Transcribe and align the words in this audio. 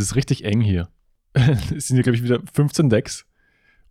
ist 0.00 0.16
richtig 0.16 0.44
eng 0.44 0.60
hier. 0.60 0.88
es 1.34 1.88
sind 1.88 1.96
hier, 1.96 2.02
glaube 2.02 2.16
ich, 2.16 2.22
wieder 2.22 2.40
15 2.52 2.90
Decks. 2.90 3.26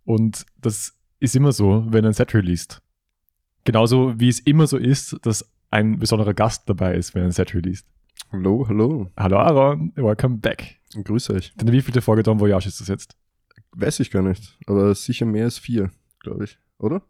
Und 0.04 0.46
das 0.60 0.98
ist 1.18 1.36
immer 1.36 1.52
so, 1.52 1.86
wenn 1.88 2.04
ein 2.04 2.12
Set 2.12 2.34
released. 2.34 2.82
Genauso 3.64 4.18
wie 4.18 4.28
es 4.28 4.40
immer 4.40 4.66
so 4.66 4.76
ist, 4.76 5.16
dass 5.22 5.50
ein 5.70 5.98
besonderer 5.98 6.34
Gast 6.34 6.68
dabei 6.68 6.96
ist, 6.96 7.14
wenn 7.14 7.24
ein 7.24 7.32
Set 7.32 7.54
released. 7.54 7.86
Hallo, 8.32 8.66
hallo. 8.68 9.10
Hallo 9.16 9.38
Aaron, 9.38 9.92
welcome 9.96 10.38
back. 10.38 10.80
Grüß 10.94 11.30
euch. 11.30 11.52
Denn 11.56 11.72
wie 11.72 11.82
viele 11.82 12.00
Folge 12.00 12.22
Don 12.22 12.40
Voyage 12.40 12.68
ist 12.68 12.80
das 12.80 12.88
jetzt? 12.88 13.16
Weiß 13.72 14.00
ich 14.00 14.10
gar 14.10 14.22
nicht, 14.22 14.58
aber 14.66 14.94
sicher 14.94 15.26
mehr 15.26 15.44
als 15.44 15.58
vier, 15.58 15.90
glaube 16.20 16.44
ich. 16.44 16.58
Oder? 16.78 17.02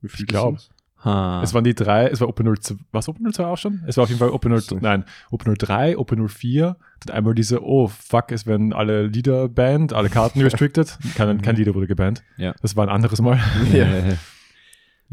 Wie 0.00 0.08
Ich 0.08 0.26
glaub. 0.26 0.58
Ha. 1.04 1.42
Es 1.42 1.52
waren 1.52 1.64
die 1.64 1.74
drei, 1.74 2.06
es 2.06 2.20
war 2.20 2.28
OP02, 2.28 2.78
was 2.92 3.08
OP02 3.08 3.44
auch 3.44 3.58
schon? 3.58 3.82
Es 3.86 3.96
war 3.96 4.04
auf 4.04 4.08
jeden 4.10 4.20
Fall 4.20 4.28
OP02, 4.28 4.78
nein, 4.80 5.04
OP03, 5.32 5.96
OP04, 5.96 6.76
dann 7.04 7.16
einmal 7.16 7.34
diese, 7.34 7.64
oh 7.64 7.88
fuck, 7.88 8.30
es 8.30 8.46
werden 8.46 8.72
alle 8.72 9.06
Lieder 9.06 9.48
banned, 9.48 9.92
alle 9.92 10.10
Karten 10.10 10.40
restricted, 10.42 10.96
kein, 11.16 11.42
kein 11.42 11.56
Lieder 11.56 11.74
wurde 11.74 11.88
gebannt. 11.88 12.22
Ja. 12.36 12.54
Das 12.62 12.76
war 12.76 12.86
ein 12.86 12.90
anderes 12.90 13.20
Mal. 13.20 13.40
Ja. 13.72 13.84
Äh, 13.84 14.16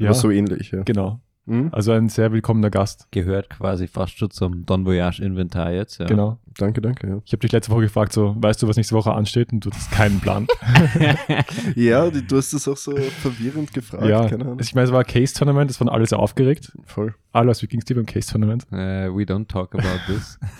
Aber 0.05 0.13
so 0.13 0.31
ähnlich, 0.31 0.71
ja. 0.71 0.83
Genau. 0.83 1.19
Hm? 1.49 1.69
Also 1.71 1.91
ein 1.91 2.09
sehr 2.09 2.31
willkommener 2.31 2.69
Gast. 2.69 3.07
gehört 3.11 3.49
quasi 3.49 3.87
fast 3.87 4.17
schon 4.17 4.29
zum 4.29 4.65
Don 4.67 4.85
Voyage 4.85 5.23
Inventar 5.23 5.71
jetzt. 5.71 5.99
Ja. 5.99 6.05
Genau. 6.05 6.37
Danke, 6.57 6.79
danke, 6.81 7.07
ja. 7.07 7.21
Ich 7.25 7.31
habe 7.31 7.39
dich 7.39 7.51
letzte 7.51 7.71
Woche 7.71 7.81
gefragt, 7.81 8.13
so, 8.13 8.35
weißt 8.37 8.61
du, 8.61 8.67
was 8.67 8.75
nächste 8.75 8.93
Woche 8.95 9.13
ansteht? 9.13 9.51
Und 9.51 9.65
du 9.65 9.71
hast 9.71 9.91
keinen 9.91 10.19
Plan. 10.19 10.47
Ja, 11.75 12.09
die, 12.09 12.25
du 12.25 12.37
hast 12.37 12.53
das 12.53 12.67
auch 12.67 12.77
so 12.77 12.95
verwirrend 12.95 13.73
gefragt, 13.73 14.05
ja, 14.05 14.27
keine 14.27 14.43
Ahnung. 14.45 14.59
ich 14.59 14.75
meine, 14.75 14.85
es 14.85 14.91
war 14.91 14.99
ein 14.99 15.05
Case-Tournament, 15.05 15.71
es 15.71 15.79
waren 15.79 15.89
alle 15.89 16.05
sehr 16.05 16.19
aufgeregt. 16.19 16.71
Voll. 16.85 17.15
Alle 17.31 17.51
aus 17.51 17.61
Vikings 17.61 17.85
beim 17.85 18.05
Case-Tournament. 18.05 18.67
Äh, 18.71 19.09
we 19.09 19.23
don't 19.23 19.47
talk 19.47 19.73
about 19.73 19.99
this. 20.07 20.37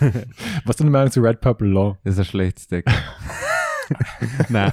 Was 0.64 0.74
ist 0.74 0.80
deine 0.80 0.90
Meinung 0.90 1.10
zu 1.10 1.20
Red 1.20 1.40
Purple 1.40 1.68
Law? 1.68 1.98
Das 2.04 2.14
ist 2.14 2.20
ein 2.20 2.24
schlechtes 2.24 2.66
Deck. 2.68 2.86
Nein, 4.48 4.72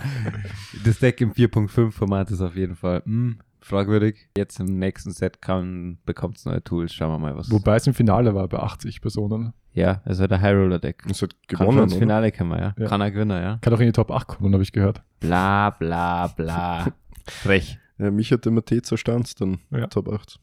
das 0.86 1.00
Deck 1.00 1.20
im 1.22 1.34
4.5 1.34 1.92
Format 1.92 2.32
ist 2.32 2.42
auf 2.42 2.56
jeden 2.56 2.76
Fall 2.76 3.02
hm, 3.04 3.38
fragwürdig. 3.68 4.30
Jetzt 4.38 4.60
im 4.60 4.80
nächsten 4.80 5.12
Set 5.12 5.40
bekommt 5.42 6.38
es 6.38 6.46
neue 6.46 6.64
Tools. 6.64 6.94
Schauen 6.94 7.12
wir 7.12 7.20
mal, 7.20 7.36
was. 7.36 7.52
Wobei 7.52 7.76
es 7.76 7.88
im 7.88 7.94
Finale 7.94 8.34
war 8.34 8.48
bei 8.48 8.60
80 8.60 9.02
Personen. 9.02 9.54
Ja, 9.73 10.02
es 10.06 10.18
wird 10.18 10.32
ein 10.32 10.42
High 10.42 10.56
Roller 10.56 10.80
Deck. 10.80 11.04
Es 11.08 11.22
hat 11.22 11.36
Kann 11.48 11.60
gewonnen, 11.60 11.84
ins 11.84 11.94
oder? 11.94 12.00
Finale 12.00 12.32
kommen, 12.32 12.58
ja. 12.60 12.73
Ja. 12.78 12.88
Kann 12.88 13.02
er 13.02 13.12
gewinnen, 13.12 13.42
ja. 13.42 13.60
Kann 13.62 13.73
auch 13.73 13.80
in 13.80 13.86
die 13.86 13.92
Top 13.92 14.10
8 14.10 14.28
kommen, 14.28 14.52
habe 14.54 14.64
ich 14.64 14.72
gehört. 14.72 15.04
Bla, 15.20 15.70
bla, 15.70 16.28
bla. 16.28 16.88
Frech. 17.28 17.78
Ja, 18.00 18.10
mich 18.10 18.32
hat 18.32 18.45
der 18.45 18.52
Mathe 18.52 18.82
zerstanzt 18.82 19.42
dann, 19.42 19.60
Ja. 19.70 19.88
Top 19.88 20.08
8. 20.12 20.40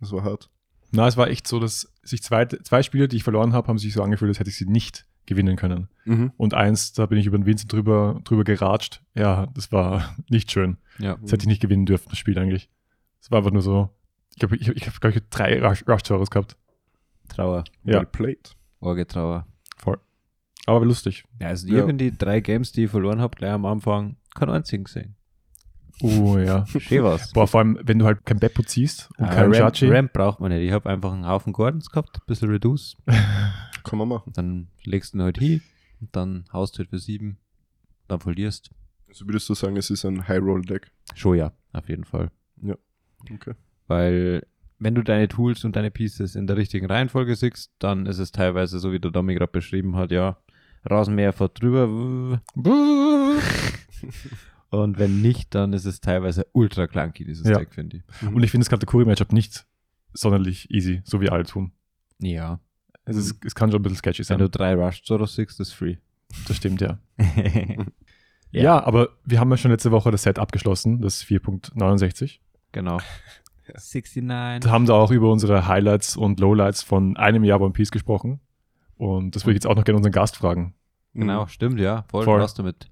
Das 0.00 0.12
war 0.12 0.22
hart. 0.24 0.50
Na, 0.90 1.06
es 1.08 1.16
war 1.16 1.28
echt 1.28 1.48
so, 1.48 1.58
dass 1.58 1.92
sich 2.02 2.22
zwei, 2.22 2.44
zwei 2.46 2.82
Spiele, 2.82 3.08
die 3.08 3.16
ich 3.16 3.24
verloren 3.24 3.52
habe, 3.52 3.68
haben 3.68 3.78
sich 3.78 3.92
so 3.92 4.02
angefühlt, 4.02 4.28
als 4.28 4.38
hätte 4.38 4.50
ich 4.50 4.56
sie 4.56 4.66
nicht 4.66 5.06
gewinnen 5.26 5.56
können. 5.56 5.88
Mhm. 6.04 6.32
Und 6.36 6.54
eins, 6.54 6.92
da 6.92 7.06
bin 7.06 7.18
ich 7.18 7.26
über 7.26 7.38
den 7.38 7.46
Vincent 7.46 7.72
drüber, 7.72 8.20
drüber 8.24 8.44
geratscht. 8.44 9.02
Ja, 9.14 9.46
das 9.54 9.72
war 9.72 10.14
nicht 10.28 10.50
schön. 10.50 10.76
Ja. 10.98 11.16
Das 11.20 11.32
hätte 11.32 11.42
ich 11.44 11.48
nicht 11.48 11.62
gewinnen 11.62 11.86
dürfen, 11.86 12.08
das 12.10 12.18
Spiel 12.18 12.38
eigentlich. 12.38 12.68
Es 13.20 13.30
war 13.30 13.38
einfach 13.38 13.50
nur 13.52 13.62
so, 13.62 13.90
ich 14.36 14.42
habe, 14.42 14.56
ich, 14.56 14.68
ich 14.68 14.86
hab, 14.86 15.00
glaube 15.00 15.16
ich, 15.16 15.22
drei 15.30 15.60
Rush- 15.60 15.84
Rush-Tores 15.88 16.30
gehabt. 16.30 16.56
Trauer. 17.28 17.64
Ja. 17.84 17.94
Well 18.00 18.06
played. 18.06 18.54
Orgetrauer. 18.80 19.46
Aber 20.66 20.80
war 20.80 20.86
lustig. 20.86 21.24
Ja, 21.40 21.48
also 21.48 21.66
Ja. 21.68 21.84
die 21.92 22.16
drei 22.16 22.40
Games, 22.40 22.72
die 22.72 22.84
ich 22.84 22.90
verloren 22.90 23.20
habe, 23.20 23.36
gleich 23.36 23.52
am 23.52 23.66
Anfang 23.66 24.16
keinen 24.34 24.48
einzigen 24.48 24.84
gesehen. 24.84 25.14
Oh 26.00 26.38
ja. 26.38 26.66
Schön 26.66 27.04
was. 27.04 27.32
Boah, 27.32 27.46
vor 27.46 27.60
allem, 27.60 27.78
wenn 27.82 27.98
du 27.98 28.04
halt 28.04 28.24
kein 28.26 28.38
Beppo 28.38 28.62
ziehst 28.62 29.10
und 29.18 29.26
Ah, 29.26 29.34
kein 29.34 29.52
Ramp, 29.54 29.74
Chachi. 29.74 29.88
Ramp 29.88 30.12
braucht 30.12 30.40
man 30.40 30.50
nicht. 30.50 30.66
Ich 30.66 30.72
habe 30.72 30.88
einfach 30.90 31.12
einen 31.12 31.26
Haufen 31.26 31.52
Gordons 31.52 31.90
gehabt, 31.90 32.16
ein 32.16 32.26
bisschen 32.26 32.50
Reduce. 32.50 32.96
Kann 33.84 33.98
man 33.98 34.08
machen. 34.08 34.32
Dann 34.34 34.68
legst 34.84 35.14
du 35.14 35.18
ihn 35.18 35.22
halt 35.22 35.38
hin 35.38 35.62
und 36.00 36.14
dann 36.16 36.44
haust 36.52 36.74
du 36.74 36.78
halt 36.78 36.90
für 36.90 36.98
sieben. 36.98 37.38
Dann 38.08 38.20
verlierst. 38.20 38.70
Also 39.08 39.26
würdest 39.26 39.48
du 39.48 39.54
sagen, 39.54 39.76
es 39.76 39.90
ist 39.90 40.04
ein 40.04 40.26
High-Roll-Deck? 40.26 40.90
Schon 41.14 41.36
ja, 41.36 41.52
auf 41.72 41.88
jeden 41.88 42.04
Fall. 42.04 42.30
Okay. 43.32 43.54
Weil 43.86 44.46
wenn 44.78 44.94
du 44.94 45.02
deine 45.02 45.28
Tools 45.28 45.64
und 45.64 45.76
deine 45.76 45.90
Pieces 45.90 46.34
in 46.34 46.46
der 46.46 46.56
richtigen 46.56 46.86
Reihenfolge 46.86 47.34
siehst, 47.36 47.72
dann 47.78 48.06
ist 48.06 48.18
es 48.18 48.32
teilweise 48.32 48.78
so, 48.78 48.92
wie 48.92 48.98
der 49.00 49.10
Domi 49.10 49.34
gerade 49.34 49.52
beschrieben 49.52 49.96
hat, 49.96 50.10
ja, 50.10 50.36
Rasenmäher 50.84 51.32
fährt 51.32 51.62
drüber. 51.62 52.42
Und 54.82 54.98
wenn 54.98 55.22
nicht, 55.22 55.54
dann 55.54 55.72
ist 55.72 55.84
es 55.84 56.00
teilweise 56.00 56.46
ultra 56.52 56.86
clunky, 56.86 57.24
dieses 57.24 57.46
Ja. 57.46 57.58
Deck, 57.58 57.72
finde 57.74 57.98
ich. 57.98 58.22
Mhm. 58.22 58.36
Und 58.36 58.42
ich 58.42 58.50
finde 58.50 58.64
das 58.64 58.70
Kategorie-Matchup 58.70 59.32
nicht 59.32 59.66
sonderlich 60.12 60.70
easy, 60.70 61.02
so 61.04 61.20
wie 61.20 61.30
alle 61.30 61.44
tun. 61.44 61.72
Ja. 62.18 62.60
Es, 63.04 63.16
ist, 63.16 63.44
es 63.44 63.54
kann 63.54 63.70
schon 63.70 63.80
ein 63.80 63.82
bisschen 63.82 63.98
sketchy 63.98 64.20
Wenn 64.20 64.24
sein. 64.24 64.38
du 64.38 64.48
drei 64.48 64.74
Rush 64.74 65.02
Zoros 65.04 65.34
siehst, 65.34 65.60
ist 65.60 65.72
free. 65.72 65.96
Das 66.48 66.56
stimmt, 66.56 66.80
ja. 66.80 66.98
Ja. 68.50 68.62
ja. 68.62 68.84
aber 68.84 69.08
wir 69.24 69.40
haben 69.40 69.50
ja 69.50 69.56
schon 69.56 69.72
letzte 69.72 69.90
Woche 69.90 70.12
das 70.12 70.22
Set 70.22 70.38
abgeschlossen, 70.38 71.00
das 71.00 71.24
4.69. 71.24 72.38
Genau. 72.72 72.98
Ja. 73.66 73.74
69. 73.74 74.60
Da 74.60 74.70
haben 74.70 74.86
da 74.86 74.92
auch 74.94 75.10
über 75.10 75.30
unsere 75.32 75.66
Highlights 75.66 76.16
und 76.16 76.38
Lowlights 76.38 76.82
von 76.82 77.16
einem 77.16 77.42
Jahr 77.44 77.60
One 77.60 77.72
Piece 77.72 77.90
gesprochen. 77.90 78.40
Und 78.96 79.34
das 79.34 79.44
würde 79.44 79.52
ich 79.52 79.56
jetzt 79.56 79.66
auch 79.66 79.74
noch 79.74 79.84
gerne 79.84 79.96
unseren 79.96 80.12
Gast 80.12 80.36
fragen. 80.36 80.74
Genau, 81.14 81.46
stimmt, 81.46 81.80
ja. 81.80 82.04
Voll, 82.08 82.24
Voll. 82.24 82.40
Voll. 82.40 82.54
damit. 82.56 82.90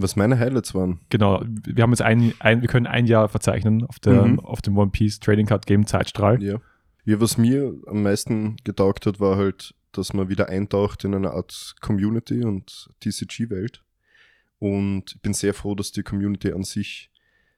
Was 0.00 0.14
meine 0.14 0.38
Highlights 0.38 0.74
waren. 0.74 1.00
Genau, 1.10 1.42
wir 1.44 1.82
haben 1.82 1.90
jetzt 1.90 2.02
ein, 2.02 2.32
ein 2.38 2.60
wir 2.62 2.68
können 2.68 2.86
ein 2.86 3.06
Jahr 3.06 3.28
verzeichnen 3.28 3.84
auf, 3.84 3.98
der, 3.98 4.22
Mhm. 4.24 4.38
auf 4.40 4.62
dem 4.62 4.78
One 4.78 4.92
Piece 4.92 5.18
Trading 5.18 5.46
Card 5.46 5.66
Game 5.66 5.86
Zeitstrahl. 5.86 6.40
Ja. 6.42 6.60
ja. 7.04 7.20
Was 7.20 7.36
mir 7.36 7.74
am 7.86 8.02
meisten 8.04 8.56
getaugt 8.62 9.06
hat, 9.06 9.18
war 9.18 9.36
halt, 9.36 9.74
dass 9.90 10.12
man 10.12 10.28
wieder 10.28 10.48
eintaucht 10.48 11.02
in 11.02 11.14
eine 11.14 11.32
Art 11.32 11.74
Community 11.80 12.44
und 12.44 12.88
TCG-Welt. 13.00 13.82
Und 14.60 15.14
ich 15.16 15.20
bin 15.20 15.34
sehr 15.34 15.52
froh, 15.52 15.74
dass 15.74 15.90
die 15.90 16.02
Community 16.04 16.52
an 16.52 16.62
sich 16.62 17.10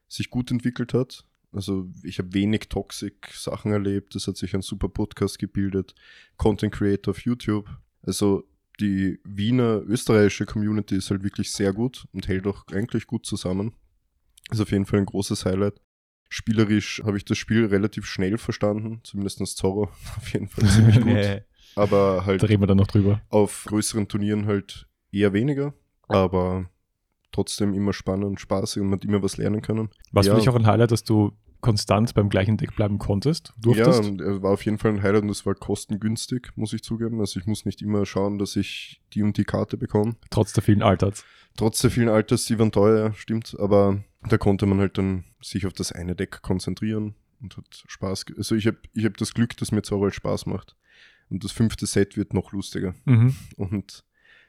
sich 0.09 0.31
gut 0.31 0.51
entwickelt 0.51 0.95
hat. 0.95 1.25
Also 1.53 1.91
ich 2.03 2.19
habe 2.19 2.33
wenig 2.33 2.69
toxic 2.69 3.28
Sachen 3.34 3.72
erlebt. 3.72 4.15
Es 4.15 4.27
hat 4.28 4.37
sich 4.37 4.55
ein 4.55 4.62
super 4.62 4.89
Podcast 4.89 5.39
gebildet. 5.39 5.95
Content 6.37 6.72
Creator 6.72 7.12
auf 7.12 7.21
YouTube. 7.21 7.69
Also 8.03 8.45
die 8.80 9.20
Wiener 9.24 9.82
österreichische 9.86 10.46
Community 10.46 10.96
ist 10.96 11.10
halt 11.10 11.22
wirklich 11.22 11.52
sehr 11.52 11.72
gut 11.72 12.06
und 12.12 12.26
hält 12.28 12.46
auch 12.46 12.66
eigentlich 12.72 13.06
gut 13.06 13.26
zusammen. 13.26 13.74
Ist 14.50 14.60
auf 14.60 14.70
jeden 14.72 14.86
Fall 14.86 14.98
ein 15.00 15.06
großes 15.06 15.44
Highlight. 15.44 15.80
Spielerisch 16.28 17.02
habe 17.04 17.16
ich 17.16 17.24
das 17.24 17.38
Spiel 17.38 17.66
relativ 17.66 18.06
schnell 18.06 18.38
verstanden, 18.38 19.00
zumindest 19.04 19.44
Zorro 19.56 19.84
auf 20.16 20.32
jeden 20.32 20.48
Fall 20.48 20.68
ziemlich 20.68 21.00
gut. 21.02 21.42
Aber 21.76 22.24
halt 22.26 22.42
Da 22.42 22.46
reden 22.46 22.62
wir 22.62 22.66
dann 22.66 22.78
noch 22.78 22.86
drüber. 22.88 23.20
auf 23.28 23.64
größeren 23.66 24.08
Turnieren 24.08 24.46
halt 24.46 24.88
eher 25.12 25.32
weniger, 25.32 25.74
aber 26.08 26.68
trotzdem 27.32 27.74
immer 27.74 27.92
spannend, 27.92 28.41
spaßig 28.41 28.82
und 28.82 28.88
man 28.91 28.98
hat 28.98 29.04
immer 29.04 29.22
was 29.22 29.36
lernen 29.36 29.62
können. 29.62 29.88
Was 30.12 30.26
Ja. 30.26 30.34
für 30.34 30.41
dich 30.41 30.48
auch 30.48 30.56
ein 30.56 30.66
Highlight, 30.66 30.91
dass 30.91 31.04
du 31.04 31.32
konstant 31.60 32.15
beim 32.15 32.28
gleichen 32.28 32.56
Deck 32.56 32.75
bleiben 32.76 32.98
konntest, 32.98 33.53
durftest? 33.60 34.04
Ja, 34.04 34.43
war 34.43 34.53
auf 34.53 34.65
jeden 34.65 34.78
Fall 34.78 34.93
ein 34.93 35.03
Highlight 35.03 35.22
und 35.22 35.31
es 35.31 35.44
war 35.47 35.54
kostengünstig, 35.54 36.50
muss 36.56 36.72
ich 36.72 36.82
zugeben. 36.82 37.21
Also 37.21 37.41
ich 37.41 37.47
muss 37.47 37.65
nicht 37.65 37.82
immer 37.82 38.06
schauen, 38.06 38.38
dass 38.38 38.56
ich 38.56 39.00
die 39.12 39.22
und 39.22 39.37
die 39.37 39.44
Karte 39.44 39.76
bekomme. 39.76 40.16
Trotz 40.31 40.53
der 40.53 40.62
vielen 40.62 40.82
Alters. 40.82 41.25
Trotz 41.56 41.81
der 41.81 41.91
vielen 41.91 42.09
Alters, 42.09 42.44
die 42.44 42.59
waren 42.59 42.72
teuer, 42.72 43.12
stimmt, 43.15 43.56
aber 43.59 44.03
da 44.28 44.38
konnte 44.38 44.66
man 44.66 44.78
halt 44.78 44.98
dann 44.98 45.25
sich 45.43 45.66
auf 45.66 45.72
das 45.72 45.93
eine 45.93 46.15
Deck 46.15 46.43
konzentrieren 46.43 47.15
und 47.41 47.56
hat 47.56 47.84
Spaß. 47.87 48.27
Also 48.37 48.54
ich 48.54 48.66
habe 48.66 48.78
ich 48.94 49.04
hab 49.04 49.16
das 49.16 49.34
Glück, 49.34 49.56
dass 49.56 49.72
mir 49.72 49.82
Zorro 49.82 50.10
Spaß 50.10 50.47
macht. 50.47 50.77
Und 51.31 51.44
das 51.44 51.53
fünfte 51.53 51.87
Set 51.87 52.16
wird 52.16 52.34
noch 52.34 52.53
lustiger. 52.53 52.94
Mhm. 53.04 53.34
Und 53.56 54.04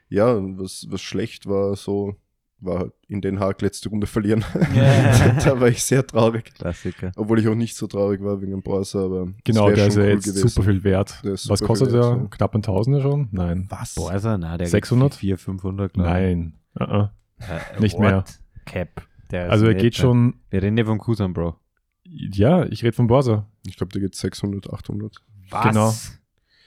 ja, 0.08 0.36
was, 0.58 0.86
was 0.90 1.00
schlecht 1.00 1.46
war, 1.46 1.76
so 1.76 2.16
war 2.64 2.78
halt 2.80 2.92
in 3.08 3.20
Den 3.20 3.38
Haag 3.40 3.60
letzte 3.62 3.88
Runde 3.88 4.06
verlieren. 4.06 4.44
Ja. 4.74 5.32
da 5.44 5.60
war 5.60 5.68
ich 5.68 5.82
sehr 5.82 6.06
traurig. 6.06 6.52
Klassiker. 6.54 7.12
Obwohl 7.16 7.38
ich 7.40 7.48
auch 7.48 7.54
nicht 7.54 7.76
so 7.76 7.86
traurig 7.86 8.22
war 8.22 8.40
wegen 8.40 8.52
dem 8.52 8.62
Borsa, 8.62 9.04
aber 9.04 9.22
es 9.24 9.44
Genau, 9.44 9.70
der 9.70 9.86
ist 9.88 9.94
schon 9.94 10.02
ja 10.02 10.08
cool 10.08 10.14
jetzt 10.14 10.24
gewesen. 10.24 10.48
super 10.48 10.62
viel 10.66 10.84
wert. 10.84 11.20
Ist 11.24 11.48
Was 11.48 11.58
super 11.58 11.66
kostet 11.68 11.88
viel 11.90 12.00
der? 12.00 12.10
wert, 12.10 12.20
ja. 12.22 12.26
Knapp 12.28 12.54
ein 12.54 12.62
Tausender 12.62 13.00
schon? 13.02 13.28
Nein. 13.32 13.66
Was? 13.68 13.96
Ist 13.96 14.24
er, 14.24 14.38
na, 14.38 14.56
der 14.56 14.66
600? 14.66 15.14
400, 15.14 15.40
500, 15.40 15.92
glaub 15.94 16.06
ich. 16.06 16.12
Nein. 16.12 16.52
Uh 16.78 16.82
-uh. 16.84 17.10
Äh, 17.40 17.80
Nicht 17.80 17.94
what? 17.94 18.00
mehr. 18.02 18.24
Cap. 18.66 19.02
Der 19.30 19.46
ist 19.46 19.50
Also 19.52 19.66
er 19.66 19.74
geht 19.74 19.96
schon, 19.96 20.34
Wir 20.50 20.62
reden 20.62 20.76
ja 20.78 20.84
vom 20.84 20.98
Kusan, 20.98 21.32
Bro. 21.32 21.56
ja, 22.04 22.64
ich 22.66 22.82
rede 22.84 22.92
von 22.94 23.06
Borsa. 23.06 23.46
Ich 23.66 23.76
glaube, 23.76 23.92
der 23.92 24.00
geht 24.02 24.14
600, 24.14 24.72
800. 24.72 25.16
Was? 25.50 25.64
Genau. 25.64 25.92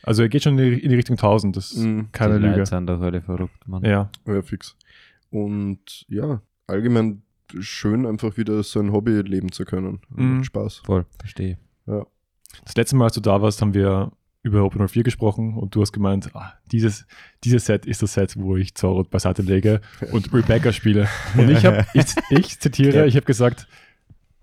Also 0.04 0.22
er 0.22 0.30
geht 0.30 0.44
schon 0.44 0.58
in 0.60 0.72
die, 0.72 0.80
in 0.84 0.90
die 0.90 0.96
Richtung 0.96 1.16
1000, 1.18 1.56
das 1.58 1.72
ist 1.72 1.80
Mhm. 1.84 2.10
keine 2.12 2.36
die 2.36 2.42
Leute 2.46 2.56
Lüge. 2.58 2.66
sind 2.68 2.86
doch 2.88 3.02
alle 3.02 3.22
verrückt, 3.22 3.68
Mann. 3.68 3.84
Ja, 3.84 4.10
Ja, 4.28 4.42
fix. 4.44 4.76
Und 5.36 6.06
ja, 6.08 6.42
allgemein 6.68 7.22
schön, 7.60 8.06
einfach 8.06 8.38
wieder 8.38 8.64
so 8.64 8.80
ein 8.80 8.92
Hobby 8.92 9.22
leben 9.22 9.52
zu 9.52 9.66
können. 9.66 10.00
Mhm. 10.10 10.44
Spaß. 10.44 10.82
Voll, 10.86 11.06
verstehe. 11.20 11.58
Ja. 11.88 12.06
das 12.64 12.76
letzte 12.76 12.96
Mal, 12.96 13.06
als 13.06 13.14
du 13.16 13.22
da 13.22 13.42
warst, 13.42 13.62
haben 13.62 13.74
wir 13.74 14.12
über 14.42 14.64
Open 14.64 14.88
04 14.88 15.04
gesprochen 15.04 15.58
und 15.58 15.74
du 15.76 15.82
hast 15.82 15.92
gemeint, 15.92 16.30
ah, 16.36 16.54
dieses, 16.72 17.06
dieses 17.44 17.66
Set 17.66 17.86
ist 17.86 18.02
das 18.02 18.14
Set, 18.14 18.36
wo 18.38 18.56
ich 18.58 18.76
Zorro 18.76 19.04
beiseite 19.04 19.42
lege 19.42 19.82
und 20.12 20.32
Rebecca 20.34 20.72
spiele. 20.72 21.08
Und 21.38 21.50
ich 21.50 21.66
habe, 21.66 21.86
ich, 21.96 22.06
ich 22.30 22.60
zitiere, 22.60 22.98
Ja. 23.00 23.06
ich 23.06 23.16
habe 23.16 23.26
gesagt, 23.26 23.68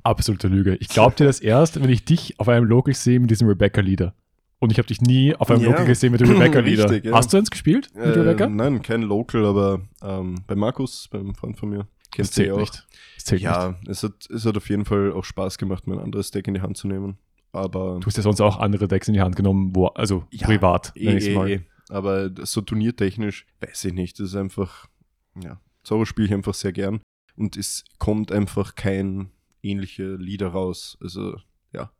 absolute 0.02 0.48
Lüge. 0.48 0.74
Ich 0.76 0.88
glaube 0.88 1.14
dir 1.16 1.24
das 1.26 1.38
erst, 1.40 1.80
wenn 1.80 1.88
ich 1.90 2.04
dich 2.04 2.38
auf 2.40 2.48
einem 2.48 2.66
Local 2.66 2.94
sehe 2.94 3.20
mit 3.20 3.30
diesem 3.30 3.46
Rebecca-Lieder. 3.48 4.14
Und 4.62 4.70
ich 4.72 4.78
habe 4.78 4.86
dich 4.88 5.00
nie 5.02 5.34
auf 5.36 5.50
einem 5.50 5.60
Ja. 5.62 5.70
Local 5.70 5.86
gesehen 5.86 6.12
mit 6.12 6.20
dem 6.20 6.30
Rebecca-Lieder. 6.30 6.92
Ja. 7.04 7.12
Hast 7.14 7.32
du 7.32 7.36
eins 7.36 7.50
gespielt 7.50 7.90
mit 7.94 8.04
Äh, 8.04 8.08
Rebecca? 8.20 8.48
nein, 8.48 8.80
kein 8.82 9.02
Local, 9.02 9.44
aber 9.44 9.80
ähm, 10.02 10.36
bei 10.46 10.54
Markus, 10.54 11.08
beim 11.10 11.34
Freund 11.34 11.58
von 11.58 11.68
mir, 11.70 11.86
kennst 12.10 12.36
du 12.38 12.46
ja 12.46 12.54
auch. 12.54 12.60
nicht. 12.60 12.86
Das 13.16 13.24
zählt 13.24 13.42
nicht. 13.42 13.50
Ja, 13.50 13.74
es 13.86 14.02
hat, 14.02 14.28
es 14.30 14.46
hat 14.46 14.56
auf 14.56 14.68
jeden 14.68 14.84
Fall 14.84 15.12
auch 15.12 15.24
Spaß 15.24 15.58
gemacht, 15.58 15.86
mein 15.86 15.98
anderes 15.98 16.30
Deck 16.30 16.46
in 16.48 16.54
die 16.54 16.60
Hand 16.60 16.76
zu 16.76 16.86
nehmen. 16.88 17.18
Aber 17.52 17.98
Du 18.00 18.06
hast 18.06 18.16
ja 18.16 18.22
sonst 18.22 18.40
auch 18.40 18.58
andere 18.60 18.88
Decks 18.88 19.08
in 19.08 19.14
die 19.14 19.20
Hand 19.20 19.36
genommen, 19.36 19.74
wo, 19.74 19.86
also 19.88 20.24
Ja, 20.30 20.46
privat, 20.46 20.92
eh, 20.96 21.18
eh, 21.18 21.34
mal. 21.34 21.50
eh. 21.50 21.60
Aber 21.90 22.30
so 22.46 22.60
turniertechnisch, 22.62 23.46
weiß 23.60 23.84
ich 23.86 23.92
nicht. 23.92 24.18
Das 24.18 24.28
ist 24.28 24.36
einfach, 24.36 24.86
ja, 25.42 25.60
Zorro 25.82 26.04
spiele 26.06 26.28
ich 26.28 26.32
einfach 26.34 26.54
sehr 26.54 26.72
gern. 26.72 27.00
Und 27.36 27.56
es 27.56 27.84
kommt 27.98 28.30
einfach 28.32 28.74
kein 28.74 29.30
ähnliche 29.62 30.14
Lieder 30.16 30.48
raus. 30.48 30.96
Also, 31.02 31.32
ja. 31.32 31.32
Der 31.32 31.80
hat 31.80 31.82
so 31.82 31.82
eine- 31.82 31.90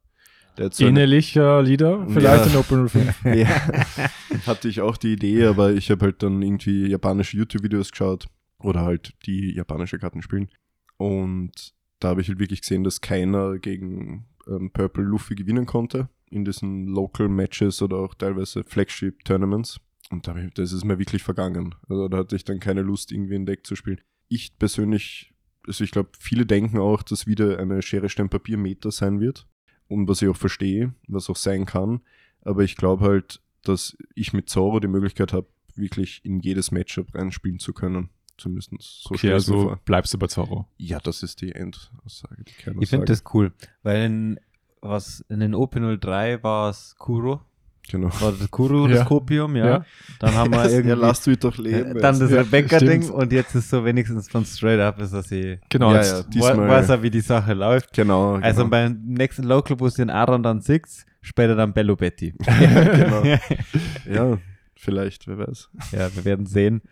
Ähnlicher 0.78 1.62
Lieder, 1.62 2.06
vielleicht 2.08 2.46
Ja. 2.46 2.50
in 2.52 2.56
Open 2.56 2.88
5. 2.88 3.25
ja, 3.34 3.49
hatte 4.46 4.69
ich 4.69 4.81
auch 4.81 4.96
die 4.96 5.14
Idee, 5.14 5.44
aber 5.46 5.72
ich 5.72 5.90
habe 5.90 6.04
halt 6.06 6.22
dann 6.22 6.43
irgendwie 6.43 6.87
japanische 6.88 7.37
YouTube-Videos 7.38 7.90
geschaut 7.90 8.26
oder 8.58 8.82
halt 8.82 9.12
die 9.26 9.54
japanische 9.54 9.99
Karten 9.99 10.22
spielen. 10.22 10.49
Und 10.96 11.72
da 12.00 12.08
habe 12.08 12.20
ich 12.20 12.28
halt 12.28 12.38
wirklich 12.38 12.60
gesehen, 12.60 12.84
dass 12.84 13.00
keiner 13.00 13.58
gegen 13.58 14.26
ähm, 14.46 14.70
Purple 14.72 15.04
Luffy 15.04 15.34
gewinnen 15.34 15.66
konnte 15.66 16.08
in 16.31 16.44
diesen 16.44 16.87
Local 16.87 17.28
Matches 17.28 17.82
oder 17.82 17.96
auch 17.99 18.14
teilweise 18.14 18.64
Flagship 18.64 19.25
Tournaments. 19.25 19.78
Und 20.10 20.26
da 20.26 20.37
ich, 20.37 20.52
das 20.54 20.72
ist 20.72 20.84
mir 20.84 20.99
wirklich 20.99 21.22
vergangen. 21.22 21.75
Also 21.88 22.08
da 22.08 22.19
hatte 22.19 22.37
ich 22.37 22.44
dann 22.44 22.60
keine 22.60 22.82
Lust, 22.82 23.12
irgendwie 23.12 23.34
ein 23.34 23.46
Deck 23.46 23.66
zu 23.66 23.76
spielen. 23.76 24.00
Ich 24.28 24.58
persönlich, 24.58 25.32
also 25.66 25.84
ich 25.84 25.90
glaube, 25.90 26.10
viele 26.19 26.44
denken 26.46 26.78
auch, 26.78 27.02
dass 27.02 27.26
wieder 27.26 27.58
eine 27.58 27.82
Schere, 27.82 28.08
Stein, 28.08 28.28
Papier 28.28 28.58
Meta 28.58 28.90
sein 28.90 29.20
wird. 29.20 29.46
Und 29.92 30.08
was 30.08 30.22
ich 30.22 30.28
auch 30.28 30.36
verstehe, 30.36 30.94
was 31.06 31.28
auch 31.28 31.36
sein 31.36 31.66
kann. 31.66 32.00
Aber 32.42 32.62
ich 32.62 32.76
glaube 32.76 33.04
halt, 33.04 33.40
dass 33.62 33.96
ich 34.14 34.32
mit 34.32 34.48
Zoro 34.48 34.80
die 34.80 34.88
Möglichkeit 34.88 35.32
habe, 35.32 35.46
wirklich 35.74 36.24
in 36.24 36.40
jedes 36.40 36.70
Matchup 36.70 37.14
reinspielen 37.14 37.58
zu 37.58 37.72
können. 37.72 38.10
Zumindest 38.38 38.72
so 39.02 39.14
Okay, 39.14 39.32
also 39.32 39.62
vor. 39.62 39.80
bleibst 39.84 40.12
du 40.14 40.18
bei 40.18 40.26
Zorro. 40.26 40.66
Ja, 40.78 40.98
das 40.98 41.22
ist 41.22 41.40
die 41.42 41.52
Endaussage, 41.52 42.44
die 42.44 42.52
keiner 42.52 42.80
Ich 42.82 42.88
finde 42.88 43.06
das 43.06 43.22
cool, 43.34 43.52
weil 43.82 44.04
in, 44.04 44.40
was, 44.80 45.24
in 45.28 45.40
den 45.40 45.54
OP03 45.54 46.42
war 46.42 46.70
es 46.70 46.96
Kuro, 46.98 47.42
Genau. 47.90 48.08
war 48.20 48.32
das 48.32 48.50
Kuro, 48.50 48.87
Ja. 48.88 48.96
das 48.99 49.05
Kopium, 49.06 49.56
ja. 49.56 49.67
Ja. 49.67 49.84
Dann 50.20 50.34
haben 50.34 50.52
wir 50.52 50.64
irgendwie, 50.70 50.88
ja, 50.90 50.94
lasst 50.94 51.26
mich 51.26 51.38
doch 51.38 51.58
äh, 51.58 51.62
leben. 51.62 51.99
dann 52.00 52.19
das 52.19 52.31
Ja, 52.31 52.38
Rebecca-Ding 52.40 53.11
und 53.11 53.32
jetzt 53.32 53.55
ist 53.55 53.69
so 53.70 53.84
wenigstens 53.84 54.29
von 54.31 54.44
Straight 54.44 54.81
Up, 54.81 55.00
ist 55.00 55.12
das 55.12 55.31
eh, 55.32 55.58
Genau, 55.69 55.93
Ja, 55.94 56.02
ja. 56.02 56.23
Diesmal- 56.23 56.69
weiß 56.69 56.88
er, 56.90 57.02
wie 57.02 57.11
die 57.11 57.20
Sache 57.20 57.52
läuft. 57.55 57.93
genau, 57.93 58.34
genau. 58.34 58.44
Also 58.46 58.67
beim 58.69 59.00
nächsten 59.05 59.43
Local 59.43 59.76
Bus 59.76 59.94
den 59.94 60.11
Aaron 60.11 60.43
dann 60.43 60.61
Six, 60.61 61.05
später 61.20 61.55
dann 61.56 61.73
Bello 61.73 61.96
Betty. 61.96 62.34
genau. 62.44 63.25
ja, 64.11 64.38
vielleicht, 64.76 65.26
wer 65.28 65.38
weiß. 65.38 65.69
ja, 65.93 66.14
wir 66.14 66.25
werden 66.25 66.46
sehen. 66.46 66.82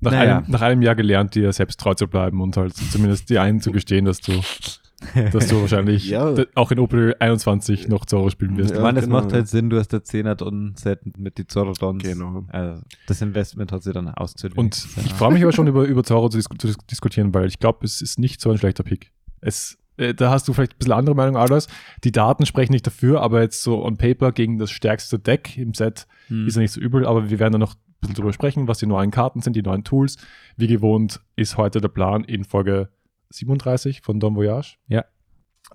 Nach, 0.00 0.12
Naja. 0.12 0.38
einem, 0.38 0.50
nach 0.50 0.60
einem 0.62 0.82
Jahr 0.82 0.94
gelernt, 0.94 1.34
dir 1.34 1.52
selbst 1.52 1.78
treu 1.80 1.94
zu 1.94 2.06
bleiben 2.08 2.40
und 2.40 2.56
halt 2.56 2.74
zumindest 2.74 3.28
dir 3.30 3.42
einzugestehen, 3.42 4.04
dass 4.06 4.20
du, 4.20 4.32
dass 5.32 5.48
du 5.48 5.60
wahrscheinlich 5.60 6.08
Ja. 6.08 6.34
auch 6.54 6.70
in 6.70 6.78
Opel 6.78 7.14
21 7.18 7.88
noch 7.88 8.04
Zorro 8.06 8.30
spielen 8.30 8.56
wirst. 8.56 8.70
Ich 8.70 8.76
Ja, 8.76 8.82
meine, 8.82 8.98
es 9.00 9.06
genau. 9.06 9.20
macht 9.20 9.32
halt 9.32 9.48
Sinn, 9.48 9.70
du 9.70 9.78
hast 9.78 9.88
der 9.88 10.00
10er 10.04 10.34
Don 10.34 10.74
Set 10.76 11.00
mit 11.18 11.38
die 11.38 11.46
Zorodons. 11.46 12.02
Genau. 12.02 12.44
Also 12.48 12.82
das 13.06 13.20
Investment 13.22 13.72
hat 13.72 13.82
sich 13.82 13.92
dann 13.94 14.08
auszahlt. 14.08 14.56
Und 14.56 14.86
ich 15.04 15.12
freue 15.14 15.32
mich 15.32 15.42
aber 15.42 15.52
schon 15.52 15.66
über, 15.66 15.84
über 15.84 16.04
Zorro 16.04 16.28
zu, 16.28 16.38
dis 16.38 16.46
zu 16.58 16.66
dis 16.66 16.76
diskutieren, 16.90 17.32
weil 17.34 17.46
ich 17.46 17.58
glaube, 17.58 17.84
es 17.84 18.00
ist 18.02 18.18
nicht 18.18 18.40
so 18.40 18.50
ein 18.50 18.58
schlechter 18.58 18.82
Pick. 18.82 19.12
Es, 19.40 19.78
äh, 19.96 20.14
da 20.14 20.30
hast 20.30 20.48
du 20.48 20.52
vielleicht 20.52 20.74
ein 20.74 20.78
bisschen 20.78 20.92
andere 20.92 21.14
Meinung, 21.16 21.36
Aldous. 21.36 21.68
Die 22.04 22.12
Daten 22.12 22.44
sprechen 22.46 22.72
nicht 22.72 22.86
dafür, 22.86 23.22
aber 23.22 23.40
jetzt 23.42 23.62
so 23.62 23.84
on 23.84 23.96
paper 23.96 24.32
gegen 24.32 24.58
das 24.58 24.70
stärkste 24.70 25.18
Deck 25.18 25.56
im 25.56 25.72
Set 25.74 26.06
Hm. 26.28 26.46
ist 26.46 26.56
er 26.56 26.62
nicht 26.62 26.72
so 26.72 26.80
übel, 26.80 27.06
aber 27.06 27.30
wir 27.30 27.38
werden 27.38 27.52
da 27.52 27.58
noch 27.58 27.74
bisschen 28.00 28.14
drüber 28.14 28.32
sprechen, 28.32 28.68
was 28.68 28.78
die 28.78 28.86
neuen 28.86 29.10
Karten 29.10 29.40
sind, 29.40 29.54
die 29.56 29.62
neuen 29.62 29.84
Tools. 29.84 30.16
Wie 30.56 30.66
gewohnt 30.66 31.20
ist 31.36 31.56
heute 31.56 31.80
der 31.80 31.88
Plan 31.88 32.24
in 32.24 32.44
Folge 32.44 32.88
37 33.30 34.00
von 34.02 34.20
Don 34.20 34.34
Voyage. 34.36 34.76
Ja. 34.88 35.04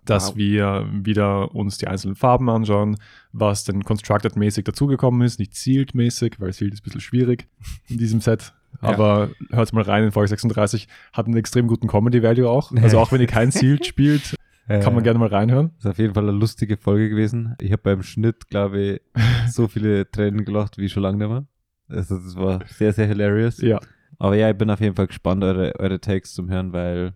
Dass 0.03 0.29
Wow. 0.29 0.35
wir 0.35 0.89
wieder 0.91 1.55
uns 1.55 1.77
die 1.77 1.87
einzelnen 1.87 2.15
Farben 2.15 2.49
anschauen, 2.49 2.97
was 3.31 3.63
denn 3.63 3.83
Constructed-mäßig 3.83 4.65
dazugekommen 4.65 5.21
ist, 5.21 5.39
nicht 5.39 5.53
Sealed-mäßig, 5.55 6.39
weil 6.39 6.51
Sealed 6.53 6.73
ist 6.73 6.81
ein 6.81 6.83
bisschen 6.83 7.01
schwierig 7.01 7.47
in 7.87 7.97
diesem 7.97 8.19
Set. 8.21 8.53
Ja. 8.81 8.89
Aber 8.89 9.29
hört 9.51 9.71
mal 9.71 9.83
rein 9.83 10.03
in 10.03 10.11
Folge 10.11 10.27
36, 10.29 10.87
hat 11.13 11.27
einen 11.27 11.37
extrem 11.37 11.67
guten 11.67 11.87
Comedy-Value 11.87 12.49
auch. 12.49 12.71
Also 12.81 12.99
auch 12.99 13.11
wenn 13.11 13.21
ihr 13.21 13.27
kein 13.27 13.51
Sealed 13.51 13.85
spielt, 13.85 14.35
kann 14.67 14.93
man 14.95 15.03
gerne 15.03 15.19
mal 15.19 15.29
reinhören. 15.29 15.71
Ist 15.77 15.85
auf 15.85 15.97
jeden 15.99 16.13
Fall 16.15 16.23
eine 16.27 16.37
lustige 16.37 16.75
Folge 16.75 17.09
gewesen. 17.09 17.55
Ich 17.61 17.71
habe 17.71 17.83
beim 17.83 18.03
Schnitt, 18.03 18.49
glaube 18.49 18.81
ich, 18.81 19.01
so 19.49 19.67
viele 19.69 20.09
Tränen 20.11 20.43
gelacht 20.43 20.77
wie 20.77 20.89
schon 20.89 21.03
lange 21.03 21.19
nicht 21.19 21.29
mehr. 21.29 21.45
Also 21.87 22.17
das 22.17 22.35
war 22.35 22.65
sehr, 22.67 22.93
sehr 22.93 23.07
hilarious. 23.07 23.59
Ja. 23.61 23.79
Aber 24.17 24.35
ja, 24.35 24.49
ich 24.49 24.57
bin 24.57 24.69
auf 24.69 24.79
jeden 24.79 24.95
Fall 24.95 25.07
gespannt, 25.07 25.43
eure, 25.43 25.73
eure 25.79 25.99
Takes 25.99 26.33
zum 26.33 26.49
Hören, 26.49 26.73
weil 26.73 27.13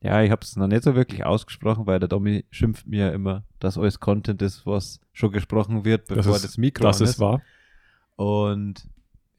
ja, 0.00 0.22
ich 0.22 0.30
habe 0.30 0.42
es 0.42 0.56
noch 0.56 0.66
nicht 0.68 0.82
so 0.84 0.94
wirklich 0.94 1.24
ausgesprochen, 1.26 1.86
weil 1.86 1.98
der 1.98 2.08
Domi 2.08 2.44
schimpft 2.50 2.86
mir 2.86 3.06
ja 3.06 3.10
immer, 3.10 3.44
dass 3.58 3.76
alles 3.76 3.98
Content 4.00 4.40
ist, 4.42 4.64
was 4.64 5.00
schon 5.12 5.32
gesprochen 5.32 5.84
wird, 5.84 6.06
bevor 6.06 6.36
ist- 6.36 6.44
das, 6.44 6.56
Mikro 6.58 6.84
Das 6.84 7.00
an 7.00 7.08
ist 7.08 7.18
wahr. 7.18 7.42
Und 8.16 8.88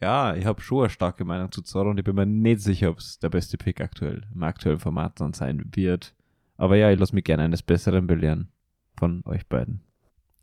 ja, 0.01 0.35
ich 0.35 0.45
habe 0.45 0.61
schon 0.61 0.81
eine 0.81 0.89
starke 0.89 1.25
Meinung 1.25 1.51
zu 1.51 1.61
Zorro 1.61 1.89
und 1.89 1.97
ich 1.97 2.03
bin 2.05 2.15
mir 2.15 2.25
nicht 2.25 2.61
sicher, 2.61 2.89
ob 2.89 2.99
es 2.99 3.19
der 3.19 3.29
beste 3.29 3.57
Pick 3.57 3.81
aktuell 3.81 4.25
im 4.33 4.43
aktuellen 4.43 4.79
Format 4.79 5.19
dann 5.19 5.33
sein 5.33 5.63
wird. 5.73 6.13
Aber 6.57 6.75
ja, 6.77 6.91
ich 6.91 6.99
lasse 6.99 7.15
mich 7.15 7.23
gerne 7.23 7.43
eines 7.43 7.63
Besseren 7.63 8.07
belehren 8.07 8.49
von 8.97 9.21
euch 9.25 9.45
beiden. 9.47 9.81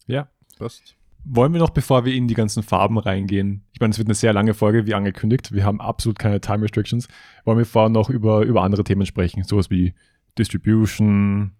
Ja. 0.06 0.29
Passt. 0.59 0.97
Wollen 1.28 1.52
wir 1.52 1.58
noch, 1.58 1.70
bevor 1.70 2.05
wir 2.05 2.14
in 2.14 2.28
die 2.28 2.34
ganzen 2.34 2.62
Farben 2.62 2.99
reingehen, 2.99 3.64
ich 3.73 3.81
meine, 3.81 3.90
es 3.90 3.99
wird 3.99 4.06
eine 4.06 4.14
sehr 4.14 4.32
lange 4.32 4.55
Folge, 4.55 4.87
wie 4.87 4.94
angekündigt, 4.94 5.52
wir 5.52 5.64
haben 5.64 5.81
absolut 5.81 6.20
keine 6.20 6.40
Time 6.40 6.62
Restrictions, 6.62 7.08
wollen 7.44 7.58
wir 7.58 7.67
vorher 7.67 7.88
noch 7.88 8.11
über, 8.11 8.43
über 8.43 8.62
andere 8.62 8.84
Themen 8.84 9.06
sprechen, 9.06 9.43
sowas 9.43 9.69
wie 9.69 9.94
Distribution, 10.38 11.52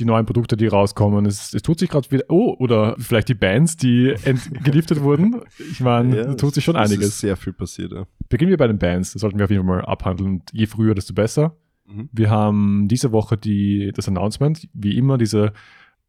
die 0.00 0.04
neuen 0.04 0.26
Produkte, 0.26 0.56
die 0.56 0.66
rauskommen. 0.66 1.24
Es, 1.24 1.54
es 1.54 1.62
tut 1.62 1.78
sich 1.78 1.88
gerade 1.88 2.10
wieder, 2.10 2.24
oh, 2.28 2.56
oder 2.58 2.96
vielleicht 2.98 3.28
die 3.28 3.34
Bands, 3.34 3.76
die 3.76 4.14
geliefert 4.64 5.00
wurden. 5.02 5.40
Ich 5.70 5.80
meine, 5.80 6.24
da 6.24 6.34
tut 6.34 6.54
sich 6.54 6.64
schon 6.64 6.76
es 6.76 6.90
einiges. 6.90 7.08
ist 7.08 7.20
sehr 7.20 7.36
viel 7.36 7.52
passiert, 7.52 7.92
ja. 7.92 8.06
Beginnen 8.28 8.50
wir 8.50 8.58
bei 8.58 8.66
den 8.66 8.78
Bands, 8.78 9.12
das 9.12 9.22
sollten 9.22 9.38
wir 9.38 9.44
auf 9.44 9.50
jeden 9.50 9.64
Fall 9.64 9.76
mal 9.76 9.84
abhandeln. 9.84 10.30
Und 10.30 10.50
je 10.52 10.66
früher, 10.66 10.94
desto 10.94 11.14
besser. 11.14 11.56
Mhm. 11.86 12.08
Wir 12.12 12.28
haben 12.28 12.88
diese 12.88 13.12
Woche 13.12 13.36
die, 13.36 13.92
das 13.94 14.08
Announcement, 14.08 14.68
wie 14.74 14.98
immer, 14.98 15.16
diese, 15.16 15.52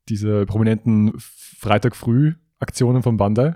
diese 0.09 0.45
prominenten 0.45 1.13
Freitag 1.17 1.95
früh 1.95 2.33
Aktionen 2.59 3.03
von 3.03 3.17
Bandai. 3.17 3.55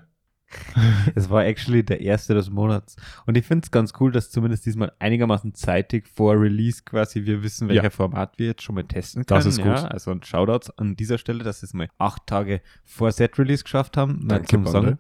Es 1.16 1.30
war 1.30 1.46
actually 1.46 1.84
der 1.84 2.02
erste 2.02 2.34
des 2.34 2.50
Monats. 2.50 2.96
Und 3.26 3.38
ich 3.38 3.46
finde 3.46 3.64
es 3.66 3.72
ganz 3.72 3.94
cool, 4.00 4.12
dass 4.12 4.32
zumindest 4.32 4.66
diesmal 4.66 4.92
einigermaßen 5.00 5.54
zeitig 5.54 6.08
vor 6.08 6.34
Release 6.40 6.82
quasi 6.84 7.26
wir 7.26 7.44
wissen, 7.44 7.68
welcher 7.70 7.84
Ja. 7.84 7.90
Format 7.90 8.38
wir 8.38 8.48
jetzt 8.48 8.64
schon 8.64 8.76
mal 8.76 8.84
testen 8.84 9.26
können. 9.26 9.38
Das 9.38 9.46
ist 9.46 9.58
gut. 9.58 9.68
Ja, 9.68 9.86
also 9.86 10.12
ein 10.12 10.24
Shoutouts 10.24 10.70
an 10.78 10.96
dieser 10.96 11.18
Stelle, 11.18 11.44
dass 11.44 11.62
wir 11.62 11.68
es 11.68 11.74
mal 11.74 11.90
acht 11.98 12.28
Tage 12.28 12.62
vor 12.84 13.12
Set-Release 13.12 13.64
geschafft 13.64 13.98
haben, 13.98 14.28
Danke, 14.28 14.48
zum 14.48 14.68
sagen, 14.68 15.00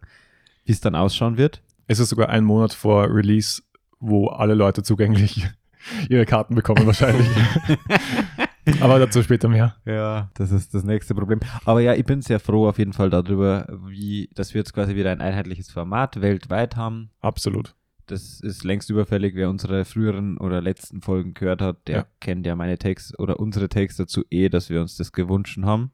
wie 0.65 0.71
es 0.71 0.81
dann 0.81 0.95
ausschauen 0.95 1.37
wird. 1.37 1.61
Es 1.87 1.99
ist 1.99 2.09
sogar 2.09 2.29
ein 2.29 2.43
Monat 2.43 2.73
vor 2.73 3.13
Release, 3.13 3.61
wo 3.99 4.27
alle 4.27 4.53
Leute 4.53 4.83
zugänglich 4.83 5.45
ihre 6.09 6.25
Karten 6.25 6.55
bekommen 6.55 6.85
wahrscheinlich. 6.85 7.27
Aber 8.79 8.99
dazu 8.99 9.23
später 9.23 9.47
mehr. 9.49 9.75
Ja, 9.85 10.29
das 10.35 10.51
ist 10.51 10.73
das 10.73 10.83
nächste 10.83 11.15
Problem. 11.15 11.39
Aber 11.65 11.81
ja, 11.81 11.93
ich 11.95 12.05
bin 12.05 12.21
sehr 12.21 12.39
froh 12.39 12.67
auf 12.67 12.77
jeden 12.77 12.93
Fall 12.93 13.09
darüber, 13.09 13.67
wie, 13.87 14.29
dass 14.35 14.53
wir 14.53 14.59
jetzt 14.59 14.73
quasi 14.73 14.95
wieder 14.95 15.11
ein 15.11 15.21
einheitliches 15.21 15.71
Format 15.71 16.21
weltweit 16.21 16.75
haben. 16.75 17.09
Absolut. 17.21 17.75
Das 18.07 18.41
ist 18.41 18.63
längst 18.63 18.89
überfällig. 18.89 19.35
Wer 19.35 19.49
unsere 19.49 19.85
früheren 19.85 20.37
oder 20.37 20.61
letzten 20.61 21.01
Folgen 21.01 21.33
gehört 21.33 21.61
hat, 21.61 21.87
der 21.87 21.95
Ja. 21.95 22.05
kennt 22.19 22.45
ja 22.45 22.55
meine 22.55 22.77
Takes 22.77 23.17
oder 23.17 23.39
unsere 23.39 23.69
Takes 23.69 23.95
dazu 23.97 24.23
eh, 24.29 24.49
dass 24.49 24.69
wir 24.69 24.81
uns 24.81 24.95
das 24.97 25.11
gewünscht 25.11 25.57
haben. 25.63 25.91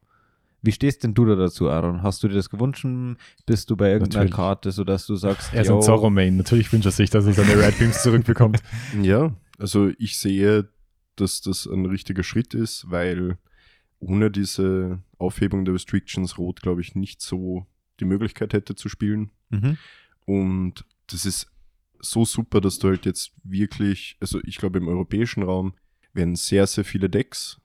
Wie 0.63 0.71
stehst 0.71 1.03
denn 1.03 1.13
du 1.13 1.23
da 1.25 1.35
dazu, 1.35 1.69
Aaron? 1.69 2.01
Hast 2.01 2.23
du 2.23 2.27
dir 2.27 2.33
das 2.33 2.49
gewünscht? 2.49 2.85
Bist 3.45 3.69
du 3.69 3.77
bei 3.77 3.91
irgendeiner 3.91 4.23
Natürlich. 4.23 4.35
Karte, 4.35 4.71
sodass 4.71 5.05
du 5.05 5.15
sagst, 5.15 5.53
Er 5.53 5.61
ist 5.61 5.69
ein 5.69 5.81
Zorro-Main. 5.81 6.35
Natürlich 6.35 6.73
wünscht 6.73 6.87
er 6.87 6.91
sich, 6.91 7.11
dass 7.11 7.27
er 7.27 7.33
seine 7.33 7.57
Red 7.61 7.77
Beams 7.77 8.01
zurückbekommt. 8.01 8.61
Ja, 9.01 9.31
also 9.59 9.89
ich 9.99 10.17
sehe, 10.17 10.67
dass 11.19 11.41
das 11.41 11.65
ein 11.65 11.85
richtiger 11.85 12.23
Schritt 12.23 12.53
ist, 12.53 12.89
weil 12.89 13.37
ohne 13.99 14.31
diese 14.31 15.01
Aufhebung 15.17 15.65
der 15.65 15.73
Restrictions 15.73 16.37
Rot, 16.37 16.61
glaube 16.61 16.81
ich, 16.81 16.95
nicht 16.95 17.21
so 17.21 17.65
die 17.99 18.05
Möglichkeit 18.05 18.53
hätte 18.53 18.75
zu 18.75 18.89
spielen. 18.89 19.31
Mhm. 19.49 19.77
Und 20.25 20.85
das 21.07 21.25
ist 21.25 21.51
so 21.99 22.25
super, 22.25 22.61
dass 22.61 22.79
du 22.79 22.89
halt 22.89 23.05
jetzt 23.05 23.31
wirklich, 23.43 24.17
also 24.19 24.39
ich 24.43 24.57
glaube 24.57 24.77
im 24.77 24.87
europäischen 24.87 25.43
Raum 25.43 25.73
werden 26.13 26.35
sehr, 26.35 26.67
sehr 26.67 26.85
viele 26.85 27.09
Decks 27.09 27.59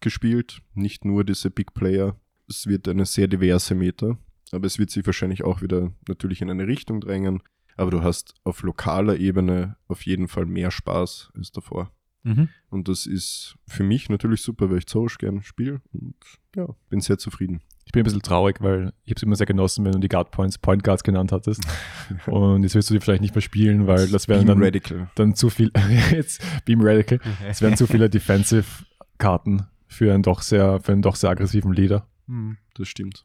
gespielt, 0.00 0.60
nicht 0.74 1.04
nur 1.04 1.24
diese 1.24 1.50
Big 1.50 1.74
Player. 1.74 2.18
Es 2.48 2.66
wird 2.66 2.88
eine 2.88 3.06
sehr 3.06 3.28
diverse 3.28 3.74
Meta, 3.74 4.18
aber 4.52 4.66
es 4.66 4.78
wird 4.78 4.90
sich 4.90 5.06
wahrscheinlich 5.06 5.44
auch 5.44 5.62
wieder 5.62 5.92
natürlich 6.08 6.42
in 6.42 6.50
eine 6.50 6.66
Richtung 6.66 7.00
drängen. 7.00 7.42
Aber 7.76 7.90
du 7.90 8.02
hast 8.02 8.34
auf 8.42 8.62
lokaler 8.62 9.18
Ebene 9.18 9.76
auf 9.86 10.06
jeden 10.06 10.28
Fall 10.28 10.46
mehr 10.46 10.70
Spaß 10.70 11.30
als 11.36 11.52
davor. 11.52 11.92
Mhm. 12.26 12.48
Und 12.70 12.88
das 12.88 13.06
ist 13.06 13.56
für 13.68 13.84
mich 13.84 14.08
natürlich 14.08 14.42
super, 14.42 14.68
weil 14.68 14.78
ich 14.78 14.86
Zorro 14.86 15.06
gerne 15.18 15.44
spiele 15.44 15.80
und 15.92 16.16
ja, 16.56 16.66
bin 16.88 17.00
sehr 17.00 17.18
zufrieden. 17.18 17.60
Ich 17.84 17.92
bin 17.92 18.00
ein 18.00 18.04
bisschen 18.04 18.22
traurig, 18.22 18.60
weil 18.60 18.92
ich 19.04 19.10
habe 19.10 19.18
es 19.18 19.22
immer 19.22 19.36
sehr 19.36 19.46
genossen, 19.46 19.84
wenn 19.84 19.92
du 19.92 20.00
die 20.00 20.08
Guard 20.08 20.32
Points 20.32 20.58
Point 20.58 20.82
Guards 20.82 21.04
genannt 21.04 21.30
hattest. 21.30 21.64
Und 22.26 22.64
jetzt 22.64 22.74
willst 22.74 22.90
du 22.90 22.94
die 22.94 23.00
vielleicht 23.00 23.22
nicht 23.22 23.32
mehr 23.32 23.42
spielen, 23.42 23.86
weil 23.86 24.08
das 24.08 24.26
wären 24.26 24.40
Beam 24.40 24.48
dann, 24.48 24.64
Radical. 24.64 25.08
dann 25.14 25.36
zu 25.36 25.50
viel, 25.50 25.70
jetzt 26.10 26.42
Beam 26.64 26.80
Radical, 26.82 27.20
es 27.48 27.62
wären 27.62 27.76
zu 27.76 27.86
viele 27.86 28.10
Defensive-Karten 28.10 29.66
für 29.86 30.12
einen 30.12 30.24
doch 30.24 30.42
sehr, 30.42 30.80
für 30.80 30.92
einen 30.92 31.02
doch 31.02 31.14
sehr 31.14 31.30
aggressiven 31.30 31.72
Leader. 31.72 32.08
Hm, 32.26 32.56
das 32.74 32.88
stimmt. 32.88 33.24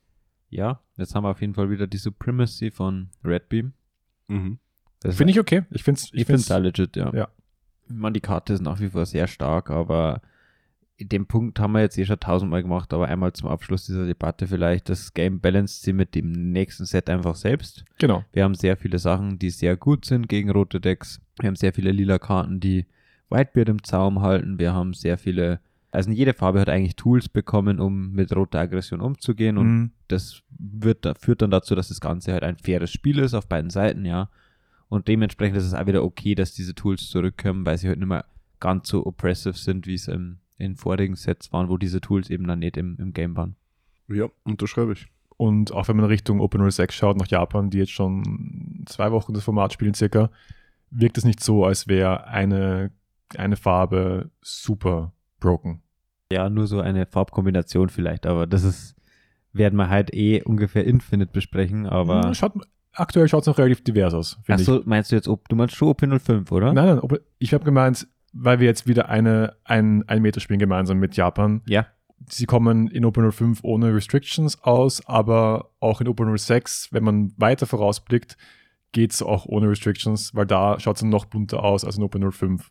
Ja, 0.50 0.82
jetzt 0.96 1.16
haben 1.16 1.24
wir 1.24 1.30
auf 1.30 1.42
jeden 1.42 1.56
Fall 1.56 1.72
wieder 1.72 1.88
die 1.88 1.98
Supremacy 1.98 2.70
von 2.70 3.10
Red 3.24 3.50
Beam. 3.50 3.74
Mhm. 4.28 4.60
Das 5.00 5.16
Finde 5.16 5.32
ich 5.32 5.40
okay. 5.40 5.64
Ich 5.72 5.82
finde 5.82 6.02
es 6.02 6.10
Ich 6.14 6.26
finde 6.28 6.42
es 6.42 6.52
auch 6.52 6.60
legit, 6.60 6.96
ja. 6.96 7.12
Ja. 7.16 7.30
Ich 7.94 8.00
meine, 8.00 8.14
die 8.14 8.22
Karte 8.22 8.54
ist 8.54 8.62
nach 8.62 8.80
wie 8.80 8.90
vor 8.90 9.06
sehr 9.06 9.28
stark, 9.28 9.70
aber 9.70 10.22
den 11.00 11.26
Punkt 11.26 11.60
haben 11.60 11.72
wir 11.74 11.82
jetzt 11.82 11.98
eh 11.98 12.06
schon 12.06 12.20
tausendmal 12.20 12.62
gemacht, 12.62 12.94
aber 12.94 13.08
einmal 13.08 13.34
zum 13.34 13.50
Abschluss 13.50 13.86
dieser 13.88 14.06
Debatte 14.06 14.46
vielleicht, 14.48 14.88
das 14.88 15.14
Game 15.14 15.40
balanced 15.40 15.82
sie 15.82 15.94
mit 15.94 16.14
dem 16.14 16.32
nächsten 16.52 16.86
Set 16.86 17.10
einfach 17.10 17.36
selbst. 17.36 17.86
Genau. 17.98 18.24
Wir 18.34 18.44
haben 18.44 18.54
sehr 18.56 18.78
viele 18.78 19.00
Sachen, 19.00 19.40
die 19.40 19.50
sehr 19.50 19.76
gut 19.78 20.06
sind 20.06 20.30
gegen 20.30 20.52
rote 20.52 20.80
Decks. 20.80 21.20
Wir 21.40 21.48
haben 21.48 21.56
sehr 21.56 21.74
viele 21.74 21.92
lila 21.92 22.20
Karten, 22.20 22.60
die 22.60 22.86
Whitebeard 23.32 23.70
im 23.70 23.84
Zaum 23.84 24.22
halten. 24.22 24.60
Wir 24.60 24.74
haben 24.74 24.94
sehr 24.94 25.18
viele, 25.18 25.60
also 25.90 26.12
jede 26.12 26.34
Farbe 26.34 26.60
hat 26.60 26.70
eigentlich 26.70 26.98
Tools 26.98 27.30
bekommen, 27.30 27.80
um 27.80 28.12
mit 28.12 28.36
roter 28.36 28.60
Aggression 28.60 29.02
umzugehen 29.02 29.58
und 29.58 29.68
Mhm. 29.68 29.92
das 30.08 30.44
wird, 30.60 31.08
führt 31.20 31.42
dann 31.42 31.50
dazu, 31.52 31.74
dass 31.74 31.88
das 31.88 32.00
Ganze 32.02 32.34
halt 32.34 32.44
ein 32.44 32.58
faires 32.58 32.92
Spiel 32.92 33.18
ist 33.20 33.34
auf 33.34 33.48
beiden 33.48 33.72
Seiten, 33.72 34.06
ja. 34.06 34.30
Und 34.92 35.08
dementsprechend 35.08 35.56
ist 35.56 35.64
es 35.64 35.74
auch 35.74 35.86
wieder 35.86 36.04
okay, 36.04 36.36
dass 36.36 36.54
diese 36.54 36.76
Tools 36.76 37.08
zurückkommen, 37.10 37.66
weil 37.66 37.78
sie 37.78 37.88
halt 37.88 37.98
nicht 37.98 38.10
mehr 38.10 38.26
ganz 38.60 38.90
so 38.90 39.06
oppressive 39.06 39.54
sind, 39.54 39.88
wie 39.88 39.94
es 39.94 40.10
im, 40.10 40.40
in 40.58 40.76
vorigen 40.76 41.16
Sets 41.16 41.54
waren, 41.54 41.70
wo 41.70 41.78
diese 41.78 42.02
Tools 42.02 42.30
eben 42.30 42.46
dann 42.46 42.60
nicht 42.60 42.76
im, 42.76 42.98
im 43.00 43.14
Game 43.14 43.38
waren. 43.38 43.56
Ja, 44.10 44.28
unterschreibe 44.44 44.92
ich. 44.92 45.08
Und 45.38 45.72
auch 45.72 45.88
wenn 45.88 45.96
man 45.96 46.08
Richtung 46.08 46.42
Open 46.42 46.70
06 46.70 46.94
schaut, 46.94 47.18
nach 47.18 47.28
Japan, 47.28 47.70
die 47.70 47.78
jetzt 47.78 47.94
schon 47.94 48.84
zwei 48.86 49.14
Wochen 49.14 49.34
das 49.34 49.46
Format 49.46 49.72
spielen 49.72 49.94
circa, 49.94 50.30
wirkt 50.90 51.18
es 51.18 51.24
nicht 51.24 51.42
so, 51.42 51.64
als 51.64 51.88
wäre 51.88 52.28
eine, 52.28 52.92
eine 53.38 53.56
Farbe 53.56 54.30
super 54.42 55.14
broken. 55.40 55.82
Ja, 56.34 56.50
nur 56.50 56.68
so 56.68 56.82
eine 56.82 57.06
Farbkombination 57.06 57.88
vielleicht, 57.88 58.26
aber 58.26 58.46
das 58.46 58.66
ist, 58.66 58.98
werden 59.54 59.78
wir 59.78 59.88
halt 59.88 60.14
eh 60.14 60.44
ungefähr 60.44 60.84
Infinite 60.84 61.32
besprechen, 61.32 61.88
aber. 61.88 62.26
Hm, 62.26 62.34
Schaut, 62.34 62.54
aktuell 62.94 63.28
schaut 63.28 63.42
es 63.42 63.48
noch 63.48 63.58
relativ 63.58 63.84
divers 63.84 64.14
aus, 64.14 64.38
finde 64.44 64.62
ich. 64.64 64.70
Achso, 64.70 64.82
meinst 64.86 65.12
du 65.12 65.16
jetzt, 65.16 65.28
ob 65.28 65.48
du 65.50 65.56
meinst 65.56 65.76
schon 65.76 65.90
OP05, 65.90 66.52
oder? 66.52 66.74
Nein, 66.74 66.86
nein, 66.86 67.00
Open- 67.00 67.20
ich 67.40 67.54
habe 67.54 67.64
gemeint, 67.64 68.08
weil 68.34 68.60
wir 68.60 68.68
jetzt 68.68 68.88
wieder 68.88 69.10
eine, 69.10 69.56
ein, 69.64 70.08
ein 70.08 70.22
Meter 70.22 70.40
spielen 70.40 70.60
gemeinsam 70.60 70.98
mit 71.00 71.16
Japan. 71.16 71.62
Ja. 71.68 71.88
Sie 72.30 72.46
kommen 72.46 72.88
in 72.90 73.04
Open 73.04 73.32
05 73.32 73.60
ohne 73.64 73.94
Restrictions 73.96 74.62
aus, 74.64 75.06
aber 75.08 75.72
auch 75.80 76.02
in 76.02 76.08
Open 76.08 76.38
06, 76.38 76.90
wenn 76.92 77.04
man 77.04 77.34
weiter 77.38 77.66
vorausblickt, 77.66 78.38
geht 78.92 79.12
es 79.14 79.24
auch 79.24 79.46
ohne 79.46 79.70
Restrictions, 79.70 80.36
weil 80.36 80.46
da 80.46 80.80
schaut 80.80 80.98
es 80.98 81.02
noch 81.04 81.26
bunter 81.26 81.64
aus 81.64 81.84
als 81.84 81.98
in 81.98 82.04
Open 82.04 82.32
05. 82.32 82.70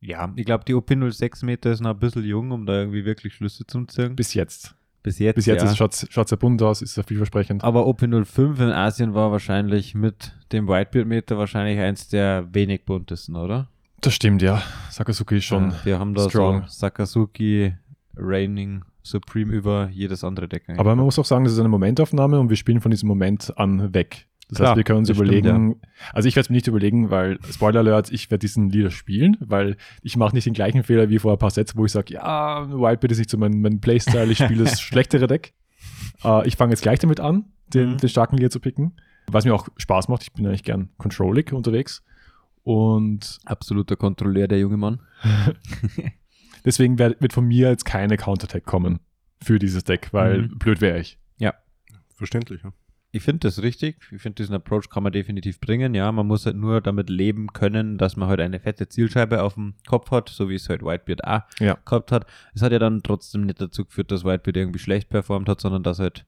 Ja, 0.00 0.32
ich 0.34 0.46
glaube, 0.46 0.64
die 0.64 0.74
OP06 0.74 1.44
Meter 1.44 1.70
ist 1.70 1.80
noch 1.80 1.90
ein 1.90 1.98
bisschen 1.98 2.24
jung, 2.24 2.50
um 2.50 2.66
da 2.66 2.72
irgendwie 2.80 3.04
wirklich 3.04 3.34
Schlüsse 3.34 3.66
zu 3.66 3.84
ziehen. 3.84 4.16
Bis 4.16 4.34
jetzt. 4.34 4.74
Bis 5.02 5.18
jetzt. 5.18 5.36
Bis 5.36 5.46
jetzt 5.46 5.62
ja. 5.62 5.74
schaut 5.74 5.92
es 5.92 6.28
sehr 6.28 6.38
bunt 6.38 6.62
aus, 6.62 6.82
ist 6.82 6.94
sehr 6.94 7.04
vielversprechend. 7.04 7.64
Aber 7.64 7.86
OP05 7.86 8.62
in 8.62 8.70
Asien 8.70 9.14
war 9.14 9.32
wahrscheinlich 9.32 9.94
mit 9.94 10.32
dem 10.52 10.68
Whitebeard-Meter 10.68 11.38
wahrscheinlich 11.38 11.78
eins 11.78 12.08
der 12.08 12.48
wenig 12.52 12.84
buntesten, 12.84 13.36
oder? 13.36 13.68
Das 14.02 14.14
stimmt, 14.14 14.42
ja. 14.42 14.62
Sakazuki 14.90 15.38
ist 15.38 15.44
schon. 15.44 15.70
Ja, 15.70 15.76
wir 15.84 15.98
haben 15.98 16.14
da 16.14 16.28
strong. 16.28 16.62
so 16.62 16.68
Sakazuki, 16.68 17.74
Reigning, 18.16 18.84
Supreme 19.02 19.52
über 19.52 19.88
jedes 19.90 20.24
andere 20.24 20.48
Deck. 20.48 20.64
eigentlich. 20.68 20.80
Aber 20.80 20.94
man 20.94 21.04
muss 21.04 21.18
auch 21.18 21.24
sagen, 21.24 21.44
das 21.44 21.54
ist 21.54 21.60
eine 21.60 21.68
Momentaufnahme 21.68 22.38
und 22.38 22.50
wir 22.50 22.56
spielen 22.56 22.80
von 22.80 22.90
diesem 22.90 23.08
Moment 23.08 23.56
an 23.56 23.94
weg. 23.94 24.26
Das 24.50 24.56
Klar, 24.56 24.68
heißt, 24.70 24.76
wir 24.78 24.84
können 24.84 24.98
uns 24.98 25.08
das 25.08 25.16
stimmt, 25.16 25.28
überlegen, 25.30 25.80
also 26.12 26.28
ich 26.28 26.34
werde 26.36 26.46
es 26.46 26.50
mir 26.50 26.56
nicht 26.56 26.66
überlegen, 26.66 27.08
weil, 27.10 27.38
Spoiler 27.52 27.80
Alert, 27.80 28.10
ich 28.12 28.30
werde 28.30 28.40
diesen 28.40 28.68
Leader 28.68 28.90
spielen, 28.90 29.36
weil 29.40 29.76
ich 30.02 30.16
mache 30.16 30.34
nicht 30.34 30.44
den 30.46 30.54
gleichen 30.54 30.82
Fehler 30.82 31.08
wie 31.08 31.18
vor 31.20 31.32
ein 31.32 31.38
paar 31.38 31.50
Sets, 31.50 31.76
wo 31.76 31.84
ich 31.86 31.92
sage, 31.92 32.14
ja, 32.14 32.68
Wildbeard 32.68 33.12
ist 33.12 33.18
nicht 33.18 33.30
so 33.30 33.38
mein, 33.38 33.60
mein 33.60 33.80
Playstyle, 33.80 34.26
ich 34.30 34.38
spiele 34.38 34.64
das 34.64 34.80
schlechtere 34.80 35.26
Deck. 35.28 35.54
Äh, 36.24 36.46
ich 36.48 36.56
fange 36.56 36.72
jetzt 36.72 36.82
gleich 36.82 36.98
damit 36.98 37.20
an, 37.20 37.44
den, 37.72 37.92
Mhm. 37.92 37.96
den 37.98 38.08
starken 38.08 38.36
Leader 38.36 38.50
zu 38.50 38.60
picken, 38.60 39.00
was 39.30 39.44
mir 39.44 39.54
auch 39.54 39.68
Spaß 39.76 40.08
macht. 40.08 40.22
Ich 40.24 40.32
bin 40.32 40.44
eigentlich 40.46 40.64
gern 40.64 40.90
controllig 40.98 41.52
unterwegs 41.52 42.02
und 42.64 43.38
Absoluter 43.44 43.94
Kontrolleur, 43.96 44.48
der 44.48 44.58
junge 44.58 44.76
Mann. 44.76 45.00
deswegen 46.64 46.98
werd, 46.98 47.20
wird 47.22 47.32
von 47.32 47.46
mir 47.46 47.68
jetzt 47.70 47.84
keine 47.84 48.16
Counterattack 48.16 48.64
kommen 48.64 49.00
für 49.42 49.58
dieses 49.58 49.84
Deck, 49.84 50.08
weil 50.12 50.42
Mhm. 50.42 50.58
blöd 50.58 50.80
wäre 50.80 50.98
ich. 51.00 51.18
Verständlich, 52.16 52.62
ja. 52.62 52.70
Ich 53.12 53.22
finde 53.24 53.40
das 53.40 53.60
richtig. 53.62 53.96
Ich 54.12 54.22
finde, 54.22 54.36
diesen 54.36 54.54
Approach 54.54 54.88
kann 54.88 55.02
man 55.02 55.12
definitiv 55.12 55.60
bringen. 55.60 55.94
Ja, 55.94 56.12
man 56.12 56.26
muss 56.28 56.46
halt 56.46 56.56
nur 56.56 56.80
damit 56.80 57.10
leben 57.10 57.48
können, 57.52 57.98
dass 57.98 58.16
man 58.16 58.28
halt 58.28 58.40
eine 58.40 58.60
fette 58.60 58.88
Zielscheibe 58.88 59.42
auf 59.42 59.54
dem 59.54 59.74
Kopf 59.88 60.12
hat, 60.12 60.28
so 60.28 60.48
wie 60.48 60.54
es 60.54 60.68
halt 60.68 60.82
Whitebeard 60.84 61.24
auch 61.24 61.40
Ja. 61.58 61.76
gehabt 61.84 62.12
hat. 62.12 62.26
Es 62.54 62.62
hat 62.62 62.70
ja 62.70 62.78
dann 62.78 63.02
trotzdem 63.02 63.46
nicht 63.46 63.60
dazu 63.60 63.84
geführt, 63.84 64.12
dass 64.12 64.24
Whitebeard 64.24 64.56
irgendwie 64.56 64.78
schlecht 64.78 65.08
performt 65.10 65.48
hat, 65.48 65.60
sondern 65.60 65.82
dass 65.82 65.98
halt 65.98 66.24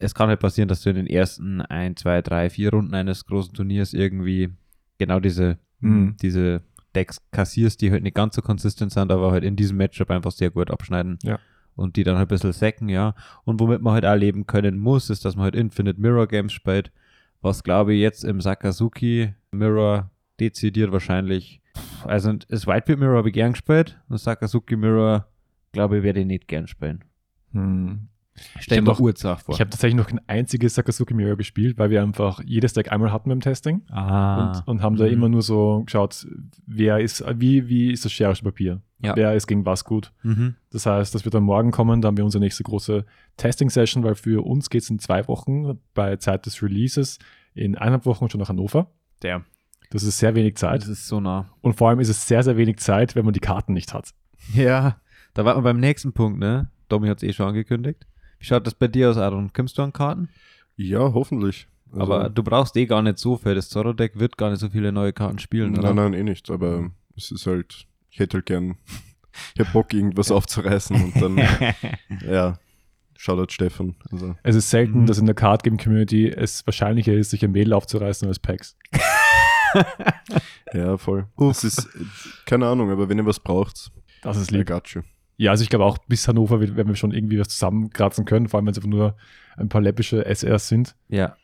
es 0.00 0.14
kann 0.14 0.28
halt 0.28 0.38
passieren, 0.38 0.68
dass 0.68 0.82
du 0.82 0.90
in 0.90 0.96
den 0.96 1.08
ersten 1.08 1.60
ein, 1.60 1.96
zwei, 1.96 2.22
drei, 2.22 2.48
vier 2.50 2.70
Runden 2.70 2.94
eines 2.94 3.26
großen 3.26 3.52
Turniers 3.54 3.92
irgendwie 3.92 4.50
genau 4.98 5.18
diese, 5.18 5.58
Mhm. 5.80 6.14
diese 6.22 6.62
Decks 6.94 7.20
kassierst, 7.32 7.80
die 7.82 7.90
halt 7.90 8.04
nicht 8.04 8.14
ganz 8.14 8.36
so 8.36 8.42
konsistent 8.42 8.92
sind, 8.92 9.10
aber 9.10 9.32
halt 9.32 9.42
in 9.42 9.56
diesem 9.56 9.76
Matchup 9.76 10.10
einfach 10.12 10.30
sehr 10.30 10.50
gut 10.50 10.70
abschneiden. 10.70 11.18
Ja. 11.24 11.40
Und 11.78 11.94
die 11.94 12.02
dann 12.02 12.16
halt 12.16 12.26
ein 12.26 12.34
bisschen 12.34 12.52
sacken, 12.52 12.88
ja. 12.88 13.14
Und 13.44 13.60
womit 13.60 13.80
man 13.80 13.94
halt 13.94 14.04
auch 14.04 14.16
leben 14.16 14.46
können 14.46 14.78
muss, 14.78 15.10
ist, 15.10 15.24
dass 15.24 15.36
man 15.36 15.44
halt 15.44 15.54
Infinite 15.54 16.00
Mirror 16.00 16.26
Games 16.26 16.52
spielt, 16.52 16.90
was 17.40 17.62
glaube 17.62 17.94
ich 17.94 18.00
jetzt 18.00 18.24
im 18.24 18.40
Sakazuki 18.40 19.32
Mirror 19.52 20.10
dezidiert 20.40 20.90
wahrscheinlich, 20.90 21.62
also 22.04 22.32
das 22.32 22.66
Whitebeard 22.66 22.98
Mirror 22.98 23.18
habe 23.18 23.28
ich 23.28 23.34
gern 23.34 23.52
gespielt, 23.52 23.96
das 24.08 24.24
Sakazuki 24.24 24.74
Mirror 24.74 25.28
glaube 25.70 25.98
ich 25.98 26.02
werde 26.02 26.18
ich 26.20 26.26
nicht 26.26 26.48
gern 26.48 26.66
spielen. 26.66 27.04
Hm. 27.52 28.08
Stell 28.60 28.82
noch- 28.82 29.00
Urzach 29.00 29.40
vor. 29.40 29.54
Ich 29.54 29.60
habe 29.60 29.70
tatsächlich 29.70 29.96
noch 29.96 30.06
kein 30.08 30.20
einziges 30.28 30.74
Sakazuki 30.74 31.14
Mirror 31.14 31.36
gespielt, 31.36 31.78
weil 31.78 31.90
wir 31.90 32.02
einfach 32.02 32.40
jedes 32.44 32.72
Deck 32.72 32.90
einmal 32.92 33.12
hatten 33.12 33.28
beim 33.28 33.40
Testing 33.40 33.82
ah. 33.90 34.58
und, 34.66 34.68
und 34.68 34.82
haben 34.82 34.96
da 34.96 35.04
Mhm. 35.06 35.12
immer 35.12 35.28
nur 35.28 35.42
so 35.42 35.82
geschaut, 35.84 36.26
wer 36.66 37.00
ist, 37.00 37.24
wie, 37.36 37.68
wie 37.68 37.92
ist 37.92 38.04
das 38.04 38.12
scherische 38.12 38.44
Papier? 38.44 38.80
Ja. 39.00 39.14
Wer 39.14 39.34
ist 39.34 39.46
gegen 39.46 39.64
was 39.64 39.84
gut? 39.84 40.12
Mhm. 40.22 40.56
Das 40.70 40.84
heißt, 40.86 41.14
das 41.14 41.24
wird 41.24 41.34
dann 41.34 41.44
morgen 41.44 41.70
kommen, 41.70 42.00
da 42.00 42.08
haben 42.08 42.16
wir 42.16 42.24
unsere 42.24 42.42
nächste 42.42 42.64
große 42.64 43.04
Testing-Session, 43.36 44.02
weil 44.02 44.14
für 44.16 44.44
uns 44.44 44.70
geht 44.70 44.82
es 44.82 44.90
in 44.90 44.98
zwei 44.98 45.26
Wochen 45.28 45.78
bei 45.94 46.16
Zeit 46.16 46.46
des 46.46 46.62
Releases 46.62 47.18
in 47.54 47.76
eineinhalb 47.76 48.06
Wochen 48.06 48.28
schon 48.28 48.40
nach 48.40 48.48
Hannover. 48.48 48.90
Der. 49.22 49.42
Das 49.90 50.02
ist 50.02 50.18
sehr 50.18 50.34
wenig 50.34 50.56
Zeit. 50.56 50.82
Das 50.82 50.88
ist 50.88 51.06
so 51.08 51.20
nah. 51.20 51.48
Und 51.60 51.76
vor 51.76 51.88
allem 51.88 52.00
ist 52.00 52.08
es 52.08 52.26
sehr, 52.26 52.42
sehr 52.42 52.56
wenig 52.56 52.78
Zeit, 52.78 53.14
wenn 53.16 53.24
man 53.24 53.32
die 53.34 53.40
Karten 53.40 53.72
nicht 53.72 53.94
hat. 53.94 54.10
Ja, 54.52 54.96
da 55.34 55.44
war 55.44 55.54
man 55.54 55.64
beim 55.64 55.80
nächsten 55.80 56.12
Punkt, 56.12 56.38
ne? 56.38 56.70
Domi 56.88 57.08
hat 57.08 57.18
es 57.18 57.22
eh 57.22 57.32
schon 57.32 57.46
angekündigt. 57.48 58.06
Wie 58.38 58.44
schaut 58.44 58.66
das 58.66 58.74
bei 58.74 58.88
dir 58.88 59.10
aus, 59.10 59.16
Aaron? 59.16 59.52
Kommst 59.52 59.78
du 59.78 59.82
an 59.82 59.92
Karten? 59.92 60.28
Ja, 60.76 61.12
hoffentlich. 61.12 61.66
Also, 61.90 62.02
Aber 62.02 62.28
du 62.28 62.42
brauchst 62.42 62.76
eh 62.76 62.86
gar 62.86 63.02
nicht 63.02 63.18
so 63.18 63.36
viel. 63.36 63.54
Das 63.54 63.68
Zorro-Deck 63.70 64.18
wird 64.18 64.36
gar 64.36 64.50
nicht 64.50 64.60
so 64.60 64.68
viele 64.68 64.92
neue 64.92 65.12
Karten 65.12 65.38
spielen, 65.38 65.76
oder? 65.78 65.94
nein, 65.94 66.12
nein, 66.12 66.14
eh 66.14 66.22
nicht. 66.22 66.50
Aber 66.50 66.90
es 67.16 67.30
ist 67.30 67.46
halt, 67.46 67.86
ich 68.10 68.18
hätte 68.20 68.36
halt 68.38 68.46
gern, 68.46 68.76
ich 69.54 69.60
hab 69.64 69.72
Bock, 69.72 69.92
irgendwas 69.92 70.30
aufzureißen 70.30 70.96
und 71.12 71.16
dann, 71.22 71.38
ja, 72.30 72.58
Shoutout 73.16 73.50
Stefan. 73.52 73.96
Also, 74.12 74.36
Es 74.44 74.54
ist 74.54 74.70
selten, 74.70 75.00
Mhm. 75.02 75.06
dass 75.06 75.18
in 75.18 75.26
der 75.26 75.34
Card 75.34 75.64
Game 75.64 75.76
Community 75.78 76.28
es 76.28 76.64
wahrscheinlicher 76.66 77.12
ist, 77.14 77.30
sich 77.30 77.44
ein 77.44 77.50
Mädel 77.50 77.72
aufzureißen 77.72 78.28
als 78.28 78.38
Packs. 78.38 78.76
ja, 80.72 80.96
voll. 80.96 81.26
Es 81.50 81.64
ist, 81.64 81.88
keine 82.46 82.66
Ahnung, 82.68 82.90
aber 82.90 83.08
wenn 83.08 83.18
ihr 83.18 83.26
was 83.26 83.40
braucht, 83.40 83.90
Das 84.22 84.36
ist 84.36 84.52
I 84.52 84.58
lieb. 84.58 84.66
got 84.68 84.88
you. 84.90 85.02
Ja, 85.38 85.52
also 85.52 85.62
ich 85.62 85.70
glaube 85.70 85.84
auch 85.84 85.98
bis 86.08 86.26
Hannover 86.26 86.60
werden 86.60 86.88
wir 86.88 86.96
schon 86.96 87.12
irgendwie 87.12 87.38
was 87.38 87.48
zusammenkratzen 87.48 88.24
können, 88.24 88.48
vor 88.48 88.58
allem 88.58 88.66
wenn 88.66 88.72
es 88.72 88.78
einfach 88.78 88.90
nur 88.90 89.16
ein 89.56 89.68
paar 89.68 89.80
läppische 89.80 90.24
SRs 90.26 90.68
sind. 90.68 90.96
Ja. 91.08 91.36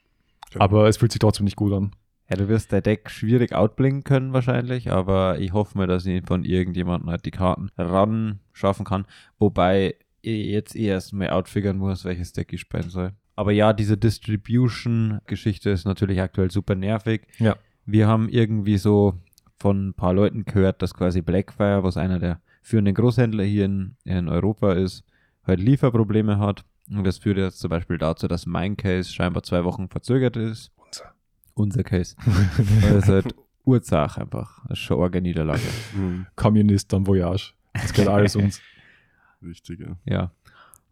Aber 0.59 0.89
es 0.89 0.97
fühlt 0.97 1.13
sich 1.13 1.21
trotzdem 1.21 1.45
nicht 1.45 1.57
gut 1.57 1.73
an. 1.73 1.93
Ja, 2.29 2.37
du 2.37 2.49
wirst 2.49 2.73
dein 2.73 2.83
Deck 2.83 3.09
schwierig 3.09 3.55
outblinken 3.55 4.03
können 4.03 4.33
wahrscheinlich, 4.33 4.91
aber 4.91 5.39
ich 5.39 5.53
hoffe 5.53 5.79
mir, 5.79 5.87
dass 5.87 6.07
ich 6.07 6.25
von 6.27 6.45
irgendjemandem 6.45 7.11
halt 7.11 7.25
die 7.25 7.31
Karten 7.31 7.71
ran 7.79 8.41
schaffen 8.53 8.85
kann. 8.85 9.07
Wobei 9.39 9.95
ich 10.23 10.47
jetzt 10.47 10.75
eh 10.75 10.87
erst 10.87 11.13
mal 11.13 11.31
outfigern 11.31 11.77
muss, 11.77 12.05
welches 12.05 12.33
Deck 12.33 12.53
ich 12.53 12.63
spielen 12.63 12.91
soll. 12.91 13.13
Aber 13.37 13.53
ja, 13.53 13.73
diese 13.73 13.97
Distribution-Geschichte 13.97 15.71
ist 15.71 15.85
natürlich 15.85 16.21
aktuell 16.21 16.51
super 16.51 16.75
nervig. 16.75 17.27
Ja. 17.39 17.57
Wir 17.87 18.09
haben 18.09 18.29
irgendwie 18.29 18.79
so 18.79 19.15
von 19.59 19.89
ein 19.89 19.95
paar 19.95 20.15
Leuten 20.15 20.45
gehört, 20.45 20.83
dass 20.83 20.95
quasi 20.95 21.21
Blackfire, 21.21 21.85
was 21.85 21.97
einer 21.97 22.19
der 22.19 22.41
führenden 22.65 22.95
Großhändler 22.95 23.45
hier 23.45 23.67
in, 23.67 23.97
in 24.05 24.29
Europa 24.29 24.73
ist, 24.73 25.05
halt 25.47 25.61
Lieferprobleme 25.61 26.39
hat. 26.39 26.65
Und 26.91 27.05
das 27.05 27.19
führt 27.19 27.37
jetzt 27.37 27.61
zum 27.61 27.69
Beispiel 27.71 27.99
dazu, 27.99 28.27
dass 28.27 28.47
mein 28.47 28.77
Case 28.77 29.13
scheinbar 29.13 29.43
zwei 29.43 29.65
Wochen 29.65 29.89
verzögert 29.89 30.37
ist. 30.37 30.73
Unser. 30.77 31.15
Unser 31.55 31.85
Case. 31.85 32.17
Das 32.83 33.05
ist 33.05 33.09
halt 33.09 33.35
Ursache 33.65 34.23
einfach. 34.23 34.63
Das 34.69 34.79
ist 34.79 34.85
schon 34.85 35.03
eine 35.03 35.21
Niederlage. 35.21 35.61
Mhm, 35.95 36.27
Kommunist 36.37 36.93
am 36.95 37.07
Voyage. 37.07 37.53
Das 37.75 37.93
gehört 37.93 38.11
alles 38.11 38.35
uns. 38.35 38.61
richtig, 39.43 39.81
ja. 39.81 39.97
Ja. 40.05 40.31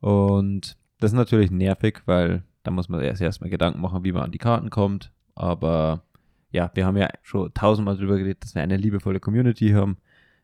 Und 0.01 0.77
Das 1.01 1.13
ist 1.13 1.17
natürlich 1.17 1.51
nervig, 1.51 2.03
weil 2.05 2.43
da 2.65 2.71
muss 2.71 2.89
man 2.89 3.01
erst 3.01 3.23
erstmal 3.23 3.51
Gedanken 3.51 3.81
machen, 3.81 4.05
wie 4.05 4.13
man 4.13 4.25
an 4.25 4.31
die 4.31 4.39
Karten 4.39 4.69
kommt. 4.69 5.11
Aber 5.35 6.03
ja, 6.51 6.71
wir 6.75 6.85
haben 6.85 6.99
ja 6.99 7.09
schon 7.23 7.53
tausendmal 7.55 7.97
drüber 7.97 8.19
geredet, 8.19 8.45
dass 8.45 8.55
wir 8.55 8.63
eine 8.63 8.77
liebevolle 8.77 9.21
Community 9.21 9.71
haben 9.71 9.97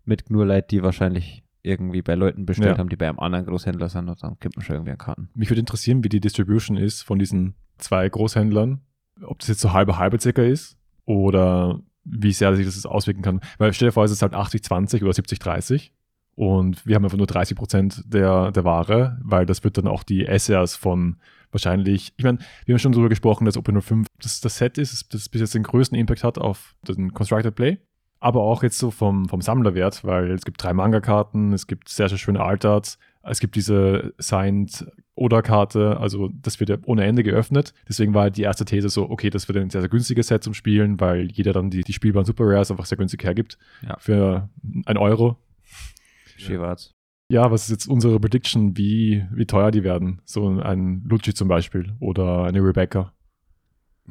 mit 0.08 0.30
nur 0.30 0.46
Leute, 0.46 0.66
die 0.70 0.82
wahrscheinlich 0.82 1.44
irgendwie 1.62 2.02
bei 2.02 2.14
Leuten 2.14 2.46
bestellt 2.46 2.72
Ja. 2.72 2.78
haben, 2.78 2.88
die 2.88 2.96
bei 2.96 3.08
einem 3.08 3.18
anderen 3.18 3.46
Großhändler 3.46 3.88
sind 3.88 4.08
und 4.08 4.22
dann 4.22 4.36
gibt 4.40 4.56
man 4.56 4.64
schon 4.64 4.76
irgendwie 4.76 4.92
an 4.92 4.98
Karten. 4.98 5.28
Mich 5.34 5.50
würde 5.50 5.60
interessieren, 5.60 6.02
wie 6.02 6.08
die 6.08 6.20
Distribution 6.20 6.76
ist 6.76 7.02
von 7.02 7.18
diesen 7.18 7.54
zwei 7.78 8.08
Großhändlern. 8.08 8.80
Ob 9.22 9.38
das 9.40 9.48
jetzt 9.48 9.60
so 9.60 9.72
halbe 9.72 9.98
halbe 9.98 10.18
circa 10.20 10.42
ist 10.42 10.78
oder 11.04 11.80
wie 12.04 12.32
sehr 12.32 12.54
sich 12.56 12.64
das 12.64 12.86
auswirken 12.86 13.22
kann. 13.22 13.40
Weil 13.58 13.72
stell 13.72 13.88
dir 13.88 13.92
vor, 13.92 14.04
es 14.04 14.12
ist 14.12 14.22
halt 14.22 14.34
80-20 14.34 15.02
oder 15.02 15.10
70-30 15.12 15.90
und 16.36 16.86
wir 16.86 16.94
haben 16.94 17.04
einfach 17.04 17.18
nur 17.18 17.26
30 17.26 17.56
Prozent 17.56 18.02
der, 18.06 18.52
der 18.52 18.64
Ware, 18.64 19.18
weil 19.22 19.44
das 19.44 19.64
wird 19.64 19.76
dann 19.76 19.88
auch 19.88 20.04
die 20.04 20.24
SRs 20.24 20.76
von 20.76 21.16
wahrscheinlich, 21.50 22.12
ich 22.16 22.24
meine, 22.24 22.38
wir 22.64 22.74
haben 22.74 22.78
schon 22.78 22.92
darüber 22.92 23.08
gesprochen, 23.08 23.44
dass 23.44 23.56
OP05 23.58 24.06
das, 24.22 24.40
das 24.40 24.58
Set 24.58 24.78
ist, 24.78 25.12
das 25.12 25.28
bis 25.28 25.40
jetzt 25.40 25.54
den 25.54 25.64
größten 25.64 25.98
Impact 25.98 26.22
hat 26.24 26.38
auf 26.38 26.76
den 26.86 27.12
Constructed 27.12 27.54
Play. 27.54 27.78
Aber 28.20 28.42
auch 28.42 28.62
jetzt 28.62 28.78
so 28.78 28.90
vom, 28.90 29.28
vom 29.28 29.40
Sammlerwert, 29.40 30.04
weil 30.04 30.32
es 30.32 30.44
gibt 30.44 30.62
drei 30.62 30.72
Manga-Karten, 30.72 31.52
es 31.52 31.66
gibt 31.66 31.88
sehr, 31.88 32.08
sehr 32.08 32.18
schöne 32.18 32.40
Altarts, 32.40 32.98
es 33.22 33.40
gibt 33.40 33.54
diese 33.54 34.12
Signed 34.18 34.87
Oda-Karte, 35.14 35.98
also 35.98 36.30
das 36.32 36.60
wird 36.60 36.70
ja 36.70 36.76
ohne 36.84 37.04
Ende 37.04 37.22
geöffnet. 37.22 37.75
Deswegen 37.88 38.14
war 38.14 38.30
die 38.30 38.42
erste 38.42 38.64
These 38.64 38.88
so, 38.88 39.10
okay, 39.10 39.30
das 39.30 39.48
wird 39.48 39.58
ein 39.58 39.70
sehr, 39.70 39.80
sehr 39.80 39.90
günstiges 39.90 40.28
Set 40.28 40.44
zum 40.44 40.54
Spielen, 40.54 41.00
weil 41.00 41.30
jeder 41.30 41.52
dann 41.52 41.70
die, 41.70 41.82
die 41.82 41.92
spielbaren 41.92 42.25
Super 42.25 42.44
Rares 42.46 42.70
einfach 42.70 42.87
sehr 42.87 42.98
günstig 42.98 43.22
hergibt. 43.25 43.58
Ja. 43.82 43.96
Für 43.98 44.48
ein 44.87 44.96
Euro. 44.96 45.37
Schwarz. 46.37 46.94
Ja, 47.30 47.50
was 47.50 47.64
ist 47.64 47.70
jetzt 47.70 47.88
unsere 47.88 48.18
Prediction, 48.18 48.76
wie, 48.76 49.26
wie 49.32 49.44
teuer 49.44 49.70
die 49.70 49.84
werden? 49.84 50.22
So 50.25 50.48
ein 50.60 51.04
Lucci 51.08 51.34
zum 51.34 51.48
Beispiel 51.48 51.94
oder 52.00 52.44
eine 52.44 52.60
Rebecca. 52.60 53.12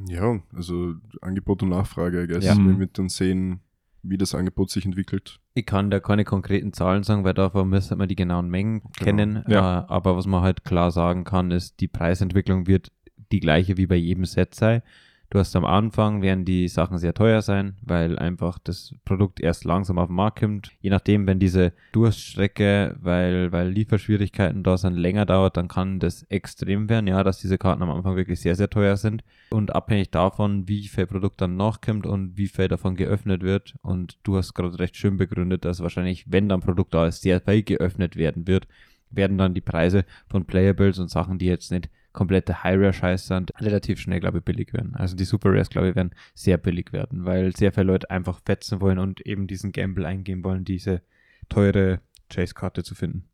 Ja, 0.07 0.39
also 0.53 0.93
Angebot 1.21 1.63
und 1.63 1.69
Nachfrage, 1.69 2.23
I 2.23 2.27
guess. 2.27 2.45
Ja. 2.45 2.55
Wir 2.55 2.77
werden 2.77 2.89
dann 2.93 3.09
sehen, 3.09 3.61
wie 4.09 4.17
das 4.17 4.35
Angebot 4.35 4.69
sich 4.69 4.85
entwickelt. 4.85 5.39
Ich 5.53 5.65
kann 5.65 5.89
da 5.89 5.99
keine 5.99 6.23
konkreten 6.23 6.73
Zahlen 6.73 7.03
sagen, 7.03 7.23
weil 7.23 7.33
davon 7.33 7.69
müsste 7.69 7.95
man 7.95 8.07
die 8.07 8.15
genauen 8.15 8.49
Mengen 8.49 8.81
kennen. 8.93 9.43
Ja. 9.47 9.81
Äh, 9.81 9.85
aber 9.87 10.15
was 10.15 10.27
man 10.27 10.41
halt 10.41 10.63
klar 10.63 10.91
sagen 10.91 11.23
kann, 11.23 11.51
ist, 11.51 11.79
die 11.79 11.87
Preisentwicklung 11.87 12.67
wird 12.67 12.91
die 13.31 13.39
gleiche 13.39 13.77
wie 13.77 13.87
bei 13.87 13.95
jedem 13.95 14.25
Set 14.25 14.55
sein. 14.55 14.81
Du 15.29 15.39
hast 15.39 15.53
am 15.57 15.65
Anfang, 15.65 16.21
werden 16.21 16.45
die 16.45 16.69
Sachen 16.69 16.99
sehr 16.99 17.13
teuer 17.13 17.41
sein, 17.41 17.75
weil 17.81 18.17
einfach 18.17 18.59
das 18.59 18.95
Produkt 19.03 19.41
erst 19.41 19.65
langsam 19.65 19.99
auf 19.99 20.07
den 20.07 20.15
Markt 20.15 20.39
kommt. 20.39 20.71
Je 20.79 20.89
nachdem, 20.89 21.27
wenn 21.27 21.37
diese 21.37 21.73
Durststrecke, 21.91 22.95
weil, 23.01 23.51
weil 23.51 23.67
Lieferschwierigkeiten 23.67 24.63
da 24.63 24.77
sind, 24.77 24.95
länger 24.95 25.25
dauert, 25.25 25.57
dann 25.57 25.67
kann 25.67 25.99
das 25.99 26.23
extrem 26.23 26.87
werden, 26.87 27.07
ja, 27.07 27.25
dass 27.25 27.39
diese 27.39 27.57
Karten 27.57 27.83
am 27.83 27.91
Anfang 27.91 28.15
wirklich 28.15 28.39
sehr, 28.39 28.55
sehr 28.55 28.69
teuer 28.69 28.95
sind. 28.95 29.25
Und 29.49 29.75
abhängig 29.75 30.11
davon, 30.11 30.69
wie 30.69 30.87
viel 30.87 31.07
Produkt 31.07 31.41
dann 31.41 31.57
nachkommt 31.57 32.05
und 32.05 32.37
wie 32.37 32.47
viel 32.47 32.69
davon 32.69 32.95
geöffnet 32.95 33.43
wird. 33.43 33.75
Und 33.81 34.17
du 34.23 34.37
hast 34.37 34.53
gerade 34.53 34.79
recht 34.79 34.95
schön 34.95 35.17
begründet, 35.17 35.65
dass 35.65 35.81
wahrscheinlich, 35.81 36.31
wenn 36.31 36.47
dann 36.47 36.61
Produkt 36.61 36.93
da 36.93 37.05
ist, 37.05 37.21
sehr 37.21 37.41
viel 37.41 37.63
geöffnet 37.63 38.15
werden 38.15 38.47
wird, 38.47 38.65
werden 39.09 39.37
dann 39.37 39.53
die 39.53 39.61
Preise 39.61 40.05
von 40.29 40.45
Playables 40.45 40.99
und 40.99 41.09
Sachen, 41.09 41.37
die 41.37 41.47
jetzt 41.47 41.71
nicht 41.71 41.89
komplette 42.17 42.63
High-Rare-Scheiß 42.63 43.27
sind, 43.27 43.51
relativ 43.61 43.99
schnell, 43.99 44.19
glaube 44.19 44.39
ich, 44.39 44.43
billig 44.43 44.73
werden. 44.73 44.95
Also 44.95 45.15
die 45.15 45.23
Super 45.23 45.51
Rares, 45.51 45.69
glaube 45.69 45.89
ich, 45.89 45.95
werden 45.95 46.15
sehr 46.33 46.57
billig 46.57 46.91
werden, 46.91 47.25
weil 47.25 47.55
sehr 47.55 47.71
viele 47.71 47.85
Leute 47.85 48.09
einfach 48.09 48.39
fetzen 48.43 48.81
wollen 48.81 48.97
und 48.97 49.21
eben 49.21 49.45
diesen 49.45 49.71
Gamble 49.71 50.03
eingehen 50.03 50.43
wollen, 50.43 50.65
diese 50.65 51.03
teure 51.47 52.01
Chase-Karte 52.31 52.81
zu 52.83 52.95
finden. 52.95 53.25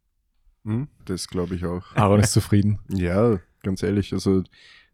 Hm? 0.66 0.90
Das 1.06 1.30
glaube 1.30 1.56
ich 1.56 1.64
auch. 1.64 1.96
Aaron 1.96 2.20
ist 2.20 2.34
zufrieden. 2.34 2.80
Ja, 2.90 3.40
ganz 3.62 3.84
ehrlich, 3.84 4.12
also 4.12 4.44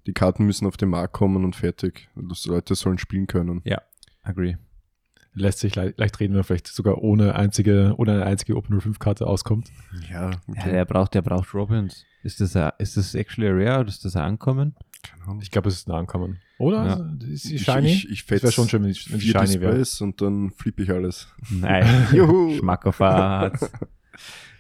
die 0.06 0.14
Karten 0.14 0.46
müssen 0.46 0.68
auf 0.68 0.78
den 0.78 0.90
Markt 0.90 1.14
kommen 1.14 1.44
und 1.44 1.56
fertig. 1.56 2.10
Die 2.16 2.50
Leute 2.50 2.76
sollen 2.76 3.00
spielen 3.00 3.26
können. 3.26 3.62
Agree. 4.22 4.58
Lässt 5.34 5.60
sich 5.60 5.76
le 5.76 5.94
leicht 5.98 6.20
reden, 6.20 6.34
wenn 6.34 6.42
er 6.42 6.44
vielleicht 6.44 6.68
sogar 6.68 6.98
ohne 7.04 7.36
einzige, 7.36 7.94
ohne 7.98 8.14
eine 8.14 8.26
einzige 8.26 8.56
Open 8.58 8.80
05 8.80 9.00
Karte 9.00 9.28
auskommt. 9.28 9.70
Ja, 10.12 10.32
Ja, 10.56 10.64
der 10.66 10.86
braucht, 10.86 11.14
der 11.14 11.22
braucht 11.22 11.54
Robins. 11.54 12.06
Ist 12.24 12.42
das, 12.42 12.56
a, 12.56 12.70
ist 12.80 12.98
das 12.98 13.16
actually 13.16 13.48
a 13.48 13.54
rare? 13.54 13.86
Ist 13.88 14.04
das 14.06 14.16
ein 14.16 14.24
Ankommen? 14.24 14.76
keine 15.02 15.24
Ahnung. 15.24 15.40
Ich 15.42 15.50
glaube, 15.52 15.70
es 15.70 15.76
ist 15.76 15.88
nah 15.88 15.98
ankommen. 15.98 16.40
Oder? 16.58 16.86
Ja. 16.86 17.28
Ist 17.32 17.50
die 17.50 17.56
Ich- 17.56 17.64
shiny? 17.64 17.88
Ich, 17.88 18.10
ich, 18.10 18.26
das 18.26 18.44
wäre 18.44 18.52
schon 18.52 18.68
schön, 18.68 18.84
wenn 18.84 18.92
die, 18.92 19.00
wenn 19.12 19.20
vier 19.22 19.40
shiny 19.48 19.62
wäre. 19.62 19.82
Und 20.02 20.22
dann 20.22 20.52
flippe 20.52 20.84
ich 20.84 20.92
alles. 20.92 21.30
Nein. 21.50 21.86
Juhu. 22.14 22.58
Schmackofatz. 22.58 23.72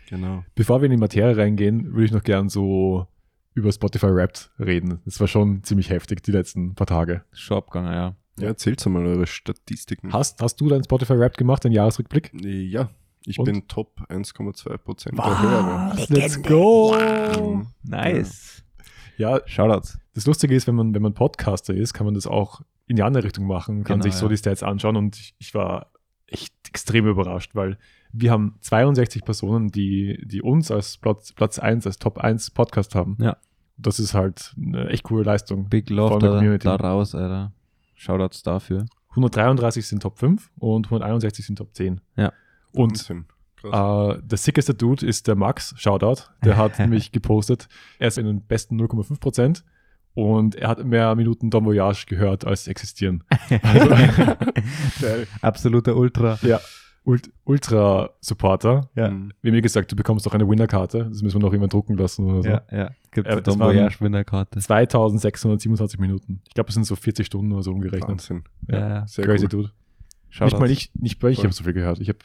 Genau. 0.10 0.43
Bevor 0.55 0.82
wir 0.82 0.86
in 0.86 0.91
die 0.91 0.97
Materie 0.97 1.38
reingehen, 1.38 1.91
würde 1.93 2.05
ich 2.05 2.12
noch 2.12 2.23
gern 2.23 2.49
so 2.49 3.05
über 3.53 3.71
Spotify 3.71 4.08
Wrapped 4.08 4.49
reden. 4.60 4.99
Das 5.05 5.19
war 5.19 5.27
schon 5.27 5.63
ziemlich 5.63 5.89
heftig 5.91 6.23
die 6.23 6.32
letzten 6.32 6.73
paar 6.73 6.88
Tage. 6.88 7.23
Shopganger, 7.32 7.93
ja. 7.93 8.15
Ja, 8.39 8.47
erzählt 8.47 8.86
mal 8.88 9.06
eure 9.06 9.28
Statistiken. 9.28 10.12
Hast, 10.13 10.41
hast 10.41 10.60
du 10.62 10.69
dein 10.69 10.84
Spotify 10.84 11.17
Wrapped 11.19 11.38
gemacht, 11.38 11.63
den 11.63 11.71
Jahresrückblick? 11.71 12.32
Ja, 12.43 12.89
ich 13.25 13.38
Und? 13.39 13.45
bin 13.45 13.67
Top 13.67 14.02
1,2 14.10 14.78
Prozent 14.78 15.17
der 15.17 15.41
Hörer. 15.41 15.95
Let's 16.10 16.41
go! 16.41 16.95
Mhm. 17.39 17.67
Nice. 17.84 18.63
Ja, 19.17 19.41
Shoutouts. 19.45 19.97
das 20.13 20.25
Lustige 20.25 20.56
ist, 20.56 20.67
wenn 20.67 20.75
man, 20.75 20.93
wenn 20.93 21.02
man 21.02 21.13
Podcaster 21.13 21.73
ist, 21.73 21.93
kann 21.93 22.06
man 22.06 22.13
das 22.13 22.25
auch 22.28 22.62
in 22.88 22.95
die 22.95 23.04
andere 23.04 23.23
Richtung 23.25 23.45
machen, 23.45 23.84
kann 23.84 23.99
Genau, 23.99 24.04
sich 24.12 24.13
so 24.15 24.25
ja. 24.25 24.30
die 24.30 24.38
Stats 24.38 24.63
anschauen 24.63 24.95
und 24.95 25.17
ich, 25.17 25.36
ich 25.39 25.54
war 25.54 25.91
echt 26.28 26.54
extrem 26.67 27.06
überrascht, 27.08 27.54
weil 27.56 27.78
wir 28.12 28.32
haben 28.32 28.56
62 28.62 29.23
Personen, 29.23 29.67
die, 29.69 30.19
die 30.25 30.41
uns 30.41 30.71
als 30.71 30.97
Platz, 30.97 31.34
Platz 31.34 31.60
1, 31.60 31.86
als 31.86 31.99
Top 31.99 32.17
1 32.17 32.52
Podcast 32.52 32.95
haben. 32.95 33.17
Ja. 33.19 33.38
Das 33.78 33.99
ist 33.99 34.13
halt 34.13 34.56
eine 34.58 34.88
echt 34.89 35.04
coole 35.04 35.23
Leistung. 35.23 35.69
Big 35.69 35.89
Love 35.89 36.13
Von 36.13 36.19
der 36.19 36.30
da, 36.32 36.36
Community. 36.38 36.63
da 36.65 36.75
raus, 36.75 37.13
Alter. 37.13 37.54
Shoutouts 37.99 38.43
dafür. 38.43 38.85
133 39.09 39.85
sind 39.85 40.01
Top 40.01 40.17
5 40.17 40.49
und 40.57 40.88
161 40.88 41.45
sind 41.45 41.57
Top 41.57 41.75
10. 41.75 41.99
Ja. 42.15 42.31
Und 42.71 43.09
äh, 43.09 44.17
der 44.21 44.38
sickeste 44.38 44.73
Dude 44.73 45.05
ist 45.05 45.27
der 45.27 45.35
Max, 45.35 45.73
Shoutout. 45.77 46.23
Der 46.43 46.57
hat 46.57 46.79
nämlich 46.79 47.12
gepostet, 47.12 47.67
er 47.97 48.07
ist 48.07 48.17
in 48.17 48.25
den 48.25 48.41
besten 48.41 48.79
0,5% 48.79 49.63
und 50.13 50.55
er 50.55 50.69
hat 50.69 50.83
mehr 50.85 51.13
Minuten 51.15 51.49
Don 51.49 51.65
Voyage 51.65 52.05
gehört, 52.07 52.45
als 52.45 52.67
existieren. 52.67 53.23
Also, 53.63 53.89
der, 55.01 55.27
Absoluter 55.41 55.95
Ultra. 55.97 56.39
ja, 56.41 56.62
Ult 57.10 57.32
Ultra-Supporter. 57.45 58.89
Ja. 58.95 59.10
Mhm. 59.10 59.32
Wie 59.41 59.52
mir 59.52 59.62
gesagt, 59.62 59.91
du 59.91 59.95
bekommst 59.95 60.26
doch 60.26 60.34
eine 60.34 60.48
Winnerkarte. 60.48 61.06
Das 61.10 61.22
müssen 61.22 61.39
wir 61.41 61.45
noch 61.45 61.54
jemand 61.54 61.74
drucken 61.74 61.98
lassen 61.98 62.26
oder 62.26 62.43
so. 62.43 62.50
Ja, 62.50 62.62
ja. 62.72 62.91
Gibt 63.12 63.28
Äh, 63.28 63.41
das 63.41 63.58
Voyage 63.58 64.00
Winnerkarte. 64.02 64.60
2627 64.60 66.00
Minuten. 66.00 66.41
Ich 66.48 66.54
glaube, 66.54 66.67
das 66.67 66.76
sind 66.76 66.86
so 66.86 66.95
40 66.95 67.26
Stunden 67.26 67.52
oder 67.52 67.63
so 67.63 67.72
umgerechnet. 67.72 68.10
Wahnsinn. 68.10 68.43
Ja, 68.67 68.80
ja. 68.89 69.08
Sehr 69.08 69.26
Crazy 69.26 69.45
cool. 69.45 69.50
Dude. 69.50 69.72
Shoutouts. 70.30 70.52
Nicht 70.54 70.60
mal 70.60 70.72
ich, 70.72 70.91
nicht 70.93 71.24
mal 71.24 71.32
ich 71.32 71.39
habe 71.43 71.54
so 71.54 71.63
viel 71.63 71.74
gehört. 71.74 72.00
Ich, 72.00 72.10
hab, 72.10 72.17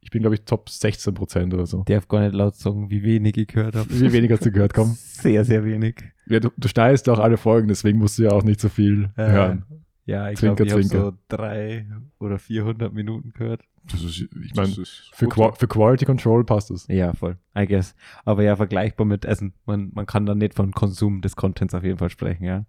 ich 0.00 0.10
bin, 0.10 0.22
glaube 0.22 0.34
ich, 0.36 0.42
Top 0.46 0.68
16% 0.70 1.52
oder 1.52 1.66
so. 1.66 1.82
Darf 1.84 2.08
gar 2.08 2.20
nicht 2.22 2.34
laut 2.34 2.54
sagen, 2.56 2.88
wie 2.90 3.02
wenig 3.02 3.36
ich 3.36 3.48
gehört 3.48 3.76
habe. 3.76 3.88
Wie 3.90 4.10
wenig 4.12 4.30
hast 4.32 4.46
du 4.46 4.50
gehört, 4.50 4.72
komm. 4.72 4.94
Sehr, 4.96 5.44
sehr 5.44 5.62
wenig. 5.64 5.96
Ja, 6.26 6.40
du, 6.40 6.48
du 6.56 6.68
schneidest 6.68 7.08
auch 7.10 7.18
alle 7.18 7.36
Folgen, 7.36 7.68
deswegen 7.68 7.98
musst 7.98 8.18
du 8.18 8.22
ja 8.22 8.30
auch 8.30 8.42
nicht 8.44 8.60
so 8.60 8.68
viel 8.70 9.10
Äh, 9.16 9.30
hören. 9.30 9.64
Ja, 10.06 10.30
ich 10.30 10.40
glaube, 10.40 10.64
ich 10.64 10.72
habe 10.72 10.82
so 10.82 11.12
drei 11.28 11.86
oder 12.18 12.38
400 12.38 12.92
Minuten 12.92 13.32
gehört. 13.32 13.62
Das 13.90 14.02
ist, 14.02 14.20
ich 14.20 14.52
Das 14.52 14.56
meine, 14.76 14.86
für, 15.12 15.28
Qua 15.28 15.52
für 15.52 15.68
Quality 15.68 16.04
Control 16.04 16.44
passt 16.44 16.70
es. 16.70 16.86
Ja, 16.88 17.12
voll. 17.12 17.38
I 17.56 17.66
guess. 17.66 17.94
Aber 18.24 18.42
ja, 18.42 18.56
vergleichbar 18.56 19.06
mit 19.06 19.24
Essen. 19.24 19.54
Man, 19.66 19.90
man 19.94 20.06
kann 20.06 20.26
dann 20.26 20.38
nicht 20.38 20.54
von 20.54 20.72
Konsum 20.72 21.20
des 21.22 21.36
Contents 21.36 21.74
auf 21.74 21.84
jeden 21.84 21.98
Fall 21.98 22.10
sprechen, 22.10 22.44
ja. 22.44 22.66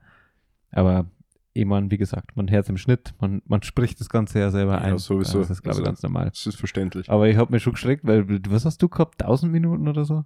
Aber 0.71 1.05
ich 1.53 1.65
meine, 1.65 1.91
wie 1.91 1.97
gesagt, 1.97 2.37
man 2.37 2.49
hört 2.49 2.69
im 2.69 2.77
Schnitt, 2.77 3.13
man, 3.19 3.41
man 3.45 3.61
spricht 3.63 3.99
das 3.99 4.09
Ganze 4.09 4.39
ja 4.39 4.51
selber 4.51 4.73
Ja, 4.73 4.79
ein. 4.79 4.97
sowieso. 4.99 5.39
Das 5.39 5.49
ist, 5.49 5.61
glaube 5.63 5.75
ich, 5.75 5.79
Also- 5.79 5.83
ganz 5.83 6.03
normal. 6.03 6.29
Das 6.29 6.45
ist 6.45 6.55
verständlich. 6.57 7.09
Aber 7.09 7.27
ich 7.27 7.35
habe 7.37 7.51
mir 7.51 7.59
schon 7.59 7.73
geschreckt, 7.73 8.05
weil, 8.05 8.25
was 8.49 8.63
hast 8.65 8.81
du 8.81 8.87
gehabt? 8.87 9.21
1000 9.21 9.51
Minuten 9.51 9.87
oder 9.87 10.05
so? 10.05 10.23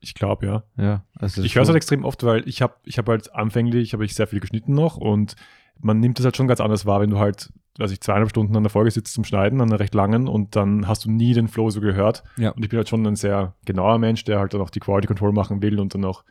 Ich 0.00 0.14
glaube, 0.14 0.46
ja. 0.46 0.64
Ja. 0.76 1.04
Also 1.16 1.42
Ich 1.42 1.54
höre 1.54 1.62
es 1.62 1.68
halt 1.68 1.76
extrem 1.76 2.04
oft, 2.04 2.22
weil 2.24 2.46
ich 2.48 2.62
habe 2.62 2.74
ich 2.84 2.98
hab 2.98 3.08
halt 3.08 3.34
anfänglich, 3.34 3.92
habe 3.92 4.04
ich 4.04 4.14
sehr 4.14 4.26
viel 4.26 4.40
geschnitten 4.40 4.72
noch 4.74 4.96
und 4.96 5.34
man 5.80 6.00
nimmt 6.00 6.18
es 6.18 6.24
halt 6.24 6.36
schon 6.36 6.48
ganz 6.48 6.60
anders 6.60 6.86
wahr, 6.86 7.00
wenn 7.00 7.10
du 7.10 7.18
halt, 7.18 7.52
weiß 7.78 7.90
ich, 7.90 8.00
zweieinhalb 8.00 8.30
Stunden 8.30 8.56
an 8.56 8.62
der 8.62 8.70
Folge 8.70 8.90
sitzt 8.90 9.14
zum 9.14 9.24
Schneiden, 9.24 9.60
an 9.60 9.70
einer 9.70 9.80
recht 9.80 9.94
langen 9.94 10.28
und 10.28 10.56
dann 10.56 10.86
hast 10.88 11.04
du 11.04 11.10
nie 11.10 11.34
den 11.34 11.48
Flow 11.48 11.70
so 11.70 11.80
gehört. 11.80 12.22
Ja. 12.36 12.50
Und 12.50 12.62
ich 12.62 12.68
bin 12.68 12.78
halt 12.78 12.88
schon 12.88 13.06
ein 13.06 13.16
sehr 13.16 13.54
genauer 13.64 13.98
Mensch, 13.98 14.24
der 14.24 14.38
halt 14.38 14.54
dann 14.54 14.60
auch 14.60 14.70
die 14.70 14.80
Quality 14.80 15.06
Control 15.06 15.32
machen 15.32 15.62
will 15.62 15.80
und 15.80 15.94
dann 15.94 16.04
auch 16.04 16.24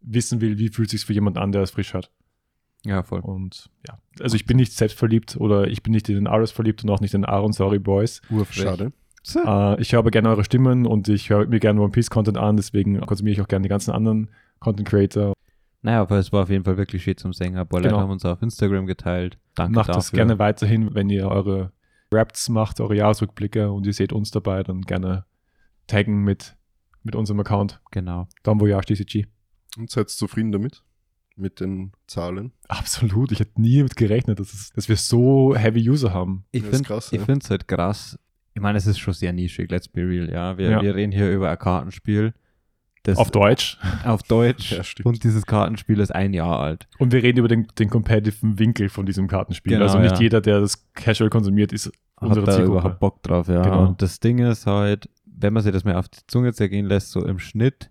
wissen 0.00 0.40
will, 0.40 0.58
wie 0.58 0.68
fühlt 0.68 0.88
es 0.88 1.00
sich 1.00 1.06
für 1.06 1.12
jemanden 1.12 1.38
an, 1.38 1.52
der 1.52 1.62
es 1.62 1.70
frisch 1.70 1.94
hört. 1.94 2.10
Ja, 2.84 3.02
voll. 3.02 3.20
Und 3.20 3.70
ja, 3.86 3.98
also 4.20 4.36
ich 4.36 4.46
bin 4.46 4.56
nicht 4.56 4.72
selbstverliebt 4.72 5.36
oder 5.36 5.66
ich 5.66 5.82
bin 5.82 5.92
nicht 5.92 6.08
in 6.08 6.14
den 6.14 6.26
Aris 6.26 6.52
verliebt 6.52 6.84
und 6.84 6.90
auch 6.90 7.00
nicht 7.00 7.14
in 7.14 7.24
Aaron 7.24 7.52
Sorry 7.52 7.78
Boys. 7.78 8.22
Urfrech. 8.30 8.62
Schade. 8.62 8.92
Äh, 9.34 9.80
ich 9.80 9.92
höre 9.92 9.98
aber 9.98 10.10
gerne 10.10 10.30
eure 10.30 10.44
Stimmen 10.44 10.86
und 10.86 11.08
ich 11.08 11.30
höre 11.30 11.46
mir 11.46 11.60
gerne 11.60 11.80
One 11.80 11.90
Piece 11.90 12.10
Content 12.10 12.38
an, 12.38 12.56
deswegen 12.56 13.00
konsumiere 13.00 13.34
ich 13.34 13.40
auch 13.40 13.48
gerne 13.48 13.64
die 13.64 13.68
ganzen 13.68 13.90
anderen 13.90 14.30
Content 14.60 14.88
Creator. 14.88 15.34
Naja, 15.82 16.00
aber 16.02 16.18
es 16.18 16.32
war 16.32 16.42
auf 16.42 16.50
jeden 16.50 16.64
Fall 16.64 16.76
wirklich 16.76 17.04
schön 17.04 17.16
zum 17.16 17.32
Sänger. 17.32 17.64
Boah, 17.64 17.80
Genau. 17.80 17.92
Leute 17.94 18.02
haben 18.02 18.10
uns 18.10 18.24
auf 18.24 18.42
Instagram 18.42 18.86
geteilt. 18.86 19.38
Danke 19.54 19.74
Macht 19.74 19.88
dafür. 19.88 19.98
das 19.98 20.12
gerne 20.12 20.38
weiterhin, 20.38 20.94
wenn 20.94 21.08
ihr 21.08 21.28
eure 21.28 21.72
Raps 22.12 22.48
macht, 22.48 22.80
eure 22.80 22.96
Jahresrückblicke 22.96 23.70
und 23.70 23.86
ihr 23.86 23.92
seht 23.92 24.12
uns 24.12 24.30
dabei, 24.30 24.62
dann 24.62 24.82
gerne 24.82 25.24
taggen 25.86 26.24
mit, 26.24 26.56
mit 27.02 27.14
unserem 27.14 27.40
Account. 27.40 27.80
Genau. 27.90 28.28
Don 28.42 28.60
Voyage 28.60 28.94
DCG. 28.94 29.26
Und 29.76 29.90
seid 29.90 30.04
ihr 30.04 30.08
zufrieden 30.08 30.52
damit? 30.52 30.82
Mit 31.36 31.60
den 31.60 31.92
Zahlen? 32.08 32.52
Absolut. 32.66 33.30
Ich 33.30 33.38
hätte 33.38 33.60
nie 33.60 33.76
damit 33.78 33.94
gerechnet, 33.94 34.40
dass, 34.40 34.52
es, 34.52 34.70
dass 34.70 34.88
wir 34.88 34.96
so 34.96 35.54
heavy 35.54 35.88
User 35.88 36.12
haben. 36.12 36.44
Ich 36.50 36.64
finde 36.64 36.82
ich 36.96 37.12
ja. 37.12 37.24
finde 37.24 37.44
es 37.44 37.50
halt 37.50 37.68
krass. 37.68 38.18
Ich 38.54 38.60
meine, 38.60 38.76
es 38.78 38.86
ist 38.88 38.98
schon 38.98 39.14
sehr 39.14 39.32
nischig, 39.32 39.70
let's 39.70 39.86
be 39.86 40.00
real, 40.00 40.28
ja. 40.28 40.58
Wir, 40.58 40.70
Ja. 40.70 40.82
wir 40.82 40.96
reden 40.96 41.12
hier 41.12 41.30
über 41.30 41.48
ein 41.48 41.58
Kartenspiel. 41.58 42.34
Das 43.04 43.16
Auf 43.16 43.30
Deutsch. 43.30 43.78
auf 44.04 44.22
Deutsch. 44.22 44.72
Ja, 44.72 44.82
und 45.04 45.22
dieses 45.24 45.46
Kartenspiel 45.46 46.00
ist 46.00 46.14
ein 46.14 46.34
Jahr 46.34 46.60
alt. 46.60 46.88
Und 46.98 47.12
wir 47.12 47.22
reden 47.22 47.38
über 47.38 47.48
den, 47.48 47.66
den 47.78 47.88
competitiven 47.88 48.58
Winkel 48.58 48.88
von 48.88 49.06
diesem 49.06 49.28
Kartenspiel. 49.28 49.72
Genau, 49.74 49.84
also 49.84 49.98
nicht 49.98 50.16
ja. 50.16 50.20
jeder, 50.20 50.40
der 50.40 50.60
das 50.60 50.84
casual 50.94 51.30
konsumiert, 51.30 51.72
ist 51.72 51.90
unsere 52.20 52.42
hat 52.42 52.48
da 52.48 52.52
Zielgruppe. 52.56 52.78
überhaupt 52.80 53.00
Bock 53.00 53.22
drauf, 53.22 53.48
ja. 53.48 53.62
Genau. 53.62 53.86
Und 53.86 54.02
das 54.02 54.20
Ding 54.20 54.38
ist 54.40 54.66
halt, 54.66 55.08
wenn 55.24 55.52
man 55.52 55.62
sich 55.62 55.72
das 55.72 55.84
mal 55.84 55.94
auf 55.94 56.08
die 56.08 56.18
Zunge 56.26 56.52
zergehen 56.52 56.86
lässt, 56.86 57.12
so 57.12 57.24
im 57.24 57.38
Schnitt 57.38 57.90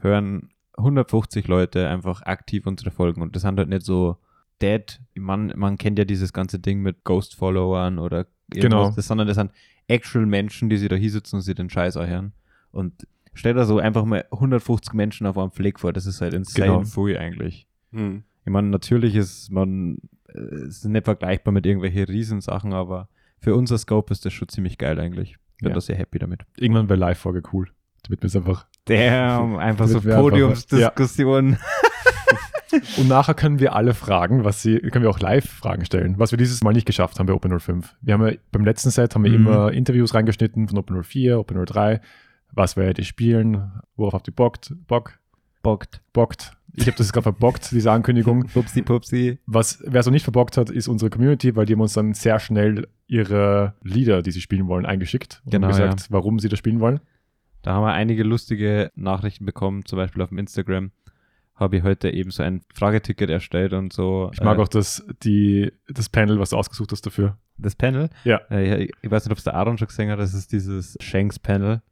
hören 0.00 0.50
150 0.76 1.46
Leute 1.48 1.88
einfach 1.88 2.22
aktiv 2.22 2.66
unsere 2.66 2.90
Folgen 2.90 3.22
und 3.22 3.34
das 3.36 3.42
sind 3.42 3.58
halt 3.58 3.68
nicht 3.68 3.84
so 3.84 4.16
dead. 4.60 5.00
Man, 5.14 5.52
man 5.56 5.76
kennt 5.78 5.98
ja 5.98 6.04
dieses 6.04 6.32
ganze 6.32 6.58
Ding 6.58 6.80
mit 6.80 7.04
Ghost-Followern 7.04 7.98
oder 7.98 8.26
Genau. 8.50 8.90
das, 8.90 9.06
sondern 9.06 9.26
das 9.26 9.36
sind 9.36 9.50
actual 9.88 10.26
Menschen, 10.26 10.68
die 10.68 10.76
sich 10.76 10.88
da 10.88 10.96
hinsitzen 10.96 11.38
und 11.38 11.42
sich 11.42 11.54
den 11.54 11.70
Scheiß 11.70 11.96
anhören. 11.96 12.32
Und 12.70 13.06
stell 13.34 13.54
dir 13.54 13.64
so 13.64 13.78
einfach 13.78 14.04
mal 14.04 14.24
150 14.30 14.92
Menschen 14.94 15.26
auf 15.26 15.38
einem 15.38 15.50
Pfleg 15.50 15.80
vor, 15.80 15.92
das 15.92 16.06
ist 16.06 16.20
halt 16.20 16.34
insane 16.34 16.66
Genau. 16.66 16.84
free 16.84 17.16
eigentlich. 17.16 17.66
Hm. 17.92 18.22
Ich 18.44 18.50
meine, 18.52 18.68
natürlich 18.68 19.14
ist 19.14 19.50
man 19.50 19.98
äh, 20.28 20.38
es 20.38 20.78
ist 20.78 20.84
nicht 20.86 21.04
vergleichbar 21.04 21.52
mit 21.52 21.66
irgendwelchen 21.66 22.04
Riesensachen, 22.04 22.72
aber 22.72 23.08
für 23.38 23.54
unser 23.54 23.78
Scope 23.78 24.12
ist 24.12 24.24
das 24.24 24.32
schon 24.32 24.48
ziemlich 24.48 24.78
geil 24.78 24.98
eigentlich. 25.00 25.36
Bin 25.60 25.68
Ja. 25.70 25.74
da 25.74 25.80
sehr 25.80 25.96
happy 25.96 26.18
damit. 26.18 26.40
Irgendwann 26.56 26.88
wäre 26.88 26.98
Live-Folge 26.98 27.42
cool. 27.52 27.68
Damit 28.04 28.22
wir 28.22 28.26
es 28.26 28.34
einfach. 28.36 28.66
Damn, 28.86 29.56
einfach 29.56 29.86
so 29.88 30.00
Podiumsdiskussionen. 30.00 31.58
Und 32.96 33.06
nachher 33.08 33.34
können 33.34 33.60
wir 33.60 33.74
alle 33.74 33.92
fragen, 33.92 34.44
was 34.44 34.62
sie, 34.62 34.78
können 34.78 35.02
wir 35.02 35.10
auch 35.10 35.20
Live-Fragen 35.20 35.84
stellen, 35.84 36.14
was 36.18 36.30
wir 36.32 36.38
dieses 36.38 36.62
Mal 36.64 36.72
nicht 36.72 36.86
geschafft 36.86 37.18
haben 37.18 37.26
bei 37.26 37.34
Open05. 37.34 37.84
Wir 38.00 38.14
haben 38.14 38.26
ja, 38.26 38.32
beim 38.50 38.64
letzten 38.64 38.90
Set 38.90 39.14
haben 39.14 39.24
wir 39.24 39.30
Mhm. 39.30 39.36
immer 39.46 39.72
Interviews 39.72 40.14
reingeschnitten 40.14 40.68
von 40.68 40.78
Open04, 40.78 41.34
Open03. 41.36 42.00
Was 42.52 42.76
werdet 42.76 42.98
ihr 42.98 43.04
spielen? 43.04 43.72
Worauf 43.96 44.12
habt 44.12 44.28
ihr 44.28 44.34
bockt? 44.34 44.74
Bock? 44.86 45.18
Bockt. 45.62 46.02
Bockt? 46.12 46.52
Ich 46.74 46.86
habe 46.86 46.96
das 46.96 47.12
gerade 47.12 47.24
verbockt, 47.24 47.70
diese 47.70 47.90
Ankündigung. 47.92 48.46
Pupsi, 48.52 48.82
pupsi. 48.82 49.38
Was, 49.46 49.82
wer 49.86 50.02
so 50.02 50.10
nicht 50.10 50.22
verbockt 50.22 50.56
hat, 50.56 50.70
ist 50.70 50.88
unsere 50.88 51.10
Community, 51.10 51.54
weil 51.54 51.66
die 51.66 51.74
haben 51.74 51.80
uns 51.80 51.92
dann 51.92 52.14
sehr 52.14 52.38
schnell 52.40 52.88
ihre 53.06 53.74
Lieder, 53.82 54.22
die 54.22 54.30
sie 54.30 54.40
spielen 54.40 54.68
wollen, 54.68 54.86
eingeschickt 54.86 55.42
und 55.44 55.52
Genau, 55.52 55.68
gesagt, 55.68 56.06
warum 56.10 56.38
sie 56.38 56.48
das 56.48 56.58
spielen 56.58 56.80
wollen. 56.80 57.00
Da 57.62 57.74
haben 57.74 57.84
wir 57.84 57.92
einige 57.92 58.22
lustige 58.22 58.90
Nachrichten 58.94 59.44
bekommen, 59.44 59.84
zum 59.84 59.98
Beispiel 59.98 60.22
auf 60.22 60.30
dem 60.30 60.38
Instagram. 60.38 60.90
Habe 61.54 61.76
ich 61.76 61.82
heute 61.82 62.10
eben 62.10 62.30
so 62.30 62.42
ein 62.42 62.62
Frageticket 62.74 63.28
erstellt 63.30 63.72
und 63.74 63.92
so. 63.92 64.30
Ich 64.32 64.40
mag 64.40 64.58
äh, 64.58 64.62
auch 64.62 64.68
das, 64.68 65.06
die, 65.22 65.72
das 65.88 66.08
Panel, 66.08 66.40
was 66.40 66.50
du 66.50 66.56
ausgesucht 66.56 66.90
hast 66.90 67.04
dafür. 67.04 67.36
das 67.58 67.76
Panel. 67.76 68.08
Ja. 68.24 68.40
Äh, 68.50 68.84
ich, 68.84 68.92
ich 69.02 69.10
weiß 69.10 69.24
nicht, 69.24 69.32
ob 69.32 69.38
es 69.38 69.44
der 69.44 69.54
Aaron 69.54 69.78
schon 69.78 69.88
gesehen 69.88 70.10
hat, 70.10 70.18
das 70.18 70.32
ist 70.34 70.50
dieses 70.52 70.96
Shanks-Panel, 71.00 71.82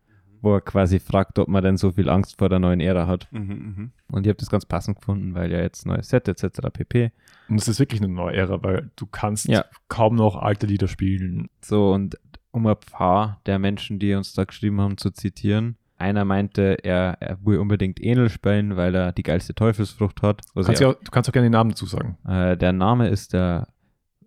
wo 0.43 0.55
er 0.55 0.61
quasi 0.61 0.99
fragt, 0.99 1.39
ob 1.39 1.49
man 1.49 1.63
denn 1.63 1.77
so 1.77 1.93
viel 1.93 2.09
Angst 2.09 2.39
vor 2.39 2.49
der 2.49 2.59
neuen 2.59 2.81
Ära 2.81 3.07
hat. 3.07 3.29
Mhm, 3.31 3.41
mhm. 3.41 3.91
Und 4.11 4.27
ich 4.27 4.29
habe 4.31 4.39
das 4.39 4.51
ganz 4.51 4.65
passend 4.67 4.99
gefunden, 4.99 5.35
weil 5.35 5.51
ja 5.51 5.59
jetzt 5.61 5.87
neues 5.87 6.09
Set 6.09 6.29
etc. 6.29 6.61
pp. 6.73 7.13
Und 7.49 7.57
es 7.61 7.69
ist 7.69 7.79
wirklich 7.81 8.01
eine 8.03 8.13
neue 8.13 8.37
Ära, 8.37 8.63
weil 8.63 8.91
du 8.97 9.07
kannst 9.07 9.49
Ja. 9.49 9.65
kaum 9.89 10.17
noch 10.17 10.37
alte 10.37 10.67
Lieder 10.67 10.89
spielen. 10.89 11.49
So, 11.63 11.93
und 11.93 12.17
um 12.53 12.67
ein 12.67 12.77
paar 12.91 13.41
der 13.47 13.59
Menschen, 13.59 13.99
die 13.99 14.15
uns 14.15 14.33
da 14.33 14.45
geschrieben 14.45 14.81
haben, 14.81 14.97
zu 14.97 15.11
zitieren. 15.11 15.77
Einer 15.99 16.25
meinte, 16.25 16.79
er, 16.83 17.19
er 17.21 17.39
will 17.45 17.59
unbedingt 17.59 18.01
Enel 18.01 18.31
spielen, 18.31 18.77
weil 18.77 18.95
er 18.95 19.13
die 19.13 19.23
geilste 19.23 19.55
Teufelsfrucht 19.55 20.23
hat. 20.23 20.41
Du 20.41 20.61
Was 20.61 20.67
kannst, 20.67 20.81
ich 20.81 20.87
ja, 20.87 20.95
du 20.95 21.11
kannst 21.11 21.29
auch 21.29 21.33
gerne 21.33 21.47
den 21.47 21.53
Namen 21.53 21.71
dazu 21.71 21.85
sagen. 21.85 22.17
Äh, 22.27 22.57
der 22.57 22.73
Name 22.73 23.09
ist 23.09 23.35
der, 23.35 23.69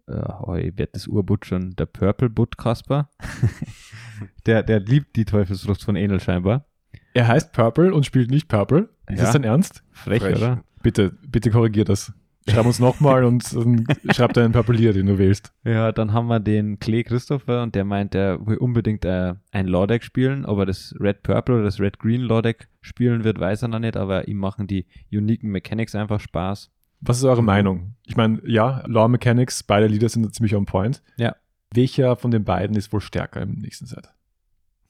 äh, 0.08 0.68
ich 0.68 0.78
werde 0.78 0.92
das 0.94 1.08
Urbutschern, 1.08 1.76
der 1.76 1.86
Purple 1.86 2.30
Butt 2.30 2.58
Kasper. 2.58 3.10
der, 4.46 4.64
der 4.64 4.80
liebt 4.80 5.16
die 5.16 5.26
Teufelsfrucht 5.26 5.84
von 5.84 5.96
Enel 5.96 6.20
scheinbar. 6.20 6.66
Er 7.14 7.28
heißt 7.28 7.54
Purple 7.54 7.94
und 7.94 8.06
spielt 8.06 8.32
nicht 8.32 8.48
Purple. 8.48 8.90
Ist 9.08 9.18
Ja. 9.20 9.24
das 9.26 9.34
dein 9.34 9.44
Ernst? 9.44 9.84
Frech, 9.92 10.22
Frech. 10.22 10.38
oder? 10.38 10.64
Bitte, 10.82 11.12
bitte 11.28 11.52
korrigier 11.52 11.86
das. 11.86 12.12
Schreib 12.50 12.66
uns 12.66 12.80
nochmal 12.80 13.24
und 13.24 13.56
dann 13.56 13.86
schreib 14.12 14.34
deinen 14.34 14.52
Purple 14.52 14.76
Lieder, 14.76 14.92
den 14.92 15.06
du 15.06 15.18
wählst. 15.18 15.54
Ja, 15.64 15.94
dann 15.94 16.12
haben 16.12 16.28
wir 16.28 16.42
den 16.42 16.78
Klee 16.78 17.04
Christopher 17.04 17.64
und 17.64 17.74
der 17.74 17.86
meint, 17.86 18.16
er 18.16 18.46
will 18.46 18.58
unbedingt 18.58 19.06
äh, 19.06 19.36
ein 19.52 19.68
Law-Deck 19.68 20.04
spielen. 20.04 20.44
Ob 20.46 20.60
er 20.60 20.66
das 20.66 20.94
Red 21.00 21.24
Purple 21.24 21.56
oder 21.56 21.64
das 21.64 21.80
Red 21.80 22.00
Green 22.00 22.20
Law-Deck 22.22 22.68
spielen 22.82 23.24
wird, 23.24 23.40
weiß 23.40 23.62
er 23.62 23.70
noch 23.70 23.80
nicht, 23.80 23.96
aber 23.96 24.28
ihm 24.28 24.40
machen 24.40 24.68
die 24.68 24.86
uniken 25.10 25.52
Mechanics 25.52 25.96
einfach 25.96 26.20
Spaß. 26.20 26.70
Was 27.06 27.18
ist 27.18 27.24
eure 27.26 27.44
Meinung? 27.44 27.96
Ich 28.06 28.16
meine, 28.16 28.42
ja, 28.46 28.84
Law 28.88 29.08
Mechanics, 29.08 29.64
beide 29.64 29.88
Lieder 29.88 30.10
sind 30.10 30.34
ziemlich 30.34 30.56
on 30.56 30.66
point. 30.66 31.02
Ja. 31.18 31.36
Welcher 31.74 32.16
von 32.16 32.32
den 32.32 32.44
beiden 32.44 32.76
ist 32.76 32.94
wohl 32.94 33.02
stärker 33.02 33.42
im 33.42 33.54
nächsten 33.60 33.86
Set? 33.86 34.10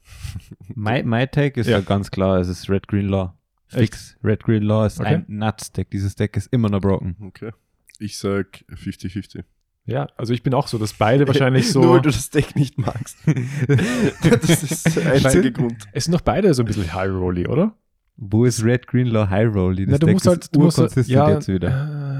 My, 0.76 1.04
my 1.04 1.28
Take 1.28 1.60
ist 1.60 1.68
Ja. 1.68 1.78
ja. 1.78 1.84
ganz 1.84 2.12
klar, 2.12 2.40
es 2.40 2.48
ist 2.50 2.70
Red 2.70 2.88
Green 2.88 3.08
Law. 3.08 3.34
Fix. 3.68 4.16
Red 4.24 4.44
Green 4.44 4.64
Law 4.64 4.86
ist 4.86 5.00
Okay. 5.00 5.16
ein 5.16 5.26
Nuts-Deck. 5.28 5.90
Dieses 5.90 6.16
Deck 6.16 6.38
ist 6.38 6.48
immer 6.54 6.70
noch 6.70 6.82
broken. 6.82 7.16
Okay. 7.22 7.52
Ich 8.00 8.18
sag 8.18 8.64
50-50. 8.72 9.44
Ja, 9.86 10.08
also 10.16 10.34
ich 10.34 10.44
bin 10.44 10.54
auch 10.54 10.68
so, 10.68 10.78
dass 10.78 10.94
beide 10.94 11.28
wahrscheinlich 11.28 11.72
so. 11.72 11.82
Nur 11.82 11.96
weil 11.96 12.02
du 12.02 12.10
das 12.10 12.30
Deck 12.30 12.56
nicht 12.56 12.78
magst. 12.78 13.18
das 13.28 14.64
ist 14.64 14.96
der 14.96 15.14
einzige 15.14 15.52
Grund. 15.52 15.78
es 15.92 16.06
sind 16.06 16.14
doch 16.14 16.22
beide 16.22 16.54
so 16.54 16.64
ein 16.64 16.66
bisschen 16.68 16.94
High 16.94 17.10
Rolly, 17.12 17.48
oder? 17.48 17.76
Wo 18.16 18.46
ist 18.46 18.64
Red 18.64 18.86
Green 18.88 19.08
Law 19.08 19.28
High 19.30 19.54
Roll? 19.54 19.76
Das 19.76 19.86
Na, 19.88 19.98
du 19.98 20.06
Deck 20.06 20.14
musst 20.16 20.28
halt, 20.28 20.44
ist 20.44 20.56
du 20.56 20.60
musst 20.60 20.78
halt, 20.78 20.90
urkonsistent 20.92 21.16
ja, 21.28 21.34
jetzt 21.34 21.48
wieder. 21.48 21.70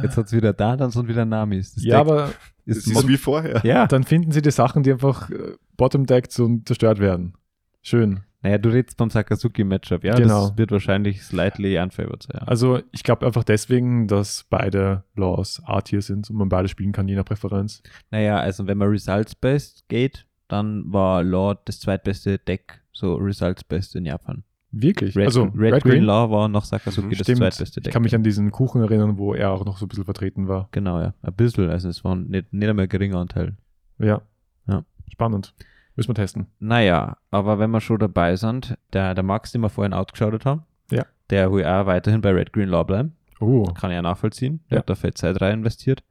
Jetzt 0.04 0.18
hat 0.18 0.28
es 0.28 0.34
wieder 0.34 0.54
da, 0.54 0.76
dann 0.78 0.92
sind 0.92 1.08
wieder 1.08 1.26
Namis. 1.26 1.74
Das 1.74 1.84
ja, 1.84 1.98
Deck 2.04 2.12
aber 2.12 2.34
Es 2.66 2.78
ist, 2.78 2.88
ist 2.88 3.08
wie 3.08 3.18
vorher. 3.18 3.62
ja. 3.64 3.88
dann 3.88 4.04
finden 4.04 4.32
sie 4.32 4.42
die 4.42 4.52
Sachen, 4.52 4.84
die 4.84 4.92
einfach 4.92 5.30
äh, 5.30 5.54
bottom-decked 5.78 6.40
und 6.40 6.68
zerstört 6.68 7.00
werden. 7.00 7.34
Schön. 7.82 8.22
Naja, 8.42 8.58
du 8.58 8.70
redest 8.70 8.98
vom 8.98 9.10
Sakazuki-Matchup, 9.10 10.04
ja? 10.04 10.16
Genau. 10.16 10.50
Das 10.50 10.58
wird 10.58 10.72
wahrscheinlich 10.72 11.24
slightly 11.24 11.80
unfavored 11.80 12.24
sein. 12.24 12.42
Also 12.46 12.82
ich 12.92 13.04
glaube 13.04 13.26
einfach 13.26 13.46
deswegen, 13.46 14.08
dass 14.08 14.46
beide 14.50 15.06
Laws 15.16 15.62
A-Tier 15.66 16.02
sind 16.02 16.30
und 16.30 16.36
man 16.36 16.50
beide 16.50 16.68
spielen 16.68 16.92
kann, 16.92 17.08
je 17.08 17.16
nach 17.16 17.24
Präferenz. 17.24 17.82
Naja, 18.12 18.38
also 18.40 18.68
wenn 18.68 18.78
man 18.78 18.90
Results-Based 18.90 19.88
geht, 19.88 20.26
dann 20.50 20.84
war 20.92 21.24
Law 21.24 21.56
das 21.64 21.80
zweitbeste 21.80 22.38
Deck, 22.38 22.82
so 22.92 23.16
Results-Based 23.16 23.96
in 23.96 24.06
Japan. 24.06 24.44
Wirklich? 24.76 25.16
Red, 25.16 25.28
also 25.28 25.44
Red, 25.56 25.84
Green, 25.84 26.04
Law 26.04 26.30
war 26.32 26.48
nach 26.50 26.66
Sakazuki 26.66 27.08
Mhm, 27.08 27.12
das 27.12 27.20
Stimmt. 27.20 27.38
zweitbeste 27.38 27.80
Ich 27.80 27.84
Deck. 27.84 27.94
kann 27.94 28.02
mich 28.02 28.16
an 28.16 28.24
diesen 28.24 28.52
Kuchen 28.52 28.82
erinnern, 28.82 29.18
wo 29.18 29.34
er 29.36 29.52
auch 29.52 29.64
noch 29.66 29.78
so 29.78 29.86
ein 29.86 29.90
bisschen 29.90 30.04
vertreten 30.06 30.48
war. 30.48 30.68
Genau, 30.72 31.00
ja. 31.00 31.14
Ein 31.22 31.34
bisschen, 31.34 31.70
also 31.70 31.88
es 31.90 32.04
war 32.04 32.16
nicht, 32.16 32.52
nicht 32.52 32.68
einmal 32.68 32.84
ein 32.84 32.90
geringer 32.90 33.18
Anteil. 33.20 33.56
Ja. 34.00 34.22
Ja. 34.68 34.84
Spannend. 35.12 35.54
Müssen 35.96 36.10
wir 36.10 36.16
testen. 36.16 36.48
Naja, 36.60 37.18
aber 37.30 37.60
wenn 37.60 37.70
wir 37.70 37.82
schon 37.82 38.00
dabei 38.00 38.36
sind, 38.36 38.76
der, 38.94 39.14
der 39.14 39.24
Max, 39.24 39.52
den 39.52 39.62
wir 39.62 39.70
vorhin 39.70 39.94
outgeschaut 39.94 40.44
haben, 40.46 40.64
Ja. 40.90 41.06
der 41.30 41.52
will 41.54 41.64
auch 41.66 41.86
weiterhin 41.86 42.22
bei 42.22 42.32
Red 42.32 42.52
Green 42.52 42.70
Law 42.70 42.84
bleiben. 42.84 43.14
Oh. 43.40 43.66
Kann 43.66 43.92
ich 43.92 43.96
ja 43.96 44.02
nachvollziehen. 44.02 44.62
Der 44.72 44.78
Ja. 44.78 44.80
hat 44.80 44.90
da 44.90 44.96
viel 44.96 45.14
Zeit 45.14 45.40
rein 45.40 45.60
investiert. 45.60 46.04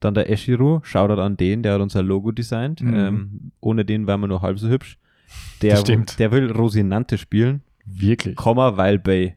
Dann 0.00 0.12
der 0.14 0.28
Eshiru, 0.28 0.80
Shoutout 0.82 1.20
an 1.22 1.36
den, 1.38 1.62
der 1.62 1.74
hat 1.74 1.80
unser 1.80 2.02
Logo 2.02 2.30
designt. 2.32 2.82
Mhm. 2.82 2.94
Ähm, 2.94 3.52
ohne 3.60 3.84
den 3.86 4.06
wären 4.06 4.20
wir 4.20 4.26
nur 4.26 4.42
halb 4.42 4.58
so 4.58 4.68
hübsch. 4.68 4.98
Der, 5.62 5.70
Das 5.70 5.80
stimmt. 5.80 6.18
der 6.18 6.30
will 6.32 6.50
Rosinante 6.50 7.16
spielen, 7.16 7.62
Wirklich. 7.84 8.36
Komma, 8.36 8.76
weil 8.76 8.98
Bay. 8.98 9.36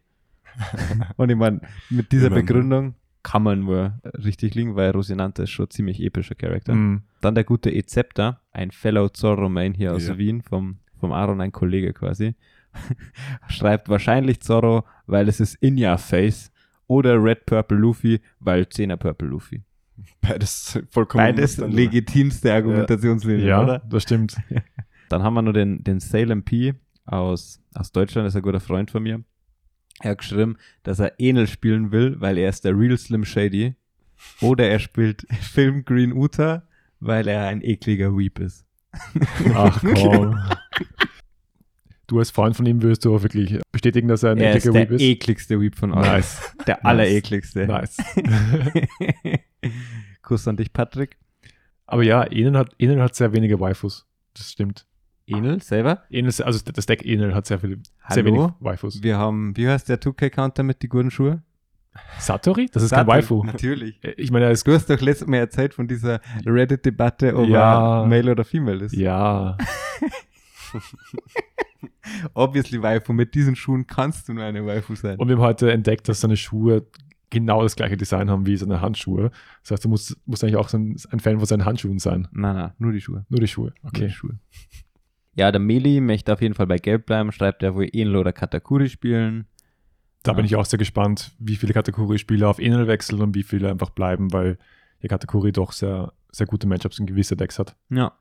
Und 1.18 1.30
ich 1.30 1.36
meine, 1.36 1.62
mit 1.90 2.12
dieser. 2.12 2.30
Begründung 2.30 2.96
kann 3.24 3.42
man 3.42 3.62
nur 3.62 4.00
richtig 4.24 4.54
liegen, 4.54 4.76
weil 4.76 4.92
Rosinante 4.92 5.44
ist 5.44 5.50
schon 5.50 5.66
ein 5.66 5.72
ziemlich 5.72 6.00
epischer 6.02 6.36
Charakter. 6.36 6.76
Mhm. 6.76 7.02
Dann 7.22 7.34
der 7.34 7.44
gute 7.44 7.74
Ecepta, 7.74 8.40
ein 8.52 8.70
Fellow 8.70 9.10
Zorro-Main 9.10 9.74
hier 9.74 9.94
aus 9.94 10.08
Ja. 10.08 10.18
Wien, 10.20 10.44
vom, 10.44 10.78
vom 11.00 11.12
Aaron, 11.12 11.42
ein 11.42 11.52
Kollege 11.52 11.92
quasi, 11.92 12.36
schreibt 13.48 13.90
wahrscheinlich 13.90 14.42
Zorro, 14.42 14.84
weil 15.08 15.28
es 15.28 15.40
ist 15.40 15.56
in 15.56 15.84
your 15.84 15.98
face 15.98 16.52
oder 16.88 17.22
Red 17.22 17.48
Purple 17.48 17.78
Luffy, 17.78 18.22
weil 18.40 18.62
10er 18.64 18.98
Purple 18.98 19.28
Luffy. 19.28 19.64
Beides 20.22 20.80
vollkommen. 20.92 21.24
Beides 21.24 21.58
legitimste 21.58 22.54
Argumentationslinie, 22.54 23.48
Ja, 23.48 23.64
oder? 23.64 23.80
das 23.80 24.04
stimmt. 24.04 24.36
Dann 25.10 25.24
haben 25.24 25.34
wir 25.34 25.42
noch 25.42 25.54
den, 25.54 25.84
den 25.84 26.00
Salem 26.00 26.44
P 26.44 26.74
aus, 27.06 27.62
aus 27.74 27.92
Deutschland, 27.92 28.28
ist 28.28 28.36
ein 28.36 28.42
guter 28.42 28.60
Freund 28.60 28.92
von 28.92 29.04
mir. 29.04 29.24
Er 30.02 30.12
hat 30.12 30.18
geschrieben, 30.20 30.58
dass 30.84 31.00
er 31.00 31.20
Enel 31.20 31.48
spielen 31.48 31.92
will, 31.92 32.20
weil 32.20 32.38
er 32.38 32.50
ist 32.50 32.66
der 32.66 32.78
Real 32.78 32.98
Slim 32.98 33.24
Shady. 33.26 33.76
Oder 34.42 34.68
er 34.68 34.80
spielt 34.80 35.26
Film 35.42 35.86
Green 35.86 36.14
Uta, 36.14 36.64
weil 37.00 37.28
er 37.28 37.48
ein 37.48 37.62
ekliger 37.62 38.16
Weep 38.18 38.40
ist. 38.40 38.66
Ach 39.54 39.82
komm. 39.82 40.40
Du 42.08 42.20
als 42.20 42.30
Freund 42.30 42.56
von 42.56 42.66
ihm 42.66 42.82
würdest 42.82 43.04
du 43.04 43.16
auch 43.16 43.24
wirklich 43.24 43.60
bestätigen, 43.72 44.08
dass 44.08 44.24
er 44.24 44.32
ein 44.32 44.38
er 44.38 44.56
ist 44.56 44.66
ekliger 44.66 44.74
der 44.74 44.82
Weeb 44.82 44.92
ist? 44.92 45.02
ekligste 45.02 45.60
Weep 45.60 45.76
von 45.76 45.94
allen. 45.94 46.06
Nice. 46.06 46.56
Der 46.68 46.86
allerekligste. 46.86 47.66
Nice. 47.66 47.98
Kuss 50.22 50.48
an 50.48 50.56
dich, 50.56 50.72
Patrick. 50.72 51.18
Aber 51.88 52.04
ja, 52.04 52.24
Enel 52.24 52.58
hat, 52.58 52.76
Enel 52.78 53.02
hat 53.02 53.16
sehr 53.16 53.34
wenige 53.34 53.60
Waifus. 53.60 54.06
Das 54.34 54.52
stimmt. 54.52 54.86
Enel 55.28 55.62
selber. 55.62 56.04
Enel, 56.10 56.32
also 56.44 56.60
das 56.72 56.86
Deck 56.86 57.06
Enel 57.06 57.34
hat 57.34 57.46
sehr, 57.48 57.60
viel, 57.60 57.80
sehr 58.10 58.26
wenig 58.26 58.40
Hallo? 58.42 58.54
Waifus. 58.60 59.02
Wir 59.02 59.18
haben, 59.18 59.56
wie 59.58 59.68
heißt 59.68 59.90
der 59.90 60.00
2K-Counter 60.00 60.64
mit 60.64 60.82
die 60.82 60.88
guten 60.90 61.10
Schuhe? 61.12 61.42
Satori? 62.20 62.70
Das 62.72 62.84
ist 62.84 62.90
kein 62.92 63.00
Saturn, 63.06 63.18
Waifu. 63.18 63.44
Natürlich. 63.46 64.04
Äh, 64.04 64.12
Ich 64.18 64.30
meine, 64.32 64.50
ist 64.52 64.68
Du 64.68 64.74
hast 64.74 64.90
doch 64.90 65.00
letztes 65.00 65.28
Mal 65.28 65.38
erzählt 65.38 65.74
von 65.74 65.88
dieser 65.88 66.20
Reddit-Debatte, 66.46 67.36
ob 67.36 67.48
Ja. 67.48 68.02
er 68.04 68.08
Male 68.08 68.32
oder 68.32 68.44
Female 68.44 68.84
ist. 68.86 68.94
ja. 68.94 69.58
Obviously 72.34 72.82
Waifu. 72.82 73.14
Mit 73.14 73.34
diesen 73.34 73.56
Schuhen 73.56 73.88
kannst 73.88 74.28
du 74.28 74.34
nur 74.34 74.44
eine 74.44 74.66
Waifu 74.66 74.96
sein. 74.96 75.18
Und 75.18 75.28
wir 75.28 75.36
haben 75.38 75.44
heute 75.44 75.72
entdeckt, 75.72 76.08
dass 76.10 76.22
seine 76.22 76.38
Schuhe 76.38 76.86
genau 77.30 77.64
das 77.64 77.76
gleiche 77.76 77.98
Design 77.98 78.30
haben 78.30 78.46
wie 78.46 78.58
seine 78.58 78.82
Handschuhe. 78.82 79.32
Das 79.64 79.72
heißt, 79.72 79.86
du 79.86 79.90
musst, 79.90 80.18
musst 80.26 80.44
eigentlich 80.44 80.58
auch 80.58 80.70
so 80.70 80.78
ein, 80.78 80.96
ein 81.12 81.20
Fan 81.20 81.38
von 81.38 81.46
seinen 81.46 81.66
Handschuhen 81.66 82.00
sein. 82.00 82.28
Nein, 82.32 82.56
nein, 82.56 82.72
nur 82.78 82.92
die 82.92 83.02
Schuhe. 83.02 83.26
Nur 83.30 83.40
die 83.40 83.48
Schuhe. 83.48 83.74
Nur 83.82 83.92
die 83.92 84.04
Okay. 84.04 84.10
Schuhe. 84.10 84.38
Ja, 85.36 85.52
der 85.52 85.60
Meli 85.60 86.00
möchte 86.00 86.32
auf 86.34 86.42
jeden 86.42 86.54
Fall 86.54 86.68
bei 86.68 86.78
Gelb 86.78 87.06
bleiben, 87.06 87.32
schreibt 87.32 87.62
er 87.62 87.76
wohl 87.76 87.88
Enel 87.92 88.16
oder 88.16 88.32
Katakuri 88.34 88.90
spielen. 88.90 89.46
Da 90.24 90.32
Ja. 90.32 90.36
bin 90.38 90.46
ich 90.46 90.56
auch 90.56 90.66
sehr 90.66 90.80
gespannt, 90.80 91.34
wie 91.40 91.56
viele 91.56 91.74
Kategorie-Spieler 91.74 92.50
auf 92.50 92.58
Enel 92.60 92.88
wechseln 92.88 93.22
und 93.22 93.36
wie 93.36 93.44
viele 93.44 93.70
einfach 93.70 93.90
bleiben, 93.92 94.32
weil 94.34 94.58
die 95.04 95.08
Kategorie 95.08 95.52
doch 95.52 95.72
sehr, 95.72 96.14
sehr 96.32 96.48
gute 96.48 96.68
Matchups 96.68 97.00
in 97.00 97.06
gewisse 97.06 97.36
Decks 97.36 97.60
hat. 97.60 97.76
Ja. 97.90 98.14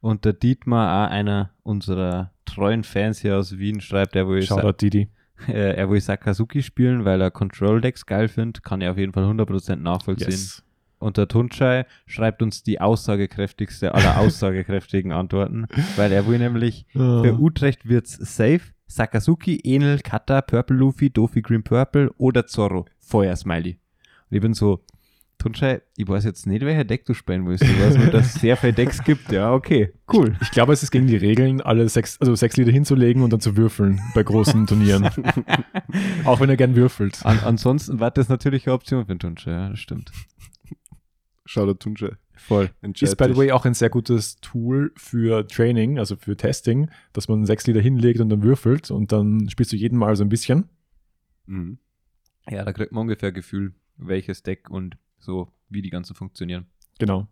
Und 0.00 0.24
der 0.24 0.34
Dietmar, 0.34 1.06
auch 1.06 1.10
einer 1.10 1.50
unserer 1.62 2.32
treuen 2.44 2.84
Fans 2.84 3.20
hier 3.20 3.38
aus 3.38 3.56
Wien, 3.58 3.80
schreibt, 3.80 4.14
er 4.16 4.28
will, 4.28 4.42
Sa 4.42 4.60
äh, 4.60 5.06
er 5.76 5.88
will 5.88 6.00
Sakazuki 6.00 6.62
spielen, 6.62 7.04
weil 7.04 7.20
er 7.20 7.30
Control-Decks 7.30 8.06
geil 8.06 8.28
findet. 8.28 8.62
Kann 8.62 8.80
er 8.82 8.90
auf 8.90 8.98
jeden 8.98 9.12
Fall 9.12 9.24
100% 9.24 9.76
nachvollziehen. 9.76 10.30
Yes. 10.30 10.62
Und 10.98 11.18
der 11.18 11.28
Tunschei 11.28 11.84
schreibt 12.06 12.42
uns 12.42 12.62
die 12.62 12.80
aussagekräftigste 12.80 13.94
aller 13.94 14.18
aussagekräftigen 14.18 15.12
Antworten, 15.12 15.66
weil 15.96 16.10
er 16.12 16.26
will 16.26 16.38
nämlich 16.38 16.86
für 16.92 17.00
Ah. 17.34 17.38
Utrecht 17.38 17.88
wird's 17.88 18.12
safe. 18.14 18.60
Sakazuki, 18.88 19.60
Enel, 19.64 19.98
Kata, 19.98 20.42
Purple 20.42 20.76
Luffy, 20.76 21.10
Dofi 21.10 21.42
Green 21.42 21.62
Purple 21.64 22.10
oder 22.18 22.46
Zorro. 22.46 22.86
Feuer-Smiley. 23.00 23.72
Und 24.30 24.36
ich 24.36 24.40
bin 24.40 24.54
so, 24.54 24.84
Tunschei, 25.38 25.82
ich 25.96 26.08
weiß 26.08 26.24
jetzt 26.24 26.46
nicht, 26.46 26.64
welcher 26.64 26.84
Deck 26.84 27.04
du 27.04 27.12
spielen 27.12 27.46
willst. 27.46 27.62
Ich 27.64 27.78
weiß 27.80 27.96
nur, 27.98 28.06
dass 28.06 28.34
es 28.34 28.40
sehr 28.40 28.56
viele 28.56 28.72
Decks 28.72 29.02
gibt. 29.04 29.30
Ja, 29.30 29.52
okay, 29.52 29.92
cool. 30.12 30.34
Ich 30.40 30.50
glaube, 30.50 30.72
es 30.72 30.82
ist 30.82 30.90
gegen 30.92 31.08
die 31.08 31.16
Regeln, 31.16 31.60
alle 31.60 31.88
sechs, 31.88 32.18
also 32.20 32.34
sechs 32.36 32.56
Lieder 32.56 32.72
hinzulegen 32.72 33.22
und 33.22 33.32
dann 33.32 33.40
zu 33.40 33.56
würfeln 33.56 34.00
bei 34.14 34.22
großen 34.22 34.66
Turnieren. 34.68 35.10
auch 36.24 36.40
wenn 36.40 36.48
er 36.48 36.56
gern 36.56 36.74
würfelt. 36.74 37.20
An 37.26 37.40
ansonsten 37.44 38.00
war 38.00 38.10
das 38.12 38.28
natürlich 38.28 38.66
eine 38.66 38.74
Option 38.74 39.02
für 39.04 39.14
den 39.14 39.18
Tunschei, 39.18 39.50
ja, 39.50 39.68
das 39.70 39.78
stimmt. 39.78 40.10
Schau 41.46 41.64
der 41.64 41.78
Tunche. 41.78 42.18
Voll. 42.34 42.70
Ist, 43.00 43.16
by 43.16 43.24
the 43.24 43.36
way, 43.36 43.50
auch 43.52 43.64
ein 43.64 43.72
sehr 43.74 43.88
gutes 43.88 44.36
Tool 44.40 44.92
für 44.96 45.46
Training, 45.46 45.98
also 45.98 46.16
für 46.16 46.36
Testing, 46.36 46.90
dass 47.14 47.28
man 47.28 47.46
sechs 47.46 47.66
Lieder 47.66 47.80
hinlegt 47.80 48.20
und 48.20 48.28
dann 48.28 48.42
würfelt 48.42 48.90
und 48.90 49.10
dann 49.12 49.48
spielst 49.48 49.72
du 49.72 49.76
jeden 49.76 49.98
Mal 49.98 50.14
so 50.16 50.24
ein 50.24 50.28
bisschen. 50.28 50.68
Mhm. 51.46 51.78
Ja, 52.48 52.64
da 52.64 52.72
kriegt 52.72 52.92
man 52.92 53.02
ungefähr 53.02 53.30
ein 53.30 53.34
Gefühl, 53.34 53.74
welches 53.96 54.42
Deck 54.42 54.68
und 54.70 54.98
so, 55.18 55.48
wie 55.70 55.82
die 55.82 55.90
ganzen 55.90 56.14
funktionieren. 56.14 56.66
Genau. 56.98 57.26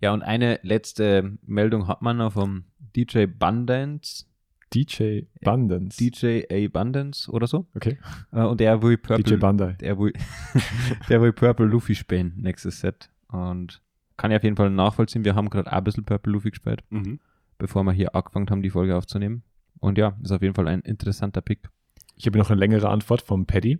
Ja, 0.00 0.12
und 0.12 0.22
eine 0.22 0.60
letzte 0.62 1.38
Meldung 1.46 1.88
hat 1.88 2.02
man 2.02 2.18
noch 2.18 2.34
vom 2.34 2.64
DJ 2.94 3.24
Bundance, 3.26 4.26
DJ 4.74 5.20
Bandens. 5.42 5.96
DJ 5.96 6.42
Abundance 6.50 7.30
oder 7.30 7.46
so. 7.46 7.66
Okay. 7.74 7.98
Äh, 8.32 8.40
Und 8.42 8.58
der 8.60 8.82
will 8.82 8.98
Purple, 8.98 9.22
DJ 9.24 9.36
Bandai. 9.36 9.72
der 9.74 9.98
will, 9.98 10.12
der 11.08 11.22
will 11.22 11.32
Purple 11.32 11.66
Luffy 11.66 11.94
spielen, 11.94 12.34
nächstes 12.36 12.80
Set. 12.80 13.08
Und 13.34 13.80
kann 14.16 14.30
ich 14.30 14.36
auf 14.36 14.44
jeden 14.44 14.56
Fall 14.56 14.70
nachvollziehen. 14.70 15.24
Wir 15.24 15.34
haben 15.34 15.50
gerade 15.50 15.70
auch 15.72 15.76
ein 15.78 15.84
bisschen 15.84 16.04
Purple 16.04 16.32
Luffy 16.32 16.50
gespielt, 16.50 16.82
Mhm. 16.90 17.18
bevor 17.58 17.82
wir 17.84 17.92
hier 17.92 18.14
angefangen 18.14 18.48
haben, 18.50 18.62
die 18.62 18.70
Folge 18.70 18.96
aufzunehmen. 18.96 19.42
Und 19.80 19.98
ja, 19.98 20.16
ist 20.22 20.30
auf 20.32 20.40
jeden 20.42 20.54
Fall 20.54 20.68
ein 20.68 20.80
interessanter 20.80 21.40
Pick. 21.40 21.68
Ich 22.16 22.26
habe 22.26 22.38
noch 22.38 22.50
eine 22.50 22.60
längere 22.60 22.88
Antwort 22.88 23.22
vom 23.22 23.44
Paddy. 23.46 23.78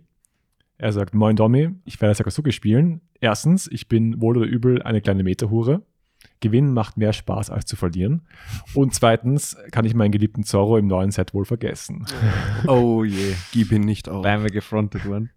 Er 0.77 0.91
sagt, 0.91 1.13
Moin 1.15 1.37
Domi, 1.37 1.69
ich 1.85 2.01
werde 2.01 2.13
Sakazuki 2.15 2.51
spielen. 2.51 2.99
Erstens, 3.21 3.67
ich 3.71 3.87
bin 3.87 4.19
wohl 4.21 4.37
oder 4.37 4.45
übel 4.45 4.81
eine 4.81 4.99
kleine 5.01 5.23
Meterhure. 5.23 5.83
Gewinnen 6.39 6.73
macht 6.73 6.97
mehr 6.97 7.13
Spaß 7.13 7.49
als 7.49 7.65
zu 7.65 7.75
verlieren. 7.75 8.21
Und 8.73 8.93
zweitens 8.93 9.57
kann 9.71 9.85
ich 9.85 9.93
meinen 9.93 10.11
geliebten 10.11 10.43
Zorro 10.43 10.77
im 10.77 10.87
neuen 10.87 11.11
Set 11.11 11.33
wohl 11.33 11.45
vergessen. 11.45 12.05
Oh 12.67 13.03
je. 13.03 13.33
Gib 13.51 13.71
ihn 13.71 13.81
nicht 13.81 14.09
auf. 14.09 14.21
Bleiben 14.21 14.43
wir 14.43 14.49
gefrontet 14.49 15.05
worden. 15.05 15.29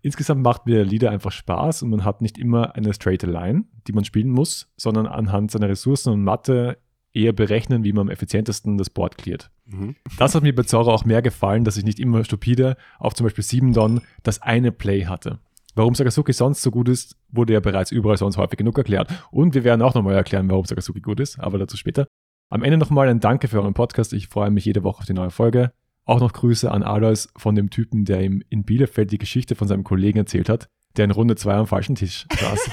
Insgesamt 0.00 0.42
macht 0.42 0.66
mir 0.66 0.76
der 0.76 0.84
Lieder 0.84 1.10
einfach 1.10 1.32
Spaß 1.32 1.82
und 1.82 1.90
man 1.90 2.04
hat 2.04 2.22
nicht 2.22 2.38
immer 2.38 2.74
eine 2.76 2.94
straighte 2.94 3.26
Line, 3.26 3.64
die 3.86 3.92
man 3.92 4.04
spielen 4.04 4.30
muss, 4.30 4.72
sondern 4.76 5.06
anhand 5.06 5.50
seiner 5.50 5.68
Ressourcen 5.68 6.12
und 6.12 6.24
Mathe 6.24 6.78
eher 7.16 7.32
berechnen, 7.32 7.82
wie 7.82 7.92
man 7.92 8.02
am 8.02 8.10
effizientesten 8.10 8.78
das 8.78 8.90
Board 8.90 9.18
cleart. 9.18 9.50
Mhm. 9.66 9.96
Das 10.18 10.34
hat 10.34 10.42
mir 10.42 10.54
bei 10.54 10.62
Zorro 10.62 10.92
auch 10.92 11.04
mehr 11.04 11.22
gefallen, 11.22 11.64
dass 11.64 11.76
ich 11.76 11.84
nicht 11.84 11.98
immer 11.98 12.24
stupide 12.24 12.76
auf 12.98 13.14
zum 13.14 13.24
Beispiel 13.24 13.44
7 13.44 13.72
Don 13.72 14.02
das 14.22 14.42
eine 14.42 14.70
Play 14.70 15.06
hatte. 15.06 15.40
Warum 15.76 15.94
Sakazuki 15.94 16.32
sonst 16.32 16.62
so 16.62 16.70
gut 16.70 16.88
ist, 16.88 17.16
wurde 17.28 17.52
ja 17.52 17.60
bereits 17.60 17.92
überall 17.92 18.16
sonst 18.16 18.38
häufig 18.38 18.56
genug 18.56 18.78
erklärt. 18.78 19.12
Und 19.30 19.54
wir 19.54 19.62
werden 19.62 19.82
auch 19.82 19.92
nochmal 19.92 20.14
erklären, 20.14 20.48
warum 20.48 20.64
Sakazuki 20.64 21.02
gut 21.02 21.20
ist, 21.20 21.38
aber 21.38 21.58
dazu 21.58 21.76
später. 21.76 22.08
Am 22.48 22.62
Ende 22.62 22.78
nochmal 22.78 23.08
ein 23.08 23.20
Danke 23.20 23.46
für 23.46 23.60
euren 23.60 23.74
Podcast. 23.74 24.14
Ich 24.14 24.28
freue 24.28 24.50
mich 24.50 24.64
jede 24.64 24.84
Woche 24.84 25.00
auf 25.00 25.04
die 25.04 25.12
neue 25.12 25.30
Folge. 25.30 25.72
Auch 26.06 26.20
noch 26.20 26.32
Grüße 26.32 26.70
an 26.70 26.82
Alois 26.82 27.28
von 27.36 27.54
dem 27.54 27.68
Typen, 27.68 28.06
der 28.06 28.22
ihm 28.22 28.42
in 28.48 28.64
Bielefeld 28.64 29.12
die 29.12 29.18
Geschichte 29.18 29.54
von 29.54 29.68
seinem 29.68 29.84
Kollegen 29.84 30.18
erzählt 30.18 30.48
hat, 30.48 30.66
der 30.96 31.04
in 31.04 31.10
Runde 31.10 31.36
2 31.36 31.52
am 31.52 31.66
falschen 31.66 31.94
Tisch 31.94 32.26
saß. 32.40 32.70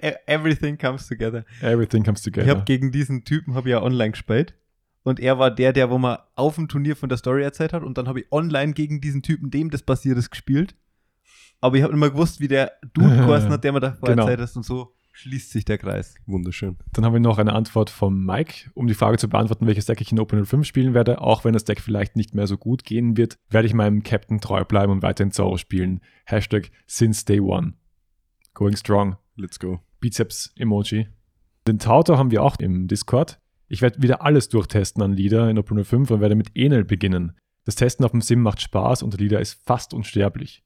Everything 0.26 0.78
comes 0.78 1.06
together. 1.06 1.44
Everything 1.60 2.04
comes 2.04 2.20
Ich 2.20 2.32
together. 2.32 2.48
habe 2.48 2.64
gegen 2.64 2.90
diesen 2.90 3.24
Typen 3.24 3.54
habe 3.54 3.68
ich 3.68 3.72
ja 3.72 3.82
online 3.82 4.12
gespielt. 4.12 4.54
Und 5.02 5.20
er 5.20 5.38
war 5.38 5.50
der, 5.50 5.74
der, 5.74 5.90
wo 5.90 5.98
man 5.98 6.16
auf 6.36 6.54
dem 6.54 6.68
Turnier 6.68 6.96
von 6.96 7.10
der 7.10 7.18
Story 7.18 7.42
erzählt 7.42 7.74
hat. 7.74 7.82
Und 7.82 7.98
dann 7.98 8.08
habe 8.08 8.20
ich 8.20 8.32
online 8.32 8.72
gegen 8.72 9.02
diesen 9.02 9.20
Typen, 9.20 9.50
dem 9.50 9.68
das 9.68 9.82
passiert 9.82 10.16
ist, 10.16 10.30
gespielt. 10.30 10.74
Aber 11.62 11.76
ich 11.76 11.82
habe 11.82 11.92
nicht 11.94 12.00
mehr 12.00 12.10
gewusst, 12.10 12.40
wie 12.40 12.48
der 12.48 12.72
Dude 12.92 13.08
geheißen 13.16 13.50
hat, 13.50 13.64
der 13.64 13.72
mir 13.72 13.80
davor 13.80 14.10
Genau. 14.10 14.24
erzählt 14.24 14.40
hat. 14.40 14.56
Und 14.56 14.64
so 14.64 14.92
schließt 15.12 15.50
sich 15.50 15.64
der 15.64 15.78
Kreis. 15.78 16.14
Wunderschön. 16.26 16.76
Dann 16.92 17.04
haben 17.04 17.12
wir 17.12 17.20
noch 17.20 17.38
eine 17.38 17.52
Antwort 17.52 17.88
vom 17.90 18.24
Mike, 18.24 18.70
um 18.74 18.86
die 18.86 18.94
Frage 18.94 19.18
zu 19.18 19.28
beantworten, 19.28 19.66
welches 19.66 19.86
Deck 19.86 20.00
ich 20.00 20.10
in 20.12 20.18
Open 20.20 20.44
05 20.44 20.66
spielen 20.66 20.92
werde. 20.94 21.20
Auch 21.20 21.44
wenn 21.44 21.52
das 21.52 21.64
Deck 21.64 21.80
vielleicht 21.80 22.16
nicht 22.16 22.34
mehr 22.34 22.46
so 22.46 22.56
gut 22.58 22.84
gehen 22.84 23.16
wird, 23.16 23.38
werde 23.48 23.66
ich 23.66 23.74
meinem 23.74 24.02
Captain 24.02 24.40
treu 24.40 24.64
bleiben 24.64 24.92
und 24.92 25.02
weiterhin 25.02 25.30
Zorro 25.32 25.56
spielen. 25.56 26.00
Hashtag 26.26 26.70
since 26.86 27.24
day 27.24 27.40
one. 27.40 27.74
Going 28.54 28.76
strong. 28.76 29.16
Let's 29.36 29.58
go. 29.58 29.80
Bizeps-Emoji. 30.00 31.08
Den 31.66 31.78
Tautor 31.78 32.18
haben 32.18 32.30
wir 32.30 32.42
auch 32.42 32.56
im 32.58 32.88
Discord. 32.88 33.38
Ich 33.68 33.82
werde 33.82 34.02
wieder 34.02 34.22
alles 34.22 34.48
durchtesten 34.48 35.00
an 35.02 35.12
Lieder 35.12 35.48
in 35.48 35.58
Open 35.58 35.82
05 35.84 36.10
und 36.10 36.20
werde 36.20 36.34
mit 36.34 36.50
Enel 36.56 36.84
beginnen. 36.84 37.36
Das 37.64 37.76
Testen 37.76 38.04
auf 38.04 38.10
dem 38.10 38.20
Sim 38.20 38.40
macht 38.42 38.60
Spaß 38.60 39.02
und 39.02 39.12
der 39.12 39.20
Lieder 39.20 39.40
ist 39.40 39.62
fast 39.64 39.94
unsterblich. 39.94 40.64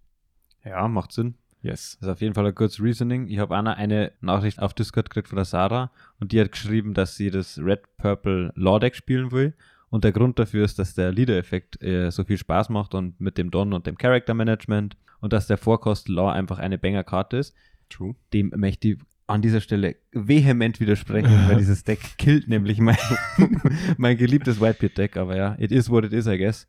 Ja, 0.66 0.88
macht 0.88 1.12
Sinn. 1.12 1.34
Yes. 1.62 1.96
Das 2.00 2.08
ist 2.08 2.12
auf 2.12 2.20
jeden 2.20 2.34
Fall 2.34 2.46
ein 2.46 2.54
gutes 2.54 2.80
Reasoning. 2.80 3.28
Ich 3.28 3.38
habe 3.38 3.56
einer 3.56 3.76
eine 3.76 4.12
Nachricht 4.20 4.60
auf 4.60 4.74
Discord 4.74 5.10
gekriegt 5.10 5.28
von 5.28 5.36
der 5.36 5.44
Sarah 5.44 5.90
und 6.20 6.32
die 6.32 6.40
hat 6.40 6.52
geschrieben, 6.52 6.94
dass 6.94 7.16
sie 7.16 7.30
das 7.30 7.58
Red 7.58 7.82
Purple 7.98 8.52
Law 8.54 8.78
Deck 8.78 8.94
spielen 8.94 9.32
will. 9.32 9.54
Und 9.88 10.04
der 10.04 10.12
Grund 10.12 10.38
dafür 10.38 10.64
ist, 10.64 10.78
dass 10.78 10.94
der 10.94 11.12
Leader-Effekt 11.12 11.82
äh, 11.82 12.10
so 12.10 12.24
viel 12.24 12.36
Spaß 12.36 12.68
macht 12.68 12.94
und 12.94 13.20
mit 13.20 13.38
dem 13.38 13.50
Don 13.50 13.72
und 13.72 13.86
dem 13.86 13.96
Character 13.96 14.34
Management 14.34 14.96
und 15.20 15.32
dass 15.32 15.46
der 15.46 15.58
Vorkost 15.58 16.08
Law 16.08 16.30
einfach 16.30 16.58
eine 16.58 16.78
Banger-Karte 16.78 17.38
ist. 17.38 17.54
True. 17.88 18.14
Dem 18.32 18.52
möchte 18.56 18.88
ich 18.88 18.98
an 19.28 19.42
dieser 19.42 19.60
Stelle 19.60 19.96
vehement 20.12 20.80
widersprechen, 20.80 21.30
weil 21.48 21.58
dieses 21.58 21.84
Deck 21.84 22.00
killt 22.18 22.48
nämlich 22.48 22.78
mein, 22.78 22.98
mein 23.96 24.16
geliebtes 24.16 24.60
Whitebeard-Deck. 24.60 25.16
Aber 25.16 25.36
ja, 25.36 25.56
it 25.58 25.72
is 25.72 25.88
what 25.88 26.04
it 26.04 26.12
is, 26.12 26.26
I 26.26 26.36
guess. 26.36 26.68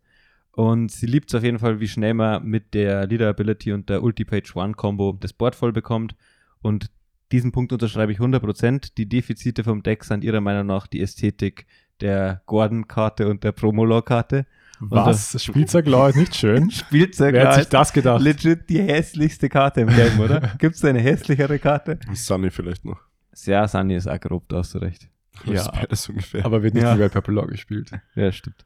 Und 0.57 0.89
sie 0.91 1.05
liebt 1.05 1.29
es 1.29 1.35
auf 1.35 1.43
jeden 1.43 1.59
Fall, 1.59 1.79
wie 1.79 1.87
schnell 1.87 2.15
man 2.15 2.43
mit 2.43 2.73
der 2.73 3.05
Leader 3.05 3.29
Ability 3.29 3.73
und 3.73 3.89
der 3.89 4.01
Ulti-Page 4.01 4.55
One 4.55 4.73
Combo 4.73 5.15
das 5.19 5.31
Board 5.31 5.53
voll 5.53 5.71
bekommt. 5.71 6.15
Und 6.63 6.89
diesen 7.31 7.51
Punkt 7.51 7.71
unterschreibe 7.73 8.11
ich 8.11 8.17
100%. 8.17 8.93
Die 8.97 9.07
Defizite 9.07 9.63
vom 9.63 9.83
Deck 9.83 10.03
sind 10.03 10.23
ihrer 10.23 10.41
Meinung 10.41 10.65
nach 10.65 10.87
die 10.87 10.99
Ästhetik 11.01 11.67
der 12.01 12.41
Gordon-Karte 12.47 13.27
und 13.29 13.43
der 13.43 13.51
Promolor-Karte. 13.51 14.47
Was? 14.79 15.43
Spielzeuglaw 15.43 16.09
ist 16.09 16.15
nicht 16.15 16.35
schön. 16.35 16.71
Spielzeug 16.71 17.33
Wer 17.33 17.47
hat 17.49 17.53
sich 17.53 17.63
ist 17.63 17.73
das 17.73 17.93
gedacht? 17.93 18.21
legit 18.23 18.67
die 18.67 18.81
hässlichste 18.81 19.49
Karte 19.49 19.81
im 19.81 19.89
Game, 19.89 20.19
oder? 20.19 20.39
Gibt 20.57 20.75
es 20.75 20.83
eine 20.83 20.99
hässlichere 20.99 21.59
Karte? 21.59 21.99
Sunny 22.13 22.49
vielleicht 22.49 22.83
noch. 22.83 22.99
Ja, 23.45 23.67
Sunny 23.67 23.95
ist 23.95 24.07
auch 24.07 24.19
grob, 24.19 24.49
da 24.49 24.57
hast 24.57 24.73
du 24.73 24.79
recht. 24.79 25.07
Ja. 25.45 25.53
Das 25.53 25.61
ist 25.65 25.71
beides 25.71 26.09
ungefähr. 26.09 26.45
Aber 26.45 26.63
wird 26.63 26.73
nicht 26.73 26.83
Ja. 26.83 26.97
wie 26.97 27.03
Red 27.03 27.11
Purple 27.13 27.35
Law 27.35 27.45
gespielt. 27.45 27.91
Ja, 28.15 28.31
stimmt. 28.31 28.65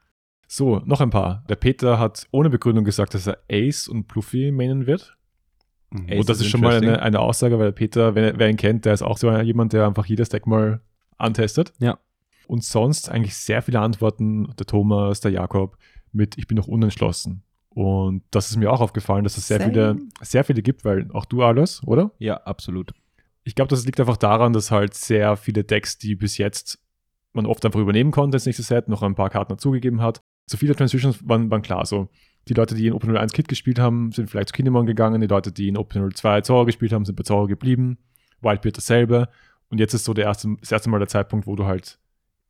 So, 0.54 0.82
noch 0.84 1.00
ein 1.00 1.12
paar. 1.12 1.46
Der 1.48 1.56
Peter 1.56 1.98
hat 1.98 2.28
ohne 2.32 2.50
Begründung 2.50 2.84
gesagt, 2.84 3.14
dass 3.14 3.26
er 3.26 3.38
Ace 3.50 3.88
und 3.88 4.10
Pluffy 4.10 4.52
mainen 4.52 4.86
wird. 4.86 5.16
Mhm. 5.92 6.08
Ace 6.10 6.20
und 6.20 6.30
das 6.30 6.40
ist 6.40 6.44
ist 6.44 6.52
schon 6.52 6.60
mal 6.60 6.76
eine, 6.76 7.02
eine 7.02 7.22
Aussage, 7.22 7.58
weil 7.58 7.68
der 7.68 7.72
Peter, 7.72 8.16
wer, 8.16 8.38
wer 8.38 8.50
ihn 8.50 8.58
kennt, 8.58 8.84
der 8.84 8.92
ist 8.94 9.02
auch 9.02 9.18
so 9.18 9.32
jemand, 9.32 9.72
der 9.72 9.88
einfach 9.88 10.06
jedes 10.06 10.28
Deck 10.28 10.48
mal 10.48 10.82
antestet. 11.18 11.72
Ja. 11.80 12.00
Und 12.48 12.66
sonst 12.66 13.08
eigentlich 13.10 13.34
sehr 13.38 13.62
viele 13.62 13.80
Antworten, 13.80 14.54
der 14.60 14.66
Thomas, 14.66 15.22
der 15.22 15.32
Jakob, 15.32 15.78
mit 16.12 16.38
Ich 16.38 16.48
bin 16.48 16.58
noch 16.58 16.68
unentschlossen. 16.68 17.44
Und 17.70 18.24
das 18.32 18.50
ist 18.50 18.58
mir 18.58 18.74
auch 18.74 18.82
aufgefallen, 18.82 19.24
dass 19.24 19.38
es 19.38 19.48
sehr 19.48 19.60
Same. 19.60 19.72
viele, 19.72 20.00
sehr 20.20 20.44
viele 20.44 20.62
gibt, 20.62 20.84
weil 20.84 21.10
auch 21.14 21.24
du 21.24 21.44
alles, 21.44 21.82
oder? 21.86 22.12
Ja, 22.18 22.36
absolut. 22.44 22.92
Ich 23.46 23.56
glaube, 23.56 23.70
das 23.70 23.86
liegt 23.86 24.02
einfach 24.02 24.18
daran, 24.18 24.52
dass 24.52 24.70
halt 24.70 24.96
sehr 24.96 25.38
viele 25.38 25.64
Decks, 25.64 25.98
die 25.98 26.16
bis 26.16 26.38
jetzt 26.38 26.78
man 27.32 27.46
oft 27.46 27.66
einfach 27.66 27.80
übernehmen 27.80 28.12
konnte 28.12 28.36
ins 28.36 28.46
nächste 28.46 28.64
Set, 28.64 28.90
noch 28.90 29.02
ein 29.02 29.16
paar 29.16 29.30
Karten 29.30 29.54
dazugegeben 29.54 30.02
hat. 30.02 30.22
So 30.48 30.58
viele 30.58 30.76
Transitions 30.76 31.28
waren, 31.28 31.50
waren 31.50 31.62
klar. 31.62 31.86
So 31.86 32.10
Die 32.48 32.54
Leute, 32.54 32.76
die 32.76 32.88
in 32.88 32.94
Open 32.94 33.16
01 33.16 33.34
Kit 33.34 33.48
gespielt 33.48 33.80
haben, 33.80 34.12
sind 34.12 34.30
vielleicht 34.30 34.50
zu 34.50 34.54
Kinemon 34.54 34.86
gegangen. 34.86 35.22
Die 35.22 35.28
Leute, 35.28 35.52
die 35.52 35.68
in 35.68 35.78
Open 35.78 36.12
02 36.12 36.42
Zorro 36.42 36.66
gespielt 36.66 36.92
haben, 36.94 37.06
sind 37.06 37.16
bei 37.16 37.24
Zorro 37.24 37.48
geblieben. 37.48 37.98
Whitebeard 38.42 38.78
dasselbe. 38.78 39.30
Und 39.70 39.80
jetzt 39.80 39.94
ist 39.94 40.04
so 40.04 40.14
der 40.14 40.26
erste, 40.26 40.56
das 40.60 40.72
erste 40.72 40.90
Mal 40.90 41.00
der 41.00 41.08
Zeitpunkt, 41.08 41.48
wo 41.48 41.56
du 41.56 41.66
halt 41.66 42.00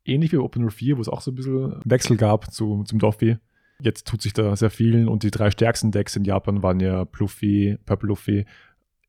ähnlich 0.06 0.32
wie 0.32 0.38
Open 0.38 0.70
04, 0.70 0.98
wo 0.98 1.02
es 1.02 1.10
auch 1.10 1.22
so 1.22 1.32
ein 1.32 1.36
bisschen 1.36 1.76
Wechsel 1.86 2.18
gab 2.18 2.52
zu, 2.52 2.84
zum 2.84 3.00
Doffy. 3.00 3.38
Jetzt 3.80 4.08
tut 4.08 4.22
sich 4.22 4.34
da 4.34 4.56
sehr 4.56 4.70
viel 4.70 5.08
und 5.08 5.24
die 5.24 5.32
drei 5.32 5.52
stärksten 5.52 5.92
Decks 5.92 6.16
in 6.16 6.24
Japan 6.24 6.64
waren 6.64 6.80
ja 6.80 7.06
Pluffy, 7.06 7.78
Purple 7.86 8.10
Luffy, 8.10 8.46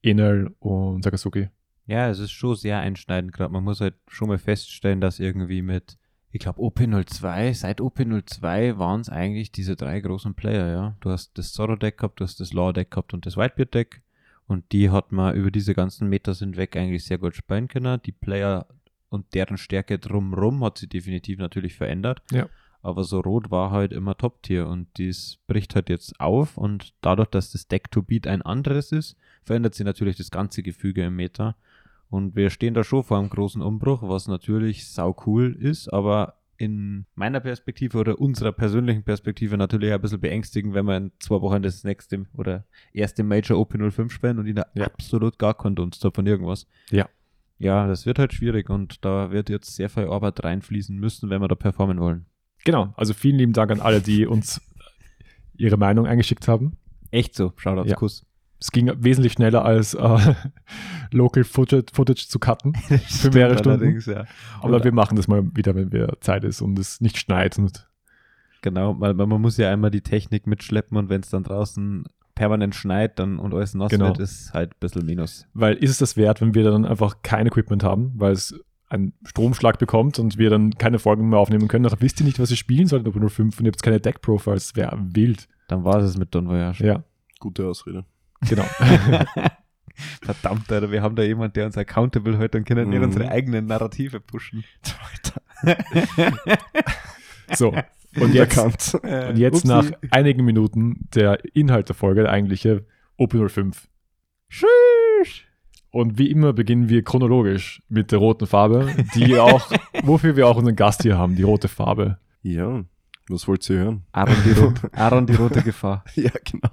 Enel 0.02 0.54
und 0.58 1.04
Sakazuki. 1.04 1.48
Ja, 1.86 2.08
es 2.08 2.18
ist 2.18 2.30
schon 2.30 2.54
sehr 2.56 2.78
einschneidend 2.78 3.32
gerade. 3.32 3.52
Man 3.52 3.64
muss 3.64 3.80
halt 3.80 3.94
schon 4.08 4.28
mal 4.28 4.38
feststellen, 4.38 5.00
dass 5.00 5.20
irgendwie 5.20 5.62
mit, 5.62 5.98
ich 6.32 6.40
glaube, 6.40 6.60
OP02, 6.62 7.54
seit 7.54 7.80
OP02 7.80 8.78
waren 8.78 9.02
es 9.02 9.10
eigentlich 9.10 9.52
diese 9.52 9.76
drei 9.76 10.00
großen 10.00 10.34
Player, 10.34 10.72
ja. 10.72 10.96
Du 11.00 11.10
hast 11.10 11.36
das 11.36 11.52
Zorro-Deck 11.52 11.98
gehabt, 11.98 12.20
du 12.20 12.24
hast 12.24 12.40
das 12.40 12.54
Law-Deck 12.54 12.90
gehabt 12.90 13.12
und 13.12 13.26
das 13.26 13.36
Whitebeard-Deck. 13.36 14.02
Und 14.46 14.72
die 14.72 14.90
hat 14.90 15.12
man 15.12 15.34
über 15.34 15.50
diese 15.50 15.74
ganzen 15.74 16.08
Meter 16.08 16.34
hinweg 16.34 16.76
eigentlich 16.76 17.04
sehr 17.04 17.18
gut 17.18 17.36
spielen 17.36 17.68
können. 17.68 18.00
Die 18.04 18.12
Player 18.12 18.66
und 19.10 19.34
deren 19.34 19.58
Stärke 19.58 19.98
drumrum 19.98 20.64
hat 20.64 20.78
sich 20.78 20.88
definitiv 20.88 21.38
natürlich 21.38 21.74
verändert. 21.74 22.22
Ja. 22.30 22.48
Aber 22.80 23.04
so 23.04 23.20
rot 23.20 23.50
war 23.50 23.70
halt 23.70 23.92
immer 23.92 24.16
Top-Tier 24.16 24.66
und 24.66 24.88
dies 24.96 25.38
bricht 25.46 25.74
halt 25.74 25.88
jetzt 25.88 26.18
auf 26.18 26.56
und 26.56 26.94
dadurch, 27.02 27.28
dass 27.28 27.52
das 27.52 27.68
Deck-to-Beat 27.68 28.26
ein 28.26 28.42
anderes 28.42 28.90
ist, 28.90 29.16
verändert 29.44 29.74
sich 29.74 29.86
natürlich 29.86 30.16
das 30.16 30.30
ganze 30.30 30.62
Gefüge 30.62 31.04
im 31.04 31.14
Meter. 31.14 31.56
Und 32.12 32.36
wir 32.36 32.50
stehen 32.50 32.74
da 32.74 32.84
schon 32.84 33.02
vor 33.04 33.18
einem 33.18 33.30
großen 33.30 33.62
Umbruch, 33.62 34.02
was 34.02 34.28
natürlich 34.28 34.86
sau 34.86 35.16
cool 35.26 35.56
ist, 35.58 35.88
aber 35.90 36.34
in 36.58 37.06
meiner 37.14 37.40
Perspektive 37.40 37.96
oder 37.96 38.20
unserer 38.20 38.52
persönlichen 38.52 39.02
Perspektive 39.02 39.56
natürlich 39.56 39.94
ein 39.94 40.00
bisschen 40.02 40.20
beängstigend, 40.20 40.74
wenn 40.74 40.84
wir 40.84 40.94
in 40.98 41.12
zwei 41.20 41.40
Wochen 41.40 41.62
das 41.62 41.84
nächste 41.84 42.26
oder 42.34 42.66
erste 42.92 43.24
Major 43.24 43.56
OP05 43.58 44.10
spielen 44.10 44.38
und 44.38 44.54
da 44.54 44.66
Ja. 44.74 44.84
absolut 44.84 45.38
gar 45.38 45.54
keinen 45.54 45.74
Dunst 45.74 46.06
von 46.14 46.26
irgendwas. 46.26 46.66
Ja. 46.90 47.08
Ja, 47.58 47.86
das 47.86 48.04
wird 48.04 48.18
halt 48.18 48.34
schwierig 48.34 48.68
und 48.68 49.02
da 49.06 49.30
wird 49.30 49.48
jetzt 49.48 49.74
sehr 49.74 49.88
viel 49.88 50.04
Arbeit 50.08 50.44
reinfließen 50.44 50.94
müssen, 50.94 51.30
wenn 51.30 51.40
wir 51.40 51.48
da 51.48 51.54
performen 51.54 51.98
wollen. 51.98 52.26
Genau, 52.66 52.92
also 52.98 53.14
vielen 53.14 53.38
lieben 53.38 53.54
Dank 53.54 53.70
an 53.70 53.80
alle, 53.80 54.02
die 54.02 54.26
uns 54.26 54.60
ihre 55.56 55.78
Meinung 55.78 56.06
eingeschickt 56.06 56.46
haben. 56.46 56.76
Echt 57.10 57.34
so, 57.34 57.54
Shoutouts, 57.56 57.88
Ja. 57.90 57.96
Kuss. 57.96 58.26
Es 58.62 58.70
ging 58.70 58.90
wesentlich 58.98 59.32
schneller 59.32 59.64
als 59.64 59.94
äh, 59.94 60.34
Local 61.10 61.42
Footage, 61.44 61.86
Footage 61.92 62.28
zu 62.28 62.38
cutten 62.38 62.74
für 63.08 63.30
mehrere 63.30 63.58
Stunden. 63.58 64.00
Ja. 64.06 64.24
Aber 64.60 64.76
Und- 64.76 64.84
wir 64.84 64.92
machen 64.92 65.16
das 65.16 65.26
mal 65.26 65.42
wieder, 65.56 65.74
wenn 65.74 65.90
wir 65.92 66.16
Zeit 66.20 66.44
ist 66.44 66.60
und 66.62 66.78
es 66.78 67.00
nicht 67.00 67.18
schneit. 67.18 67.58
Und 67.58 67.88
Genau, 68.62 68.98
weil, 69.00 69.14
man 69.14 69.28
muss 69.40 69.56
ja 69.56 69.72
einmal 69.72 69.90
die 69.90 70.02
Technik 70.02 70.46
mitschleppen 70.46 70.96
und 70.96 71.08
wenn 71.08 71.20
es 71.22 71.30
dann 71.30 71.42
draußen 71.42 72.04
permanent 72.36 72.76
schneit 72.76 73.18
dann 73.18 73.40
und 73.40 73.52
alles 73.52 73.74
nass 73.74 73.90
Genau. 73.90 74.06
wird, 74.06 74.20
ist 74.20 74.54
halt 74.54 74.70
ein 74.74 74.76
bisschen 74.78 75.04
Minus. 75.04 75.46
weil 75.52 75.74
ist 75.74 75.90
es 75.90 75.98
das 75.98 76.16
wert, 76.16 76.40
wenn 76.40 76.54
wir 76.54 76.62
dann 76.62 76.84
einfach 76.84 77.22
kein 77.22 77.48
Equipment 77.48 77.82
haben, 77.82 78.12
weil 78.14 78.32
es 78.32 78.54
einen 78.88 79.14
Stromschlag 79.24 79.80
bekommt 79.80 80.20
und 80.20 80.38
wir 80.38 80.48
dann 80.50 80.70
keine 80.74 81.00
Folgen 81.00 81.28
mehr 81.28 81.40
aufnehmen 81.40 81.66
können. 81.66 81.82
Dann 81.88 82.00
wisst 82.00 82.20
ihr 82.20 82.26
nicht, 82.26 82.38
was 82.38 82.50
ihr 82.52 82.56
spielen 82.56 82.86
sollt 82.86 83.02
in 83.04 83.08
Open 83.08 83.28
05 83.28 83.58
und 83.58 83.66
ihr 83.66 83.72
habt 83.72 83.82
keine 83.82 83.98
Deck-Profiles. 83.98 84.76
Wäre 84.76 84.96
wild. 85.12 85.48
Dann 85.66 85.82
war 85.82 85.96
es 85.96 86.16
mit 86.16 86.32
Don 86.34 86.46
Voyage. 86.48 86.84
Ja, 86.86 87.02
Gute 87.40 87.66
Ausrede. 87.66 88.04
Genau. 88.48 88.64
Verdammt, 90.22 90.70
Alter, 90.72 90.90
wir 90.90 91.02
haben 91.02 91.14
da 91.16 91.22
jemand, 91.22 91.54
der 91.56 91.66
uns 91.66 91.76
accountable 91.76 92.38
hält 92.38 92.54
und 92.54 92.64
können 92.64 92.88
nicht 92.88 92.98
Mhm. 92.98 93.04
unsere 93.04 93.28
eigenen 93.28 93.66
Narrative 93.66 94.20
pushen. 94.20 94.64
so, 97.54 97.74
und 98.16 98.34
jetzt, 98.34 98.94
und 98.94 99.36
jetzt 99.36 99.64
nach 99.64 99.90
einigen 100.10 100.44
Minuten 100.44 101.08
der 101.14 101.38
Inhalt 101.54 101.88
der 101.88 101.94
Folge, 101.96 102.22
der 102.22 102.32
eigentliche 102.32 102.86
Open 103.16 103.48
05. 103.48 103.88
Tschüss. 104.48 105.42
Und 105.90 106.18
wie 106.18 106.30
immer 106.30 106.52
beginnen 106.54 106.88
wir 106.88 107.04
chronologisch 107.04 107.82
mit 107.88 108.12
der 108.12 108.18
roten 108.18 108.46
Farbe, 108.46 108.94
die 109.14 109.38
auch, 109.38 109.70
wofür 110.02 110.36
wir 110.36 110.46
auch 110.48 110.56
unseren 110.56 110.76
Gast 110.76 111.02
hier 111.02 111.18
haben, 111.18 111.36
die 111.36 111.42
rote 111.42 111.68
Farbe. 111.68 112.18
Ja, 112.42 112.82
was 113.28 113.46
wollt 113.46 113.68
ihr 113.70 113.76
hören? 113.78 114.02
Aaron 114.12 114.36
die, 114.44 114.52
Rot 114.52 114.80
Aaron 114.94 115.26
die 115.26 115.34
rote 115.34 115.62
Gefahr. 115.62 116.04
Ja, 116.14 116.30
genau. 116.50 116.70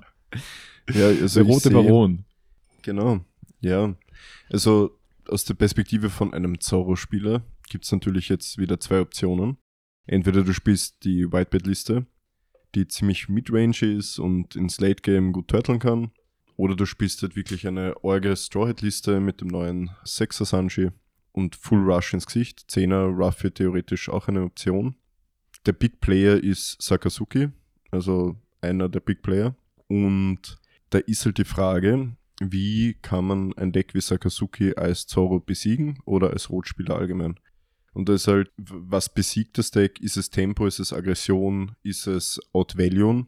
Ja, 0.94 1.08
also 1.22 1.44
der 1.44 1.52
rote 1.52 1.70
Baron. 1.70 2.26
Genau, 2.82 3.26
ja. 3.62 3.96
Also 4.50 4.98
aus 5.28 5.46
der 5.46 5.54
Perspektive 5.54 6.10
von 6.10 6.34
einem 6.34 6.60
Zorro-Spieler 6.60 7.44
gibt 7.70 7.86
es 7.86 7.92
natürlich 7.92 8.30
jetzt 8.30 8.58
wieder 8.58 8.80
zwei 8.80 9.00
Optionen. 9.02 9.58
Entweder 10.06 10.44
du 10.44 10.54
spielst 10.54 11.04
die 11.04 11.32
Whitebait-Liste, 11.32 12.08
die 12.74 12.88
ziemlich 12.88 13.30
midrange 13.30 13.84
ist 13.84 14.18
und 14.18 14.56
ins 14.56 14.80
Late-Game 14.80 15.34
gut 15.34 15.50
turteln 15.50 15.80
kann. 15.80 16.12
Oder 16.56 16.76
du 16.76 16.86
spielst 16.86 17.22
halt 17.22 17.36
wirklich 17.36 17.68
eine 17.68 18.04
orge 18.04 18.36
Strawhead-Liste 18.36 19.20
mit 19.20 19.40
dem 19.40 19.50
neuen 19.50 19.92
6er 20.04 20.46
Sanji 20.46 20.90
und 21.32 21.56
Full 21.56 21.80
Rush 21.80 22.14
ins 22.14 22.26
Gesicht. 22.26 22.66
10er 22.70 23.16
Ruff 23.16 23.44
wäre 23.44 23.54
theoretisch 23.54 24.10
auch 24.10 24.28
eine 24.28 24.44
Option. 24.44 24.96
Der 25.66 25.74
Big 25.74 26.02
Player 26.02 26.44
ist 26.44 26.82
Sakazuki, 26.82 27.50
also 27.92 28.36
einer 28.62 28.90
der 28.90 29.00
Big 29.00 29.22
Player. 29.22 29.56
Und 29.88 30.58
da 30.90 30.98
ist 31.00 31.26
halt 31.26 31.38
die 31.38 31.46
Frage, 31.46 32.16
wie 32.42 32.96
kann 33.02 33.26
man 33.26 33.54
ein 33.58 33.72
Deck 33.72 33.94
wie 33.94 34.02
Sakazuki 34.02 34.74
als 34.76 35.08
Zorro 35.08 35.40
besiegen 35.40 36.00
oder 36.06 36.30
als 36.32 36.50
Rotspieler 36.50 36.96
allgemein? 36.96 37.40
Und 37.94 38.08
da 38.08 38.14
ist 38.14 38.28
halt, 38.28 38.52
was 38.58 39.14
besiegt 39.14 39.58
das 39.58 39.72
Deck? 39.72 40.00
Ist 40.00 40.16
es 40.16 40.30
Tempo, 40.30 40.66
ist 40.68 40.80
es 40.80 40.94
Aggression, 40.94 41.76
ist 41.84 42.08
es 42.08 42.40
Outvalue? 42.54 43.26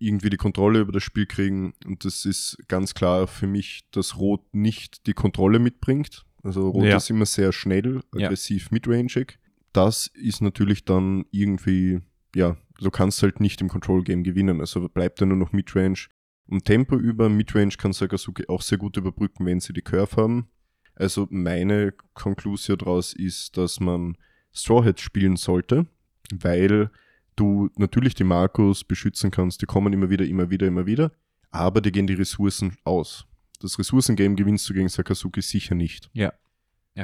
Irgendwie 0.00 0.30
die 0.30 0.36
Kontrolle 0.36 0.80
über 0.80 0.92
das 0.92 1.02
Spiel 1.02 1.26
kriegen. 1.26 1.74
Und 1.84 2.04
das 2.04 2.24
ist 2.24 2.56
ganz 2.68 2.94
klar 2.94 3.26
für 3.26 3.46
mich, 3.46 3.82
dass 3.90 4.16
Rot 4.16 4.42
nicht 4.54 5.06
die 5.06 5.12
Kontrolle 5.12 5.58
mitbringt. 5.58 6.24
Also 6.42 6.70
Rot 6.70 6.84
Ja. 6.86 6.96
ist 6.96 7.10
immer 7.10 7.26
sehr 7.26 7.52
schnell, 7.52 8.00
Ja. 8.14 8.26
aggressiv, 8.26 8.70
midrangig. 8.70 9.38
Das 9.72 10.06
ist 10.14 10.40
natürlich 10.40 10.84
dann 10.84 11.26
irgendwie, 11.30 12.00
ja, 12.34 12.56
du 12.80 12.90
kannst 12.90 13.22
halt 13.22 13.40
nicht 13.40 13.60
im 13.60 13.68
Control-Game 13.68 14.22
gewinnen. 14.24 14.60
Also 14.60 14.88
bleibt 14.88 15.20
dann 15.20 15.28
nur 15.28 15.36
noch 15.38 15.52
Midrange 15.52 16.06
und 16.48 16.64
Tempo 16.64 16.96
über. 16.96 17.28
Midrange 17.28 17.76
kann 17.78 17.92
Sakazuki 17.92 18.48
auch 18.48 18.62
sehr 18.62 18.78
gut 18.78 18.96
überbrücken, 18.96 19.46
wenn 19.46 19.60
sie 19.60 19.72
die 19.72 19.82
Curve 19.82 20.16
haben. 20.16 20.48
Also 20.94 21.26
meine 21.30 21.92
Konklusion 22.14 22.78
daraus 22.78 23.12
ist, 23.12 23.56
dass 23.56 23.78
man 23.80 24.16
Strawhead 24.52 24.98
spielen 25.00 25.36
sollte, 25.36 25.86
weil 26.32 26.90
du 27.36 27.70
natürlich 27.76 28.14
die 28.14 28.24
Markus 28.24 28.82
beschützen 28.82 29.30
kannst. 29.30 29.62
Die 29.62 29.66
kommen 29.66 29.92
immer 29.92 30.10
wieder, 30.10 30.24
immer 30.26 30.50
wieder, 30.50 30.66
immer 30.66 30.86
wieder. 30.86 31.12
Aber 31.50 31.80
die 31.80 31.92
gehen 31.92 32.06
die 32.08 32.14
Ressourcen 32.14 32.76
aus. 32.84 33.26
Das 33.60 33.78
Ressourcengame 33.78 34.34
gewinnst 34.34 34.68
du 34.68 34.74
gegen 34.74 34.88
Sakazuki 34.88 35.40
sicher 35.42 35.74
nicht. 35.74 36.10
Ja, 36.14 36.32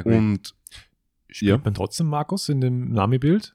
gut. 0.02 0.12
Und 0.12 0.54
Spielt 1.28 1.50
Ja. 1.50 1.60
man 1.64 1.74
trotzdem 1.74 2.06
Markus 2.08 2.48
in 2.48 2.60
dem 2.60 2.92
Nami-Bild? 2.92 3.54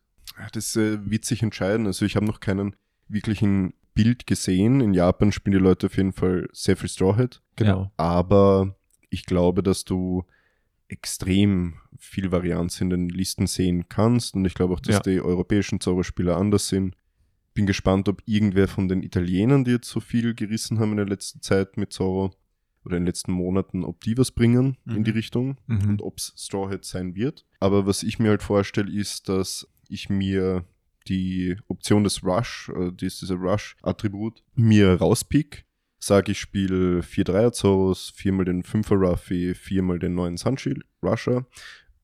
das 0.53 0.75
äh, 0.77 0.99
wird 1.09 1.25
sich 1.25 1.43
entscheiden. 1.43 1.85
Also 1.85 2.05
ich 2.05 2.15
habe 2.15 2.25
noch 2.25 2.39
keinen 2.39 2.75
wirklichen 3.07 3.73
Bild 4.03 4.27
gesehen. 4.27 4.81
In 4.81 4.93
Japan 4.93 5.31
spielen 5.31 5.53
die 5.57 5.63
Leute 5.63 5.87
auf 5.87 5.97
jeden 5.97 6.13
Fall 6.13 6.47
sehr 6.53 6.77
viel 6.77 6.89
Strawhead. 6.89 7.41
Genau. 7.55 7.91
Aber 7.97 8.75
ich 9.09 9.25
glaube, 9.25 9.63
dass 9.63 9.83
du 9.85 10.23
extrem 10.87 11.75
viel 11.97 12.31
Varianz 12.31 12.81
in 12.81 12.89
den 12.89 13.09
Listen 13.09 13.47
sehen 13.47 13.87
kannst. 13.89 14.35
Und 14.35 14.45
ich 14.45 14.53
glaube 14.53 14.73
auch, 14.73 14.79
dass 14.79 14.95
Ja. 14.95 15.01
die 15.01 15.21
europäischen 15.21 15.79
Zauberspieler 15.79 16.37
anders 16.37 16.67
sind. 16.67 16.95
Bin 17.53 17.65
gespannt, 17.65 18.07
ob 18.09 18.21
irgendwer 18.25 18.67
von 18.67 18.87
den 18.87 19.03
Italienern, 19.03 19.63
die 19.65 19.71
jetzt 19.71 19.89
so 19.89 19.99
viel 19.99 20.33
gerissen 20.33 20.79
haben 20.79 20.91
in 20.91 20.97
der 20.97 21.05
letzten 21.07 21.41
Zeit 21.41 21.77
mit 21.77 21.91
Zorro 21.93 22.31
oder 22.85 22.95
in 22.97 23.01
den 23.03 23.07
letzten 23.07 23.33
Monaten, 23.33 23.83
ob 23.83 24.01
die 24.01 24.17
was 24.17 24.31
bringen 24.31 24.77
in 24.87 24.99
Mhm. 24.99 25.03
die 25.03 25.11
Richtung 25.11 25.57
Mhm. 25.67 25.89
und 25.89 26.01
ob 26.01 26.17
es 26.17 26.33
Strawhead 26.37 26.85
sein 26.85 27.15
wird. 27.15 27.45
Aber 27.59 27.85
was 27.85 28.03
ich 28.03 28.17
mir 28.19 28.29
halt 28.29 28.43
vorstelle, 28.43 28.91
ist, 28.91 29.27
dass 29.29 29.67
ich 29.89 30.09
mir 30.09 30.63
die 31.09 31.57
Option 31.67 32.03
des 32.03 32.23
Rush, 32.23 32.71
äh, 32.75 32.91
die 32.91 33.07
ist 33.07 33.21
dieser 33.21 33.35
Rush-Attribut, 33.35 34.43
mir 34.55 34.93
rauspick. 34.95 35.65
Sage 36.01 36.31
ich 36.31 36.39
spiele 36.39 37.03
vier 37.03 37.25
Dreier 37.25 37.51
Zorros, 37.51 38.13
viermal 38.15 38.45
den 38.45 38.63
Fünfer 38.63 38.95
Ruffy, 38.95 39.53
viermal 39.53 39.99
den 39.99 40.15
neuen 40.15 40.37
Sunshine 40.37 40.81
Rusher 41.03 41.45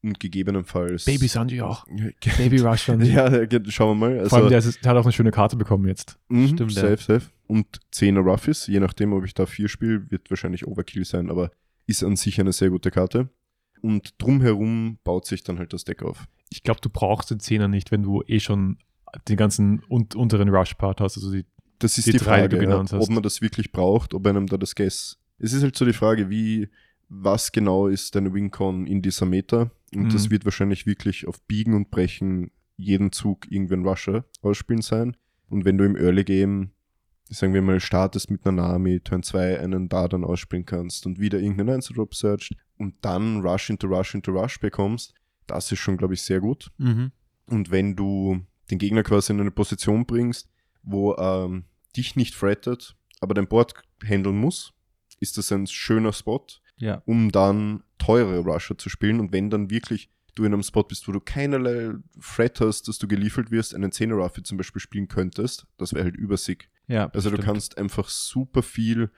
und 0.06 0.20
gegebenenfalls. 0.20 1.06
Baby 1.06 1.28
Sanji 1.28 1.62
auch. 1.62 1.86
Baby 2.38 2.58
Rush 2.58 2.84
Sanji. 2.84 3.14
ja, 3.14 3.30
schauen 3.70 4.00
wir 4.00 4.08
mal. 4.08 4.20
Also, 4.20 4.30
Vor 4.30 4.40
allem, 4.40 4.50
der, 4.50 4.60
ist, 4.60 4.84
der 4.84 4.92
hat 4.92 4.98
auch 4.98 5.06
eine 5.06 5.14
schöne 5.14 5.32
Karte 5.32 5.56
bekommen 5.56 5.88
jetzt. 5.88 6.18
Mhm, 6.28 6.50
Stimmt, 6.50 6.74
ja. 6.74 6.82
safe, 6.82 6.98
safe. 6.98 7.32
Und 7.48 7.80
10er 7.94 8.20
Ruffys, 8.20 8.68
je 8.68 8.80
nachdem, 8.80 9.14
ob 9.14 9.26
ich 9.26 9.34
da 9.34 9.46
vier 9.46 9.70
spiele, 9.70 10.10
wird 10.12 10.30
wahrscheinlich 10.30 10.68
Overkill 10.68 11.06
sein, 11.06 11.30
aber 11.30 11.52
ist 11.88 12.04
an 12.04 12.16
sich 12.16 12.40
eine 12.40 12.54
sehr 12.54 12.70
gute 12.70 12.92
Karte. 12.92 13.30
Und 13.82 14.16
drumherum 14.18 14.98
baut 15.04 15.26
sich 15.26 15.44
dann 15.44 15.60
halt 15.60 15.74
das 15.74 15.84
Deck 15.84 16.02
auf. 16.04 16.28
Ich 16.50 16.64
glaube, 16.64 16.82
du 16.82 16.90
brauchst 16.90 17.32
den 17.32 17.40
Zehner 17.40 17.68
nicht, 17.68 17.92
wenn 17.92 18.04
du 18.04 18.24
eh 18.28 18.40
schon 18.40 18.78
den 19.28 19.38
ganzen 19.38 19.82
un 19.90 20.08
unteren 20.16 20.50
Rush-Part 20.50 21.02
hast. 21.02 21.18
Also 21.18 21.32
die, 21.32 21.46
Das 21.80 21.98
ist 21.98 22.08
Die 22.08 22.12
die, 22.14 22.18
drei, 22.18 22.42
die 22.42 22.42
Frage, 22.42 22.50
du 22.50 22.56
ja, 22.58 22.62
genannt 22.64 22.92
hast. 22.94 23.02
ob 23.04 23.10
man 23.10 23.24
das 23.24 23.42
wirklich 23.42 23.72
braucht, 23.72 24.14
ob 24.14 24.26
einem 24.28 24.48
da 24.48 24.58
das 24.58 24.76
Guess. 24.76 25.18
Es 25.40 25.54
ist 25.54 25.64
halt 25.64 25.76
so 25.78 25.86
die 25.86 25.94
Frage, 25.94 26.30
wie, 26.30 26.70
was 27.10 27.52
genau 27.52 27.88
ist 27.88 28.16
deine 28.16 28.34
Wincon 28.34 28.88
in 28.88 29.02
dieser 29.02 29.26
Meta? 29.26 29.72
Und 29.94 30.04
Mhm. 30.06 30.10
das 30.10 30.30
wird 30.30 30.46
wahrscheinlich 30.46 30.86
wirklich 30.86 31.28
auf 31.28 31.42
Biegen 31.44 31.74
und 31.74 31.92
Brechen 31.92 32.52
jeden 32.78 33.12
Zug 33.12 33.50
irgendwann 33.52 33.86
Rusher 33.88 34.26
ausspielen 34.42 34.82
sein. 34.82 35.16
Und 35.50 35.64
wenn 35.66 35.78
du 35.78 35.86
im 35.86 35.96
Early 35.96 36.24
Game 36.24 36.72
sagen 37.30 37.56
wir 37.56 37.62
mal, 37.64 37.80
startest 37.80 38.30
mit 38.30 38.46
einer 38.46 38.62
Nami, 38.68 39.00
Turn 39.00 39.24
2 39.24 39.60
einen 39.60 39.90
da 39.90 40.08
dann 40.08 40.24
ausspielen 40.24 40.66
kannst 40.66 41.08
und 41.08 41.20
wieder 41.20 41.40
irgendeinen 41.40 41.72
Einzeldrop 41.76 42.14
searcht 42.14 42.56
und 42.78 42.94
dann 43.02 43.42
Rush 43.42 43.72
into 43.72 43.88
Rush 43.88 44.14
into 44.14 44.32
Rush 44.32 44.60
bekommst, 44.60 45.16
das 45.48 45.72
ist 45.72 45.80
schon, 45.80 45.98
glaube 45.98 46.14
ich, 46.14 46.22
sehr 46.22 46.40
gut. 46.40 46.72
Mhm. 46.78 47.12
Und 47.48 47.72
wenn 47.72 47.96
du 47.96 48.42
den 48.72 48.78
Gegner 48.80 49.04
quasi 49.04 49.34
in 49.34 49.40
eine 49.42 49.52
Position 49.52 50.06
bringst, 50.06 50.50
wo 50.84 51.16
ähm, 51.16 51.66
dich 51.96 52.16
nicht 52.16 52.36
frettet, 52.36 52.96
aber 53.22 53.34
dein 53.34 53.48
Board 53.48 53.74
handeln 54.04 54.38
muss, 54.38 54.74
ist 55.20 55.38
das 55.38 55.52
ein 55.52 55.68
schöner 55.68 56.14
Spot, 56.14 56.46
Ja. 56.78 57.02
um 57.06 57.32
dann 57.32 57.84
teure 57.98 58.40
Rusher 58.40 58.78
zu 58.78 58.90
spielen. 58.90 59.20
Und 59.20 59.32
wenn 59.32 59.50
dann 59.50 59.70
wirklich 59.70 60.10
du 60.36 60.44
in 60.44 60.54
einem 60.54 60.64
Spot 60.64 60.84
bist, 60.84 61.08
wo 61.08 61.14
du 61.14 61.22
keinerlei 61.22 61.94
Threat 62.22 62.60
hast, 62.60 62.90
dass 62.90 62.98
du 62.98 63.08
geliefert 63.08 63.52
wirst, 63.52 63.74
einen 63.74 63.92
10er 63.92 64.16
Ruffy 64.16 64.44
zum 64.44 64.58
Beispiel 64.58 64.82
spielen 64.82 65.08
könntest, 65.08 65.66
das 65.78 65.94
wäre 65.94 66.04
halt 66.04 66.16
übersick. 66.18 66.70
Ja, 66.88 67.06
Also 67.14 67.30
du 67.30 67.38
stimmt. 67.38 67.46
kannst 67.48 67.78
einfach 67.78 68.10
super 68.10 68.62
viel, 68.62 69.10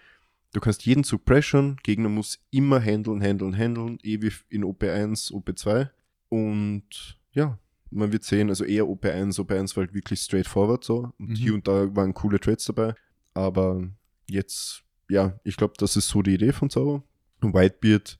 du 0.54 0.60
kannst 0.60 0.86
jeden 0.86 1.04
Zug 1.04 1.26
pressure, 1.26 1.76
Gegner 1.82 2.10
muss 2.10 2.39
immer 2.52 2.80
handeln, 2.80 3.20
handeln, 3.22 3.58
handeln, 3.58 3.98
ewig 4.04 4.43
in 4.50 4.64
OP1, 4.64 5.32
OP2 5.34 5.89
und 6.30 7.18
ja, 7.32 7.58
man 7.91 8.11
wird 8.11 8.23
sehen, 8.23 8.49
also 8.49 8.63
eher 8.63 8.83
OP1, 8.85 9.39
OP1 9.39 9.75
war 9.75 9.83
halt 9.85 9.93
wirklich 9.93 10.19
straightforward 10.19 10.83
so 10.83 11.11
und 11.19 11.29
Mhm. 11.29 11.35
hier 11.35 11.53
und 11.53 11.67
da 11.67 11.95
waren 11.95 12.13
coole 12.13 12.39
Trades 12.39 12.65
dabei, 12.65 12.93
aber 13.33 13.88
jetzt, 14.29 14.83
ja, 15.09 15.39
ich 15.43 15.55
glaube, 15.57 15.73
das 15.77 15.95
ist 15.95 16.07
so 16.09 16.21
die 16.21 16.33
Idee 16.33 16.51
von 16.51 16.69
Zauber. 16.69 17.03
Und 17.41 17.53
Whitebeard 17.53 18.17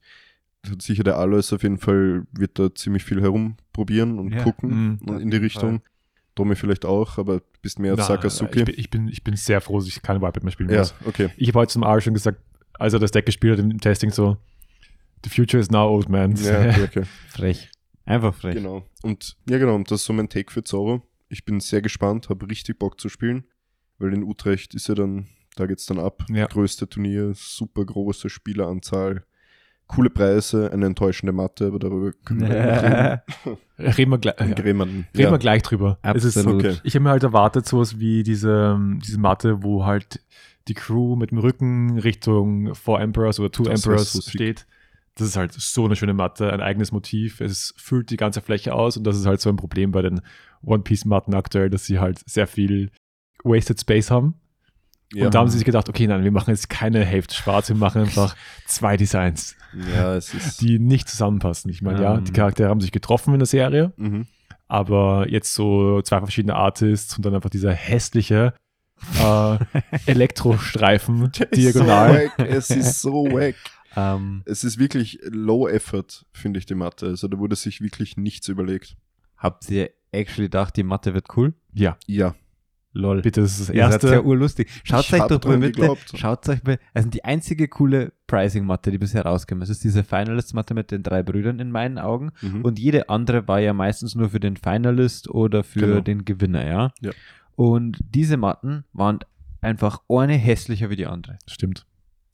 hat 0.68 0.82
sicher 0.82 1.02
der 1.04 1.16
Alois 1.18 1.52
auf 1.52 1.62
jeden 1.62 1.78
Fall, 1.78 2.24
wird 2.32 2.58
da 2.58 2.74
ziemlich 2.74 3.04
viel 3.04 3.20
herumprobieren 3.20 4.18
und 4.18 4.32
Ja. 4.32 4.42
gucken 4.42 4.98
Auf 5.06 5.20
in 5.20 5.30
die 5.30 5.36
Richtung. 5.38 5.80
Domi 6.34 6.54
vielleicht 6.54 6.84
auch, 6.84 7.18
aber 7.18 7.42
bist 7.62 7.78
mehr 7.80 7.94
auf 7.94 7.98
Na, 7.98 8.04
Sakazuki. 8.04 8.60
Ich 8.60 8.64
bin, 8.64 8.74
ich, 8.78 8.90
bin, 8.90 9.08
ich 9.08 9.24
bin 9.24 9.34
sehr 9.36 9.60
froh, 9.60 9.78
dass 9.80 9.88
ich 9.88 10.00
keine 10.02 10.20
Whitebeard 10.20 10.44
mehr 10.44 10.52
spielen 10.52 10.70
Ja, 10.70 10.78
muss. 10.78 10.94
okay. 11.04 11.30
Ich 11.36 11.48
habe 11.48 11.58
heute 11.58 11.72
zum 11.72 11.82
Ar 11.82 12.00
schon 12.00 12.14
gesagt, 12.14 12.40
als 12.74 12.92
er 12.92 13.00
das 13.00 13.10
Deck 13.10 13.26
gespielt 13.26 13.58
hat 13.58 13.64
im 13.64 13.80
Testing 13.80 14.10
so, 14.10 14.36
the 15.24 15.30
future 15.30 15.60
is 15.60 15.68
now 15.70 15.88
old 15.88 16.08
man. 16.08 16.36
Ja, 16.36 16.60
okay, 16.70 16.82
okay. 16.84 17.02
Frech. 17.28 17.70
Einfach 18.08 18.34
frech. 18.34 18.54
genau. 18.54 18.86
Und 19.02 19.36
ja, 19.48 19.58
genau, 19.58 19.74
und 19.74 19.90
das 19.90 20.00
ist 20.00 20.06
so 20.06 20.14
mein 20.14 20.30
Take 20.30 20.50
für 20.50 20.64
Zorro. 20.64 21.02
Ich 21.28 21.44
bin 21.44 21.60
sehr 21.60 21.82
gespannt, 21.82 22.30
habe 22.30 22.48
richtig 22.48 22.78
Bock 22.78 22.98
zu 22.98 23.10
spielen, 23.10 23.44
weil 23.98 24.14
in 24.14 24.24
Utrecht 24.24 24.74
ist 24.74 24.88
ja 24.88 24.94
dann, 24.94 25.26
da 25.56 25.66
geht's 25.66 25.84
dann 25.84 25.98
ab. 25.98 26.24
Ja. 26.30 26.46
Größte 26.46 26.88
Turnier, 26.88 27.32
super 27.34 27.84
große 27.84 28.30
Spieleranzahl, 28.30 29.24
coole 29.88 30.08
Preise, 30.08 30.72
eine 30.72 30.86
enttäuschende 30.86 31.32
Matte, 31.32 31.66
aber 31.66 31.78
darüber 31.78 32.12
können 32.24 32.40
wir 32.40 32.48
noch 32.48 32.82
reden. 32.82 33.58
Reden 33.78 34.10
wir, 34.10 34.18
gleich, 34.18 34.40
ja. 34.40 34.46
Reden 34.46 34.78
wir 35.14 35.38
gleich 35.38 35.62
drüber. 35.62 35.98
Es 36.02 36.24
ist, 36.24 36.38
Absolut. 36.38 36.64
okay. 36.64 36.76
ich 36.84 36.94
habe 36.94 37.02
mir 37.02 37.10
halt 37.10 37.24
erwartet, 37.24 37.66
sowas 37.66 38.00
wie 38.00 38.22
diese, 38.22 38.78
diese 39.04 39.18
Matte, 39.20 39.62
wo 39.62 39.84
halt 39.84 40.20
die 40.68 40.74
Crew 40.74 41.14
mit 41.14 41.30
dem 41.30 41.38
Rücken 41.38 41.98
Richtung 41.98 42.74
Four 42.74 43.00
Emperors 43.00 43.38
oder 43.38 43.50
Two 43.50 43.64
Das 43.64 43.84
Emperors 43.84 44.30
steht. 44.30 44.66
Das 45.18 45.28
ist 45.28 45.36
halt 45.36 45.52
so 45.52 45.84
eine 45.84 45.96
schöne 45.96 46.14
Matte, 46.14 46.52
ein 46.52 46.60
eigenes 46.60 46.92
Motiv. 46.92 47.40
Es 47.40 47.74
füllt 47.76 48.10
die 48.10 48.16
ganze 48.16 48.40
Fläche 48.40 48.74
aus 48.74 48.96
und 48.96 49.04
das 49.04 49.16
ist 49.18 49.26
halt 49.26 49.40
so 49.40 49.48
ein 49.50 49.56
Problem 49.56 49.90
bei 49.90 50.02
den 50.02 50.20
One-Piece-Matten 50.62 51.34
aktuell, 51.34 51.70
dass 51.70 51.84
sie 51.84 51.98
halt 51.98 52.20
sehr 52.26 52.46
viel 52.46 52.90
Wasted 53.44 53.80
Space 53.80 54.10
haben. 54.10 54.34
Ja. 55.14 55.26
Und 55.26 55.34
da 55.34 55.38
haben 55.40 55.48
sie 55.48 55.56
sich 55.56 55.64
gedacht, 55.64 55.88
okay, 55.88 56.06
nein, 56.06 56.22
wir 56.24 56.30
machen 56.32 56.50
jetzt 56.50 56.68
keine 56.68 57.04
Hälfte 57.04 57.34
schwarz, 57.34 57.68
wir 57.70 57.76
machen 57.76 58.02
einfach 58.02 58.36
zwei 58.66 58.96
Designs, 58.98 59.56
ja, 59.94 60.18
die 60.60 60.78
nicht 60.78 61.08
zusammenpassen. 61.08 61.70
Ich 61.70 61.80
meine, 61.80 62.02
ja, 62.02 62.16
Ähm. 62.18 62.24
die 62.24 62.32
Charaktere 62.32 62.68
haben 62.68 62.80
sich 62.82 62.92
getroffen 62.92 63.32
in 63.32 63.38
der 63.40 63.46
Serie, 63.46 63.92
Mhm. 63.96 64.26
aber 64.66 65.26
jetzt 65.30 65.54
so 65.54 66.02
zwei 66.02 66.18
verschiedene 66.18 66.56
Artists 66.56 67.16
und 67.16 67.24
dann 67.24 67.34
einfach 67.34 67.48
dieser 67.48 67.72
hässliche 67.72 68.52
äh, 69.22 69.58
Elektrostreifen 70.06 71.30
diagonal. 71.54 72.12
So 72.36 72.38
wack. 72.38 72.48
Es 72.50 72.70
ist 72.70 73.00
so 73.00 73.24
wack. 73.32 73.54
Ähm, 73.96 74.42
Es 74.44 74.64
ist 74.64 74.78
wirklich 74.78 75.18
low 75.30 75.68
effort, 75.68 76.26
finde 76.32 76.58
ich, 76.58 76.66
die 76.66 76.74
Matte. 76.74 77.06
Also 77.06 77.28
da 77.28 77.38
wurde 77.38 77.56
sich 77.56 77.80
wirklich 77.80 78.16
nichts 78.16 78.48
überlegt. 78.48 78.96
habt 79.36 79.70
ihr 79.70 79.90
actually 80.12 80.46
gedacht, 80.46 80.76
die 80.76 80.82
Mathe 80.82 81.14
wird 81.14 81.26
cool? 81.36 81.54
Ja, 81.72 81.96
Ja. 82.06 82.34
Lol. 82.94 83.20
bitte, 83.20 83.42
das 83.42 83.52
ist 83.60 83.68
das 83.68 83.76
Ihr 83.76 83.82
seid 83.92 84.02
ja 84.02 84.08
erste. 84.12 84.24
urlustig. 84.24 84.68
Schaut 84.82 85.04
Ich 85.04 85.12
euch 85.12 85.28
doch 85.28 85.44
mal 85.44 85.58
bitte, 85.58 85.72
geglaubt. 85.72 86.12
schaut 86.16 86.48
euch 86.48 86.64
mal, 86.64 86.78
also 86.94 87.08
die 87.10 87.22
einzige 87.22 87.68
coole 87.68 88.12
Pricing-Matte, 88.26 88.90
die 88.90 88.98
bisher 88.98 89.24
rausgekommen 89.24 89.62
ist, 89.62 89.68
ist 89.68 89.84
diese 89.84 90.02
Finalist-Matte 90.02 90.74
mit 90.74 90.90
den 90.90 91.02
drei 91.04 91.22
Brüdern 91.22 91.60
in 91.60 91.70
meinen 91.70 91.98
Augen. 91.98 92.32
Mhm. 92.40 92.62
Und 92.62 92.78
jede 92.80 93.08
andere 93.10 93.46
war 93.46 93.60
ja 93.60 93.72
meistens 93.74 94.14
nur 94.16 94.30
für 94.30 94.40
den 94.40 94.56
Finalist 94.56 95.28
oder 95.28 95.62
für 95.62 95.80
Genau. 95.80 96.00
den 96.00 96.24
Gewinner, 96.24 96.66
ja? 96.66 96.90
Ja. 97.00 97.12
Und 97.54 97.98
diese 98.00 98.36
Matten 98.38 98.84
waren 98.92 99.20
einfach 99.60 100.00
eine 100.08 100.34
hässlicher 100.34 100.88
wie 100.90 100.96
die 100.96 101.06
andere. 101.06 101.38
Stimmt. 101.46 101.86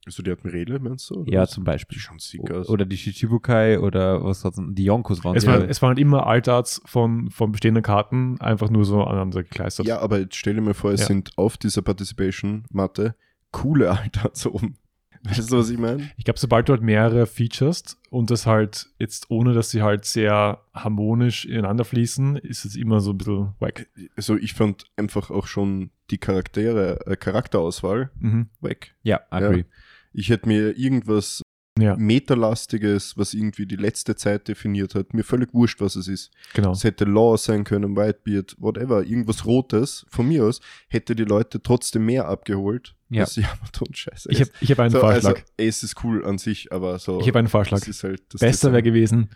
Also 0.06 0.22
die 0.22 0.30
Admirale, 0.30 0.78
meinst 0.78 1.08
du? 1.10 1.24
Ja, 1.26 1.42
was? 1.42 1.50
zum 1.52 1.64
Beispiel. 1.64 1.98
Die 1.98 2.18
sick 2.20 2.50
aus. 2.50 2.68
Oder 2.68 2.84
die 2.84 2.96
Shichibukai 2.96 3.78
oder 3.78 4.22
was 4.24 4.44
hat's 4.44 4.56
denn? 4.56 4.74
Die 4.74 4.84
Yonkos 4.84 5.24
waren 5.24 5.36
Es, 5.36 5.44
ja. 5.44 5.52
war, 5.60 5.68
es 5.68 5.80
waren 5.82 5.90
halt 5.90 5.98
immer 5.98 6.26
Altarts 6.26 6.82
von, 6.84 7.30
von 7.30 7.52
bestehenden 7.52 7.82
Karten, 7.82 8.40
einfach 8.40 8.70
nur 8.70 8.84
so 8.84 9.02
aneinander 9.04 9.42
gekleistert. 9.42 9.86
Ja, 9.86 10.00
aber 10.00 10.18
jetzt 10.20 10.36
stell 10.36 10.54
dir 10.54 10.60
mal 10.60 10.74
vor, 10.74 10.92
es 10.92 11.00
Ja. 11.00 11.06
sind 11.06 11.30
auf 11.36 11.56
dieser 11.56 11.82
Participation-Matte 11.82 13.14
coole 13.50 13.90
Altards 13.98 14.46
oben. 14.46 14.76
Weißt 15.26 15.50
du, 15.52 15.56
was 15.56 15.70
ich 15.70 15.78
meine? 15.78 16.10
Ich 16.18 16.24
glaube, 16.24 16.38
sobald 16.38 16.68
du 16.68 16.74
halt 16.74 16.82
mehrere 16.82 17.24
Features 17.26 17.96
und 18.10 18.30
das 18.30 18.44
halt 18.44 18.88
jetzt 18.98 19.30
ohne, 19.30 19.54
dass 19.54 19.70
sie 19.70 19.80
halt 19.80 20.04
sehr 20.04 20.60
harmonisch 20.74 21.46
ineinander 21.46 21.86
fließen, 21.86 22.36
ist 22.36 22.66
es 22.66 22.76
immer 22.76 23.00
so 23.00 23.12
ein 23.12 23.16
bisschen 23.18 23.54
wack. 23.58 23.86
Also 24.16 24.36
ich 24.36 24.52
fand 24.52 24.84
einfach 24.96 25.30
auch 25.30 25.46
schon 25.46 25.88
die 26.10 26.18
Charaktere, 26.18 27.06
äh, 27.06 27.16
Charakterauswahl 27.16 28.10
Mhm. 28.18 28.50
weg. 28.60 28.94
ja, 29.02 29.20
agree. 29.30 29.64
Ich 30.14 30.30
hätte 30.30 30.48
mir 30.48 30.78
irgendwas 30.78 31.42
Ja, 31.78 31.96
Meterlastiges, 31.96 33.18
was 33.18 33.34
irgendwie 33.34 33.66
die 33.66 33.74
letzte 33.76 34.14
Zeit 34.14 34.46
definiert 34.46 34.94
hat, 34.94 35.12
mir 35.12 35.24
völlig 35.24 35.52
wurscht, 35.52 35.80
was 35.80 35.96
es 35.96 36.06
ist. 36.06 36.30
genau. 36.54 36.70
Es 36.70 36.84
hätte 36.84 37.04
Law 37.04 37.36
sein 37.36 37.64
können, 37.64 37.96
Whitebeard, 37.96 38.54
whatever, 38.58 39.02
irgendwas 39.02 39.44
Rotes, 39.44 40.06
von 40.08 40.28
mir 40.28 40.44
aus, 40.44 40.60
hätte 40.88 41.16
die 41.16 41.24
Leute 41.24 41.60
trotzdem 41.60 42.06
mehr 42.06 42.28
abgeholt. 42.28 42.94
Ja. 43.10 43.22
als 43.24 43.34
die 43.34 43.44
Amazon-Scheiße. 43.44 44.30
Ich 44.30 44.40
habe 44.40 44.50
ich 44.60 44.70
hab 44.70 44.78
einen 44.78 44.90
so, 44.90 45.00
Vorschlag. 45.00 45.30
Also, 45.34 45.42
es 45.56 45.82
ist 45.82 46.04
cool 46.04 46.24
an 46.24 46.38
sich, 46.38 46.72
aber 46.72 46.98
so. 47.00 47.20
ich 47.20 47.26
habe 47.26 47.40
einen 47.40 47.48
Vorschlag. 47.48 47.80
das 47.80 47.88
ist 47.88 48.04
halt 48.04 48.22
das 48.32 48.40
Besser 48.40 48.72
wäre 48.72 48.82
gewesen 48.82 49.30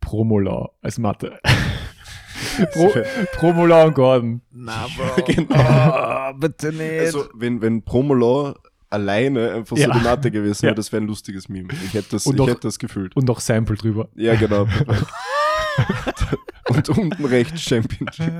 Promola 0.00 0.70
als 0.82 0.98
Mathe. 0.98 1.38
Pro, 2.72 2.92
Promola 3.34 3.84
und 3.84 3.94
Gordon. 3.94 4.42
Na, 4.50 4.86
Bro. 4.96 5.24
Genau. 5.24 5.54
Ah, 5.54 6.32
bitte 6.32 6.72
nicht. 6.72 7.00
Also, 7.00 7.28
wenn, 7.34 7.60
wenn 7.60 7.82
Promolaw 7.82 8.54
alleine 8.90 9.52
einfach 9.52 9.76
so 9.76 9.82
Ja. 9.82 9.92
die 9.92 10.00
Matte 10.02 10.30
gewesen 10.30 10.62
wäre, 10.62 10.72
Ja. 10.72 10.74
das 10.74 10.90
wäre 10.92 11.02
ein 11.02 11.06
lustiges 11.06 11.48
Meme. 11.48 11.68
Ich 11.84 11.94
hätte 11.94 12.08
das, 12.12 12.26
Und 12.26 12.34
ich 12.34 12.38
noch- 12.38 12.48
hätte 12.48 12.60
das 12.60 12.78
gefühlt. 12.78 13.14
Und 13.16 13.26
noch 13.28 13.40
Sample 13.40 13.76
drüber. 13.76 14.08
Ja, 14.14 14.34
genau. 14.34 14.66
Und 16.68 16.88
unten 16.90 17.24
rechts 17.24 17.62
Championship. 17.62 18.32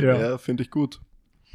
Ja. 0.00 0.16
Ja, 0.30 0.38
finde 0.38 0.62
ich 0.64 0.70
gut. 0.70 1.00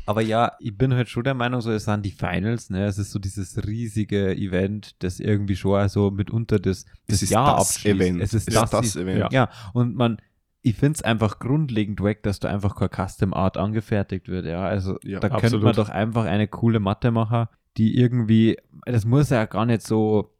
Aber 0.05 0.21
ja, 0.21 0.53
ich 0.59 0.75
bin 0.77 0.93
halt 0.93 1.09
schon 1.09 1.25
der 1.25 1.33
Meinung, 1.33 1.59
so 1.61 1.69
es 1.71 1.83
sind 1.83 2.05
die 2.05 2.11
Finals, 2.11 2.69
ne? 2.69 2.85
Es 2.85 2.97
ist 2.97 3.11
so 3.11 3.19
dieses 3.19 3.65
riesige 3.67 4.35
Event, 4.37 4.95
das 5.03 5.19
irgendwie 5.19 5.57
schon 5.57 5.87
so 5.89 6.11
mitunter 6.11 6.59
das, 6.59 6.85
das 7.07 7.21
ist 7.21 7.29
Jahr 7.29 7.57
das 7.57 7.71
abschließt. 7.75 7.95
Event. 7.97 8.21
Es 8.21 8.33
ist 8.33 8.47
Es 8.47 8.53
das, 8.53 8.63
ist 8.63 8.73
das 8.73 8.95
Event. 8.95 9.19
Ja. 9.19 9.29
Ja, 9.31 9.49
und 9.73 9.95
man, 9.97 10.17
ich 10.61 10.75
finde 10.77 10.95
es 10.95 11.01
einfach 11.03 11.39
grundlegend 11.39 11.99
wack, 12.01 12.23
dass 12.23 12.39
da 12.39 12.47
einfach 12.49 12.75
kein 12.75 12.89
Custom 13.07 13.33
Art 13.33 13.57
angefertigt 13.57 14.29
wird, 14.29 14.45
ja. 14.45 14.61
Also 14.65 14.97
Ja, 15.03 15.19
da 15.19 15.27
könnte 15.27 15.45
absolut. 15.47 15.65
man 15.65 15.75
doch 15.75 15.89
einfach 15.89 16.23
eine 16.25 16.47
coole 16.47 16.79
Matte 16.79 17.11
machen, 17.11 17.47
die 17.77 17.97
irgendwie, 17.97 18.57
das 18.85 19.05
muss 19.05 19.29
ja 19.29 19.45
gar 19.45 19.65
nicht 19.65 19.81
so, 19.81 20.33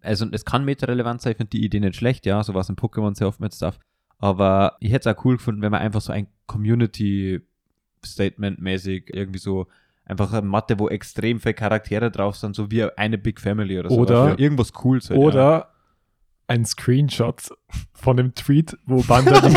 also 0.00 0.26
es 0.32 0.44
kann 0.44 0.64
meta-relevant 0.64 1.22
sein, 1.22 1.32
ich 1.32 1.36
finde 1.36 1.50
die 1.50 1.64
Idee 1.64 1.78
nicht 1.80 1.96
schlecht, 1.96 2.26
ja, 2.26 2.42
sowas 2.42 2.68
in 2.68 2.74
Pokémon 2.76 3.14
sehr 3.16 3.28
oft 3.28 3.40
mit 3.40 3.54
Stuff. 3.54 3.78
Aber 4.18 4.76
ich 4.80 4.90
hätte 4.92 5.08
es 5.10 5.16
auch 5.16 5.24
cool 5.24 5.36
gefunden, 5.36 5.62
wenn 5.62 5.70
man 5.70 5.80
einfach 5.82 6.00
so 6.00 6.12
ein 6.12 6.26
Community-Statement-mäßig 6.46 9.10
irgendwie 9.14 9.38
so 9.38 9.66
einfach 10.04 10.32
eine 10.32 10.42
Matte, 10.46 10.78
wo 10.78 10.88
extrem 10.88 11.40
viele 11.40 11.54
Charaktere 11.54 12.10
drauf 12.10 12.36
sind, 12.36 12.54
so 12.56 12.70
wie 12.70 12.84
eine 12.84 13.18
Big 13.18 13.40
Family 13.40 13.78
oder 13.78 13.90
so. 13.90 13.96
Oder- 13.96 14.38
irgendwas 14.38 14.72
Cooles. 14.72 15.10
halt, 15.10 15.20
ja. 15.20 15.26
Oder 15.26 15.70
ein 16.48 16.64
Screenshot 16.64 17.48
von 17.92 18.16
dem 18.16 18.34
Tweet, 18.34 18.78
wo 18.86 19.02
Banda 19.02 19.40
die, 19.48 19.54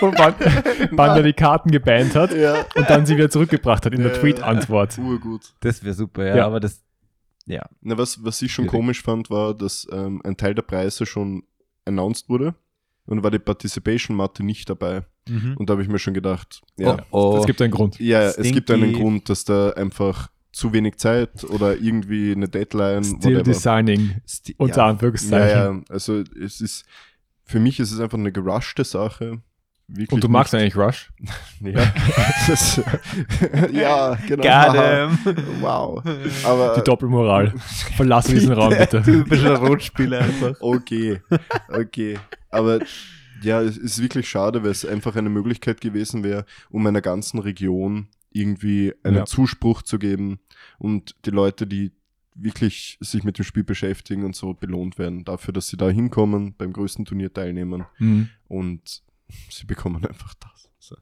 wo 0.00 0.10
Ban- 0.10 0.34
Banda 0.92 1.22
die 1.22 1.32
Karten 1.32 1.70
gebannt 1.70 2.14
hat 2.14 2.34
Ja. 2.34 2.64
und 2.74 2.88
dann 2.90 3.06
sie 3.06 3.16
wieder 3.16 3.30
zurückgebracht 3.30 3.84
hat 3.86 3.92
in 3.94 4.02
der 4.02 4.12
Ja. 4.12 4.18
Tweet-Antwort. 4.18 4.98
Urgut. 4.98 5.54
Das 5.60 5.82
wäre 5.84 5.94
super, 5.94 6.26
ja, 6.26 6.36
Ja. 6.36 6.46
aber 6.46 6.60
das, 6.60 6.82
ja. 7.46 7.62
Na, 7.80 7.96
was, 7.98 8.22
was 8.24 8.40
ich 8.42 8.52
schon 8.52 8.66
komisch 8.66 9.02
fand, 9.02 9.30
war, 9.30 9.54
dass 9.54 9.86
ähm, 9.92 10.20
ein 10.24 10.36
Teil 10.36 10.54
der 10.54 10.62
Preise 10.62 11.06
schon 11.06 11.44
announced 11.84 12.28
wurde 12.28 12.54
und 13.06 13.22
war 13.22 13.30
die 13.30 13.38
Participation-Matte 13.38 14.42
nicht 14.44 14.68
dabei. 14.70 15.02
Und 15.56 15.70
da 15.70 15.72
habe 15.72 15.82
ich 15.82 15.88
mir 15.88 15.98
schon 15.98 16.12
gedacht, 16.12 16.60
ja, 16.76 16.98
oh, 17.10 17.38
Es 17.40 17.46
gibt 17.46 17.62
einen 17.62 17.70
Grund. 17.72 17.98
ja 17.98 18.24
es 18.24 18.36
gibt 18.52 18.70
einen 18.70 18.82
Stinky. 18.82 19.00
Grund, 19.00 19.28
dass 19.30 19.44
da 19.46 19.70
einfach 19.70 20.28
zu 20.52 20.72
wenig 20.74 20.98
Zeit 20.98 21.44
oder 21.44 21.78
irgendwie 21.78 22.32
eine 22.32 22.46
Deadline, 22.46 23.02
Still 23.04 23.42
Designing, 23.42 24.16
Sti- 24.28 24.54
unter 24.58 24.82
ja, 24.82 24.86
Anführungszeichen. 24.88 25.48
ja, 25.48 25.72
ja, 25.72 25.80
also 25.88 26.22
es 26.38 26.60
ist, 26.60 26.84
für 27.42 27.58
mich 27.58 27.80
ist 27.80 27.90
es 27.90 28.00
einfach 28.00 28.18
eine 28.18 28.32
gerushte 28.32 28.84
Sache. 28.84 29.40
Wirklich. 29.88 30.12
Und 30.12 30.24
du 30.24 30.28
magst 30.28 30.52
nicht. 30.52 30.62
eigentlich 30.62 30.76
Rush? 30.76 31.12
Ja, 31.60 31.92
das, 32.46 32.80
ja 33.72 34.14
genau. 34.26 35.08
Him. 35.08 35.18
Wow. 35.60 36.02
Aber 36.44 36.74
Die 36.76 36.82
Doppelmoral. 36.84 37.52
Verlass 37.96 38.26
diesen 38.26 38.52
Raum, 38.52 38.74
bitte. 38.76 39.02
Typischer 39.02 39.56
Rotspieler 39.56 40.20
einfach. 40.20 40.54
okay, 40.60 41.20
okay. 41.68 42.18
Aber 42.50 42.80
ja, 43.42 43.60
es 43.62 43.76
ist 43.78 44.00
wirklich 44.00 44.28
schade, 44.28 44.62
weil 44.62 44.70
es 44.70 44.84
einfach 44.86 45.16
eine 45.16 45.30
Möglichkeit 45.30 45.80
gewesen 45.80 46.22
wäre, 46.24 46.44
um 46.70 46.86
einer 46.86 47.00
ganzen 47.02 47.38
Region 47.38 48.08
irgendwie 48.30 48.92
einen 49.02 49.16
Ja. 49.18 49.24
Zuspruch 49.26 49.82
zu 49.82 49.98
geben 49.98 50.40
und 50.78 51.14
die 51.24 51.30
Leute, 51.30 51.66
die 51.66 51.92
wirklich 52.34 52.98
sich 53.00 53.22
mit 53.22 53.38
dem 53.38 53.44
Spiel 53.44 53.62
beschäftigen 53.62 54.24
und 54.24 54.34
so 54.34 54.54
belohnt 54.54 54.98
werden 54.98 55.24
dafür, 55.24 55.52
dass 55.54 55.68
sie 55.68 55.76
da 55.76 55.88
hinkommen, 55.88 56.54
beim 56.58 56.72
größten 56.72 57.04
Turnier 57.04 57.32
teilnehmen 57.32 57.84
Mhm. 57.98 58.28
und 58.48 59.02
sie 59.50 59.66
bekommen 59.66 60.04
einfach 60.06 60.34
das. 60.34 60.70
So. 60.78 60.96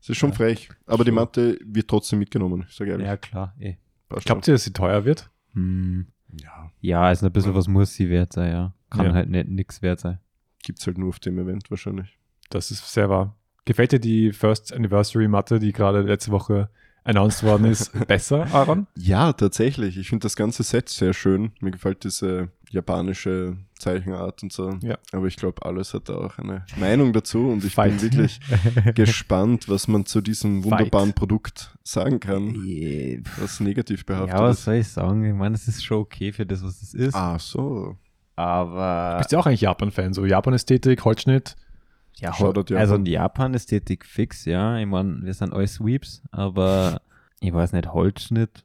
Es 0.00 0.08
ist 0.08 0.16
schon 0.18 0.30
Ja. 0.30 0.36
frech, 0.36 0.68
aber 0.86 1.04
die 1.04 1.08
Schon. 1.10 1.14
Matte 1.16 1.58
wird 1.64 1.88
trotzdem 1.88 2.18
mitgenommen, 2.18 2.64
ich 2.68 2.74
sage 2.74 2.90
ehrlich. 2.92 3.06
Ja, 3.06 3.16
klar. 3.16 3.54
Eh. 3.58 3.74
Glaubt 4.08 4.48
ihr, 4.48 4.54
dass 4.54 4.64
sie 4.64 4.72
teuer 4.72 5.04
wird? 5.04 5.30
Hm. 5.52 6.06
Ja, 6.40 6.70
Ja, 6.80 7.02
also 7.02 7.26
ein 7.26 7.32
bisschen 7.32 7.54
was 7.54 7.66
muss 7.68 7.94
sie 7.94 8.08
wert 8.08 8.32
sein, 8.32 8.52
ja. 8.52 8.74
Kann 8.90 9.06
Ja. 9.06 9.12
halt 9.14 9.28
nicht 9.30 9.48
nix 9.48 9.82
wert 9.82 10.00
sein. 10.00 10.18
gibt's 10.62 10.86
halt 10.86 10.98
nur 10.98 11.08
auf 11.08 11.18
dem 11.18 11.38
Event 11.38 11.70
wahrscheinlich. 11.70 12.18
Das 12.50 12.70
ist 12.70 12.86
sehr 12.92 13.08
wahr. 13.08 13.36
Gefällt 13.64 13.92
dir 13.92 13.98
die 14.00 14.32
First 14.32 14.72
Anniversary 14.74 15.26
Matte, 15.28 15.58
die 15.58 15.72
gerade 15.72 16.02
letzte 16.02 16.30
Woche 16.32 16.68
announced 17.04 17.42
worden 17.44 17.64
ist, 17.66 17.92
besser, 18.08 18.46
Aaron? 18.52 18.86
Ja, 18.96 19.32
tatsächlich. 19.32 19.96
Ich 19.96 20.08
finde 20.10 20.24
das 20.24 20.36
ganze 20.36 20.62
Set 20.62 20.88
sehr 20.88 21.12
schön. 21.14 21.52
Mir 21.60 21.70
gefällt 21.70 22.04
diese 22.04 22.50
japanische 22.70 23.56
Zeichenart 23.78 24.42
und 24.42 24.52
so. 24.52 24.70
Ja. 24.82 24.96
Aber 25.12 25.26
ich 25.26 25.36
glaube, 25.36 25.64
alles 25.64 25.92
hat 25.92 26.08
da 26.08 26.14
auch 26.14 26.38
eine 26.38 26.64
Meinung 26.76 27.12
dazu 27.12 27.48
und 27.48 27.64
ich 27.64 27.74
Fight. 27.74 27.98
bin 28.00 28.02
wirklich 28.12 28.40
gespannt, 28.94 29.68
was 29.68 29.88
man 29.88 30.06
zu 30.06 30.20
diesem 30.20 30.62
Fight. 30.62 30.72
wunderbaren 30.72 31.12
Produkt 31.12 31.76
sagen 31.82 32.20
kann, 32.20 32.54
Ja, 32.64 33.18
was 33.38 33.60
negativ 33.60 34.06
behaftet 34.06 34.38
was 34.38 34.58
ist. 34.58 34.64
soll 34.64 34.74
ich 34.74 34.88
sagen? 34.88 35.24
Ich 35.24 35.34
meine, 35.34 35.54
es 35.56 35.66
ist 35.68 35.84
schon 35.84 35.98
okay 35.98 36.32
für 36.32 36.46
das, 36.46 36.62
was 36.64 36.80
es 36.82 36.94
ist. 36.94 37.14
Ah, 37.14 37.38
so. 37.38 37.96
Aber 38.36 39.18
Bist 39.18 39.32
du 39.32 39.38
auch 39.38 39.46
eigentlich 39.46 39.60
Japan-Fan? 39.62 40.14
So 40.14 40.24
Japan-Ästhetik, 40.24 41.04
Holzschnitt? 41.04 41.56
ja, 42.16 42.32
Shoutout 42.34 42.74
also 42.74 42.94
Japan. 42.94 43.00
in 43.00 43.06
Japan 43.12 43.54
Ästhetik 43.54 44.04
fix, 44.04 44.44
ja. 44.44 44.78
Ich 44.78 44.86
meine, 44.86 45.20
wir 45.22 45.32
sind 45.34 45.52
alle 45.52 45.66
Sweeps, 45.66 46.22
aber 46.30 47.00
ich 47.40 47.52
weiß 47.52 47.72
nicht, 47.72 47.92
Holzschnitt. 47.92 48.64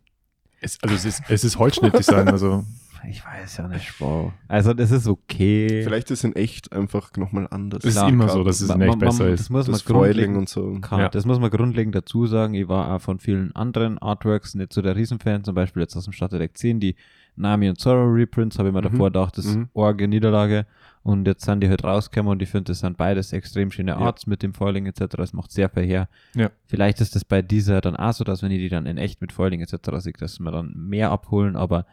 Es, 0.61 0.77
also 0.81 0.95
es 0.95 1.05
ist, 1.05 1.21
es 1.29 1.43
ist 1.43 1.57
Holzschnittdesign, 1.59 2.27
also 2.27 2.63
Ich 3.09 3.25
weiß 3.25 3.57
ja 3.57 3.67
nicht, 3.67 3.99
wow. 4.01 4.31
Also 4.47 4.73
das 4.73 4.91
ist 4.91 5.07
okay. 5.07 5.83
Vielleicht 5.83 6.11
ist 6.11 6.23
in 6.23 6.35
echt 6.35 6.71
einfach 6.73 7.11
nochmal 7.17 7.47
anders. 7.51 7.83
es 7.83 7.91
ist 7.91 7.95
Klar, 7.97 8.09
immer 8.09 8.29
so, 8.29 8.43
dass 8.43 8.61
es 8.61 8.69
in 8.69 8.81
echt 8.81 8.89
ma- 8.89 8.95
ma- 8.95 9.05
besser 9.05 9.29
Das 9.29 9.41
ist. 9.41 9.49
muss 9.49 9.65
das 9.67 9.87
man 9.87 9.95
grundlegend 9.97 10.37
und 10.37 10.49
so. 10.49 10.77
kann. 10.81 10.99
Ja. 10.99 11.09
Das 11.09 11.25
muss 11.25 11.39
man 11.39 11.49
grundlegend 11.49 11.93
dazu 11.95 12.25
sagen. 12.27 12.53
Ich 12.53 12.67
war 12.67 12.93
auch 12.95 13.01
von 13.01 13.19
vielen 13.19 13.55
anderen 13.55 13.97
Artworks 13.97 14.55
nicht 14.55 14.73
so 14.73 14.81
der 14.81 14.95
Riesenfan, 14.95 15.43
zum 15.43 15.55
Beispiel 15.55 15.81
jetzt 15.81 15.95
aus 15.95 16.05
dem 16.05 16.13
Starterdeck 16.13 16.57
10, 16.57 16.79
die 16.79 16.95
Nami 17.37 17.67
und 17.67 17.79
Zorro 17.79 18.05
Reprints, 18.11 18.57
habe 18.57 18.69
ich 18.69 18.73
mir 18.73 18.79
Mhm. 18.81 18.91
davor 18.91 19.07
gedacht, 19.11 19.37
das 19.37 19.45
ist 19.45 19.57
Mhm. 19.57 19.69
orge 19.73 20.07
Niederlage. 20.07 20.65
Und 21.03 21.27
jetzt 21.27 21.45
sind 21.45 21.61
die 21.61 21.69
halt 21.69 21.83
rausgekommen 21.83 22.31
und 22.31 22.41
ich 22.41 22.49
finde, 22.49 22.71
das 22.71 22.79
sind 22.79 22.97
beides 22.97 23.31
extrem 23.33 23.69
schöne 23.71 23.91
Ja. 23.91 23.97
Arts 23.97 24.25
mit 24.25 24.41
dem 24.41 24.53
Foiling 24.53 24.85
etc. 24.87 25.19
Es 25.19 25.33
macht 25.33 25.51
sehr 25.51 25.69
viel 25.69 25.83
her. 25.83 26.07
Ja. 26.33 26.49
Vielleicht 26.65 26.99
ist 27.01 27.13
das 27.15 27.23
bei 27.25 27.41
dieser 27.43 27.81
dann 27.81 27.95
auch 27.95 28.13
so, 28.13 28.23
dass 28.23 28.41
wenn 28.41 28.51
ich 28.51 28.57
die 28.59 28.69
dann 28.69 28.85
in 28.87 28.97
echt 28.97 29.21
mit 29.21 29.31
Foiling 29.31 29.61
etc. 29.61 29.75
sehe, 29.99 30.13
dass 30.17 30.39
wir 30.39 30.51
dann 30.51 30.73
mehr 30.75 31.11
abholen, 31.11 31.55
aber 31.57 31.85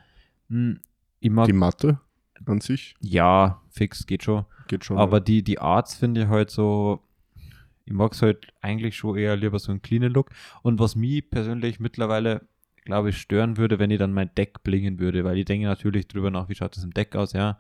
mh, 0.48 0.76
mag, 1.30 1.46
Die 1.46 1.52
Matte 1.52 2.00
an 2.46 2.60
sich 2.60 2.94
ja, 3.00 3.60
fix, 3.70 4.06
geht 4.06 4.24
schon. 4.24 4.44
geht 4.68 4.84
schon. 4.84 4.98
Aber 4.98 5.20
die, 5.20 5.42
die 5.44 5.58
Arts 5.60 5.94
finde 5.94 6.22
ich 6.22 6.28
halt 6.28 6.50
so, 6.50 7.00
ich 7.84 7.92
mag 7.92 8.12
es 8.12 8.22
halt 8.22 8.52
eigentlich 8.60 8.96
schon 8.96 9.16
eher 9.16 9.36
lieber 9.36 9.58
so 9.58 9.70
einen 9.70 9.82
cleanen 9.82 10.12
Look. 10.12 10.30
Und 10.62 10.78
was 10.80 10.96
mich 10.96 11.28
persönlich 11.30 11.78
mittlerweile, 11.80 12.42
glaube 12.84 13.10
ich, 13.10 13.18
stören 13.18 13.56
würde, 13.58 13.78
wenn 13.78 13.90
ich 13.90 13.98
dann 13.98 14.12
mein 14.12 14.34
Deck 14.36 14.62
blingen 14.64 14.98
würde, 14.98 15.22
weil 15.24 15.38
ich 15.38 15.44
denke 15.44 15.66
natürlich 15.66 16.08
drüber 16.08 16.30
nach, 16.30 16.48
wie 16.48 16.54
schaut 16.56 16.76
das 16.76 16.82
im 16.84 16.92
Deck 16.94 17.14
aus, 17.16 17.32
ja. 17.32 17.58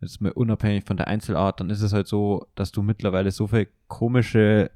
Ist 0.00 0.20
mal 0.20 0.30
unabhängig 0.32 0.84
von 0.84 0.96
der 0.96 1.08
Einzelart, 1.08 1.58
dann 1.58 1.70
ist 1.70 1.82
es 1.82 1.92
halt 1.92 2.06
so, 2.06 2.46
dass 2.54 2.70
du 2.70 2.82
mittlerweile 2.82 3.30
so 3.32 3.46
viele 3.48 3.66
komische 3.88 4.70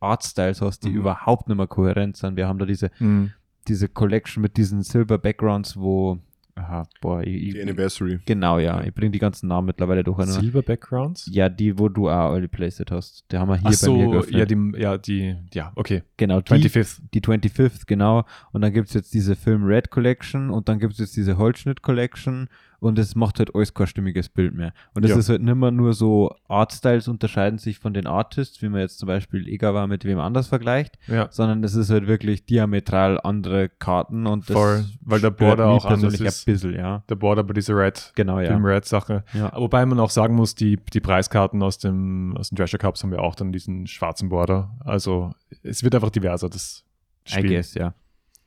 Artstyles 0.00 0.60
hast, 0.60 0.80
die 0.84 0.90
Mhm. 0.90 0.96
überhaupt 0.96 1.48
nicht 1.48 1.56
mehr 1.56 1.66
kohärent 1.66 2.16
sind. 2.16 2.36
Wir 2.36 2.46
haben 2.48 2.58
da 2.58 2.66
diese, 2.66 2.90
Mhm. 2.98 3.32
diese 3.66 3.88
Collection 3.88 4.42
mit 4.42 4.56
diesen 4.56 4.82
Silver 4.82 5.18
Backgrounds, 5.18 5.76
wo, 5.78 6.18
aha, 6.58 6.88
boah, 7.00 7.20
ich, 7.20 7.26
die 7.26 7.48
ich, 7.50 7.62
Anniversary. 7.62 8.18
genau, 8.26 8.58
ja, 8.58 8.82
ich 8.82 8.92
bringe 8.94 9.10
die 9.10 9.18
ganzen 9.18 9.48
Namen 9.48 9.66
mittlerweile 9.66 10.04
durcheinander. 10.04 10.40
Silver 10.40 10.62
Backgrounds? 10.62 11.28
Ja, 11.32 11.48
die, 11.48 11.78
wo 11.78 11.88
du 11.88 12.08
auch 12.08 12.32
alle 12.32 12.48
Playset 12.48 12.90
hast. 12.90 13.24
Die 13.30 13.38
haben 13.38 13.48
wir 13.48 13.56
hier 13.56 13.70
Ach 13.72 13.80
bei 13.80 13.90
mir 13.90 14.04
so, 14.04 14.10
geöffnet. 14.10 14.38
ja, 14.38 14.46
die, 14.46 14.80
ja, 14.80 14.98
die, 14.98 15.36
ja, 15.54 15.72
okay. 15.76 16.02
genau, 16.16 16.40
die, 16.40 16.54
25th. 16.54 17.00
die 17.14 17.20
25th, 17.20 17.86
genau. 17.86 18.24
Und 18.52 18.60
dann 18.62 18.72
gibt 18.72 18.88
es 18.88 18.94
jetzt 18.94 19.14
diese 19.14 19.36
Film 19.36 19.64
Red 19.64 19.90
Collection 19.90 20.50
und 20.50 20.68
dann 20.68 20.78
gibt 20.78 20.94
es 20.94 20.98
jetzt 20.98 21.16
diese 21.16 21.38
Holzschnitt 21.38 21.82
Collection 21.82 22.48
und 22.80 22.98
es 22.98 23.14
macht 23.16 23.38
halt 23.40 23.54
alles 23.54 23.74
kein 23.74 23.86
stimmiges 23.88 24.28
Bild 24.28 24.54
mehr. 24.54 24.72
Und 24.94 25.04
es 25.04 25.10
Ja. 25.10 25.16
ist 25.18 25.28
halt 25.28 25.42
nicht 25.42 25.54
mehr 25.56 25.70
nur 25.72 25.94
so, 25.94 26.32
Artstyles 26.48 27.08
unterscheiden 27.08 27.58
sich 27.58 27.78
von 27.78 27.92
den 27.92 28.06
Artists, 28.06 28.62
wie 28.62 28.68
man 28.68 28.80
jetzt 28.80 28.98
zum 28.98 29.06
Beispiel 29.08 29.48
Egawa 29.48 29.86
mit 29.88 30.04
wem 30.04 30.18
anders 30.20 30.46
vergleicht, 30.48 30.96
Ja, 31.08 31.26
sondern 31.30 31.64
es 31.64 31.74
ist 31.74 31.90
halt 31.90 32.06
wirklich 32.06 32.46
diametral 32.46 33.20
andere 33.20 33.68
Karten 33.68 34.26
und 34.26 34.48
das 34.48 34.54
voll. 34.54 34.84
Weil 35.00 35.20
der 35.20 35.30
Border 35.30 35.66
auch 35.66 35.84
anders 35.86 36.14
ist. 36.20 36.46
ein 36.48 36.52
bisschen, 36.52 36.74
ja. 36.74 37.02
Der 37.08 37.16
Border 37.16 37.42
bei 37.44 37.54
dieser 37.54 37.76
Red, 37.76 38.12
Genau, 38.14 38.38
ja. 38.38 38.46
Film 38.48 38.64
Red 38.64 38.84
Sache. 38.84 39.24
ja. 39.32 39.50
Wobei 39.56 39.84
man 39.86 39.98
auch 39.98 40.10
sagen 40.10 40.34
muss, 40.36 40.54
die, 40.54 40.76
die 40.92 41.00
Preiskarten 41.00 41.62
aus 41.62 41.78
dem, 41.78 42.36
aus 42.36 42.50
dem 42.50 42.56
Treasure 42.56 42.78
Cups 42.78 43.02
haben 43.02 43.12
ja 43.12 43.18
auch 43.18 43.34
dann 43.34 43.50
diesen 43.52 43.86
schwarzen 43.88 44.28
Border. 44.28 44.70
Also 44.84 45.32
es 45.62 45.82
wird 45.82 45.94
einfach 45.96 46.10
diverser, 46.10 46.48
das 46.48 46.84
I 47.26 47.32
Spiel. 47.32 47.48
guess, 47.56 47.74
ja. 47.74 47.94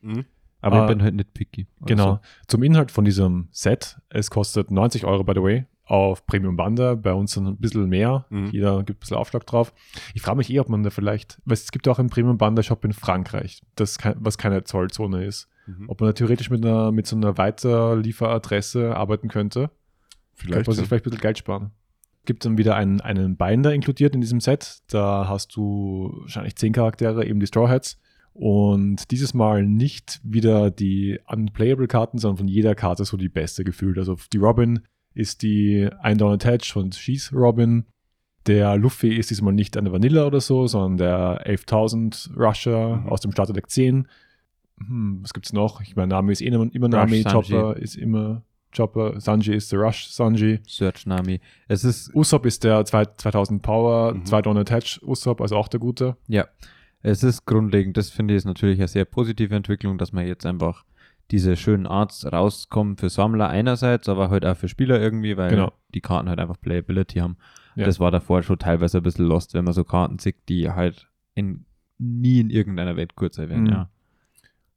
Mhm. 0.00 0.24
Aber 0.62 0.76
Ah, 0.76 0.84
ich 0.84 0.88
bin 0.88 1.02
halt 1.02 1.14
nicht 1.14 1.34
picky. 1.34 1.66
Genau. 1.84 2.20
Zum 2.46 2.62
Inhalt 2.62 2.90
von 2.90 3.04
diesem 3.04 3.48
Set. 3.50 4.00
Es 4.08 4.30
kostet 4.30 4.70
90 4.70 5.04
Euro, 5.04 5.24
by 5.24 5.32
the 5.34 5.42
way, 5.42 5.66
auf 5.84 6.24
Premium 6.24 6.56
Banda. 6.56 6.94
Bei 6.94 7.12
uns 7.12 7.36
ein 7.36 7.56
bisschen 7.58 7.88
mehr. 7.88 8.26
Mhm. 8.30 8.46
Jeder 8.52 8.78
gibt 8.84 8.98
ein 8.98 9.00
bisschen 9.00 9.16
Aufschlag 9.16 9.44
drauf. 9.44 9.74
Ich 10.14 10.22
frage 10.22 10.38
mich 10.38 10.48
eh, 10.50 10.60
ob 10.60 10.68
man 10.68 10.84
da 10.84 10.90
vielleicht, 10.90 11.42
weil 11.44 11.54
es 11.54 11.72
gibt 11.72 11.88
auch 11.88 11.98
einen 11.98 12.10
Premium 12.10 12.38
Banda 12.38 12.62
Shop 12.62 12.84
in 12.84 12.92
Frankreich, 12.92 13.60
das 13.74 13.98
kein, 13.98 14.14
was 14.18 14.38
keine 14.38 14.62
Zollzone 14.62 15.24
ist. 15.24 15.48
Mhm. 15.66 15.88
Ob 15.88 16.00
man 16.00 16.10
da 16.10 16.12
theoretisch 16.12 16.48
mit, 16.48 16.64
einer, 16.64 16.92
mit 16.92 17.06
so 17.08 17.16
einer 17.16 17.36
Weiterlieferadresse 17.36 18.96
arbeiten 18.96 19.28
könnte. 19.28 19.70
Vielleicht. 20.34 20.54
Könnte 20.54 20.70
man 20.70 20.76
sich 20.76 20.84
ja. 20.84 20.88
vielleicht 20.88 21.06
ein 21.06 21.10
bisschen 21.10 21.20
Geld 21.22 21.38
sparen. 21.38 21.70
Gibt 22.24 22.44
dann 22.44 22.56
wieder 22.56 22.76
einen, 22.76 23.00
einen 23.00 23.36
Binder 23.36 23.74
inkludiert 23.74 24.14
in 24.14 24.20
diesem 24.20 24.38
Set. 24.40 24.82
Da 24.90 25.26
hast 25.28 25.56
du 25.56 26.18
wahrscheinlich 26.20 26.54
zehn 26.54 26.72
Charaktere, 26.72 27.26
eben 27.26 27.40
die 27.40 27.48
Straw 27.48 27.68
Hats. 27.68 27.98
Und 28.34 29.10
dieses 29.10 29.34
Mal 29.34 29.66
nicht 29.66 30.20
wieder 30.24 30.70
die 30.70 31.20
Unplayable-Karten, 31.26 32.18
sondern 32.18 32.38
von 32.38 32.48
jeder 32.48 32.74
Karte 32.74 33.04
so 33.04 33.16
die 33.16 33.28
beste 33.28 33.62
gefühlt. 33.64 33.98
Also 33.98 34.16
die 34.32 34.38
Robin 34.38 34.80
ist 35.14 35.42
die 35.42 35.88
ein 36.00 36.16
Down 36.18 36.32
Attach 36.32 36.64
von 36.72 36.90
Schieß 36.92 37.32
Robin. 37.34 37.84
Der 38.46 38.76
Luffy 38.76 39.14
ist 39.14 39.30
diesmal 39.30 39.52
nicht 39.52 39.76
eine 39.76 39.92
Vanilla 39.92 40.26
oder 40.26 40.40
so, 40.40 40.66
sondern 40.66 40.96
der 40.96 41.46
11.000 41.46 42.30
Rusher 42.36 42.96
Mhm. 42.96 43.08
aus 43.08 43.20
dem 43.20 43.32
Starterdeck 43.32 43.68
10. 43.70 44.08
Hm, 44.78 45.18
was 45.22 45.32
gibt's 45.34 45.52
noch? 45.52 45.80
Ich 45.82 45.94
meine, 45.94 46.08
Name 46.08 46.32
ist 46.32 46.40
eh 46.40 46.46
immer, 46.46 46.68
immer 46.74 46.88
Name, 46.88 47.16
Rush 47.16 47.22
Sanji. 47.22 47.52
Chopper 47.52 47.76
ist 47.76 47.96
immer 47.96 48.42
Chopper, 48.74 49.20
Sanji 49.20 49.54
ist 49.54 49.70
der 49.70 49.80
Rush 49.80 50.08
Sanji. 50.08 50.60
Search 50.66 51.06
Nami. 51.06 51.40
Es 51.68 51.84
ist 51.84 52.12
Usopp 52.14 52.46
ist 52.46 52.64
der 52.64 52.84
zwei- 52.86 53.04
2000 53.04 53.62
Power, 53.62 54.14
Mhm. 54.14 54.24
2 54.24 54.40
Down 54.42 54.56
Attach 54.56 55.00
Usopp, 55.02 55.40
also 55.42 55.56
auch 55.56 55.68
der 55.68 55.78
gute. 55.78 56.16
Ja, 56.26 56.46
es 57.02 57.22
ist 57.22 57.44
grundlegend. 57.46 57.96
Das 57.96 58.10
finde 58.10 58.34
ich 58.34 58.38
ist 58.38 58.44
natürlich 58.44 58.78
eine 58.78 58.88
sehr 58.88 59.04
positive 59.04 59.54
Entwicklung, 59.54 59.98
dass 59.98 60.12
man 60.12 60.26
jetzt 60.26 60.46
einfach 60.46 60.84
diese 61.30 61.56
schönen 61.56 61.86
Arts 61.86 62.26
rauskommen 62.30 62.96
für 62.96 63.08
Sammler 63.08 63.48
einerseits, 63.48 64.08
aber 64.08 64.28
halt 64.30 64.44
auch 64.44 64.56
für 64.56 64.68
Spieler 64.68 65.00
irgendwie, 65.00 65.36
weil 65.36 65.50
Genau. 65.50 65.72
die 65.94 66.00
Karten 66.00 66.28
halt 66.28 66.38
einfach 66.38 66.60
Playability 66.60 67.20
haben. 67.20 67.36
Ja. 67.74 67.86
Das 67.86 67.98
war 68.00 68.10
davor 68.10 68.42
schon 68.42 68.58
teilweise 68.58 68.98
ein 68.98 69.02
bisschen 69.02 69.26
lost, 69.26 69.54
wenn 69.54 69.64
man 69.64 69.72
so 69.72 69.82
Karten 69.84 70.18
sieht, 70.18 70.36
die 70.48 70.70
halt 70.70 71.08
in, 71.34 71.64
nie 71.98 72.40
in 72.40 72.50
irgendeiner 72.50 72.96
Welt 72.96 73.14
kurzer 73.14 73.48
werden, 73.48 73.64
Mhm. 73.64 73.70
ja. 73.70 73.90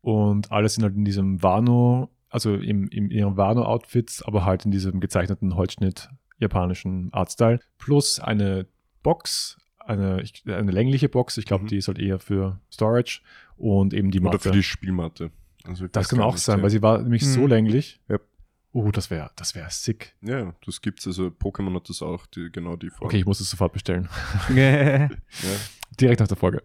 Und 0.02 0.52
alles 0.52 0.76
sind 0.76 0.84
halt 0.84 0.96
in 0.96 1.04
diesem 1.04 1.42
Wano, 1.42 2.10
also 2.30 2.54
im, 2.56 2.88
im 2.90 3.10
ihren 3.10 3.38
Wano-Outfits, 3.38 4.22
aber 4.24 4.46
halt 4.46 4.64
in 4.66 4.72
diesem 4.72 5.00
gezeichneten 5.00 5.56
Holzschnitt 5.56 6.10
japanischen 6.38 7.12
Artstyle. 7.12 7.60
Plus 7.80 8.20
eine 8.20 8.68
Box, 9.04 9.58
eine, 9.86 10.24
eine 10.48 10.72
längliche 10.72 11.10
Box, 11.10 11.38
ich 11.38 11.46
glaube, 11.46 11.64
Mhm. 11.64 11.68
die 11.68 11.78
ist 11.78 11.88
halt 11.88 12.00
eher 12.00 12.20
für 12.20 12.60
Storage 12.72 13.22
und 13.58 13.94
eben 13.94 14.12
die 14.12 14.20
Oder 14.20 14.32
Matte. 14.32 14.40
für 14.50 14.52
die 14.52 14.64
Spielmatte. 14.64 15.32
Also 15.64 15.88
das 15.88 16.10
kann 16.10 16.20
auch 16.22 16.38
sein, 16.38 16.62
weil 16.62 16.70
sie 16.70 16.82
war 16.82 17.02
nämlich 17.02 17.26
so 17.26 17.42
Mhm. 17.42 17.48
länglich. 17.48 18.00
Ja. 18.08 18.18
Oh, 18.74 18.92
das 18.92 19.10
wäre 19.10 19.32
das 19.38 19.56
wär 19.56 19.70
sick. 19.70 20.16
Ja, 20.22 20.54
das 20.66 20.82
gibt's. 20.82 21.08
Also 21.08 21.28
Pokémon 21.28 21.74
hat 21.76 21.88
das 21.88 22.02
auch, 22.02 22.26
die, 22.28 22.50
genau 22.52 22.76
die 22.76 22.90
Form. 22.90 23.08
Okay, 23.08 23.18
ich 23.18 23.26
muss 23.26 23.40
es 23.40 23.50
sofort 23.50 23.72
bestellen. 23.74 24.10
Ja. 24.54 25.10
Direkt 26.00 26.20
nach 26.20 26.28
der 26.28 26.36
Folge. 26.38 26.62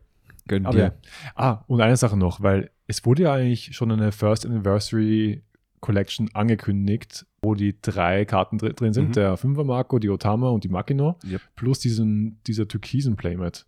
Gönnt 0.48 0.66
Aber 0.66 0.76
dir. 0.76 0.82
ja. 0.82 0.92
Ah, 1.36 1.64
und 1.68 1.80
eine 1.80 1.96
Sache 1.96 2.16
noch, 2.16 2.40
weil 2.42 2.70
es 2.88 3.04
wurde 3.06 3.22
ja 3.24 3.32
eigentlich 3.34 3.76
schon 3.76 3.92
eine 3.92 4.10
First 4.10 4.44
Anniversary 4.44 5.42
Collection 5.80 6.28
angekündigt, 6.34 7.26
wo 7.42 7.54
die 7.54 7.80
drei 7.80 8.24
Karten 8.24 8.58
dr 8.58 8.74
drin 8.74 8.92
sind, 8.92 9.08
Mhm. 9.08 9.12
der 9.12 9.36
Fünfer 9.36 9.64
Marco, 9.64 9.98
die 9.98 10.10
Otama 10.10 10.50
und 10.50 10.64
die 10.64 10.68
Makino, 10.68 11.16
Yep. 11.24 11.40
plus 11.56 11.78
diesen, 11.80 12.40
dieser 12.46 12.68
türkisen 12.68 13.16
Playmat. 13.16 13.66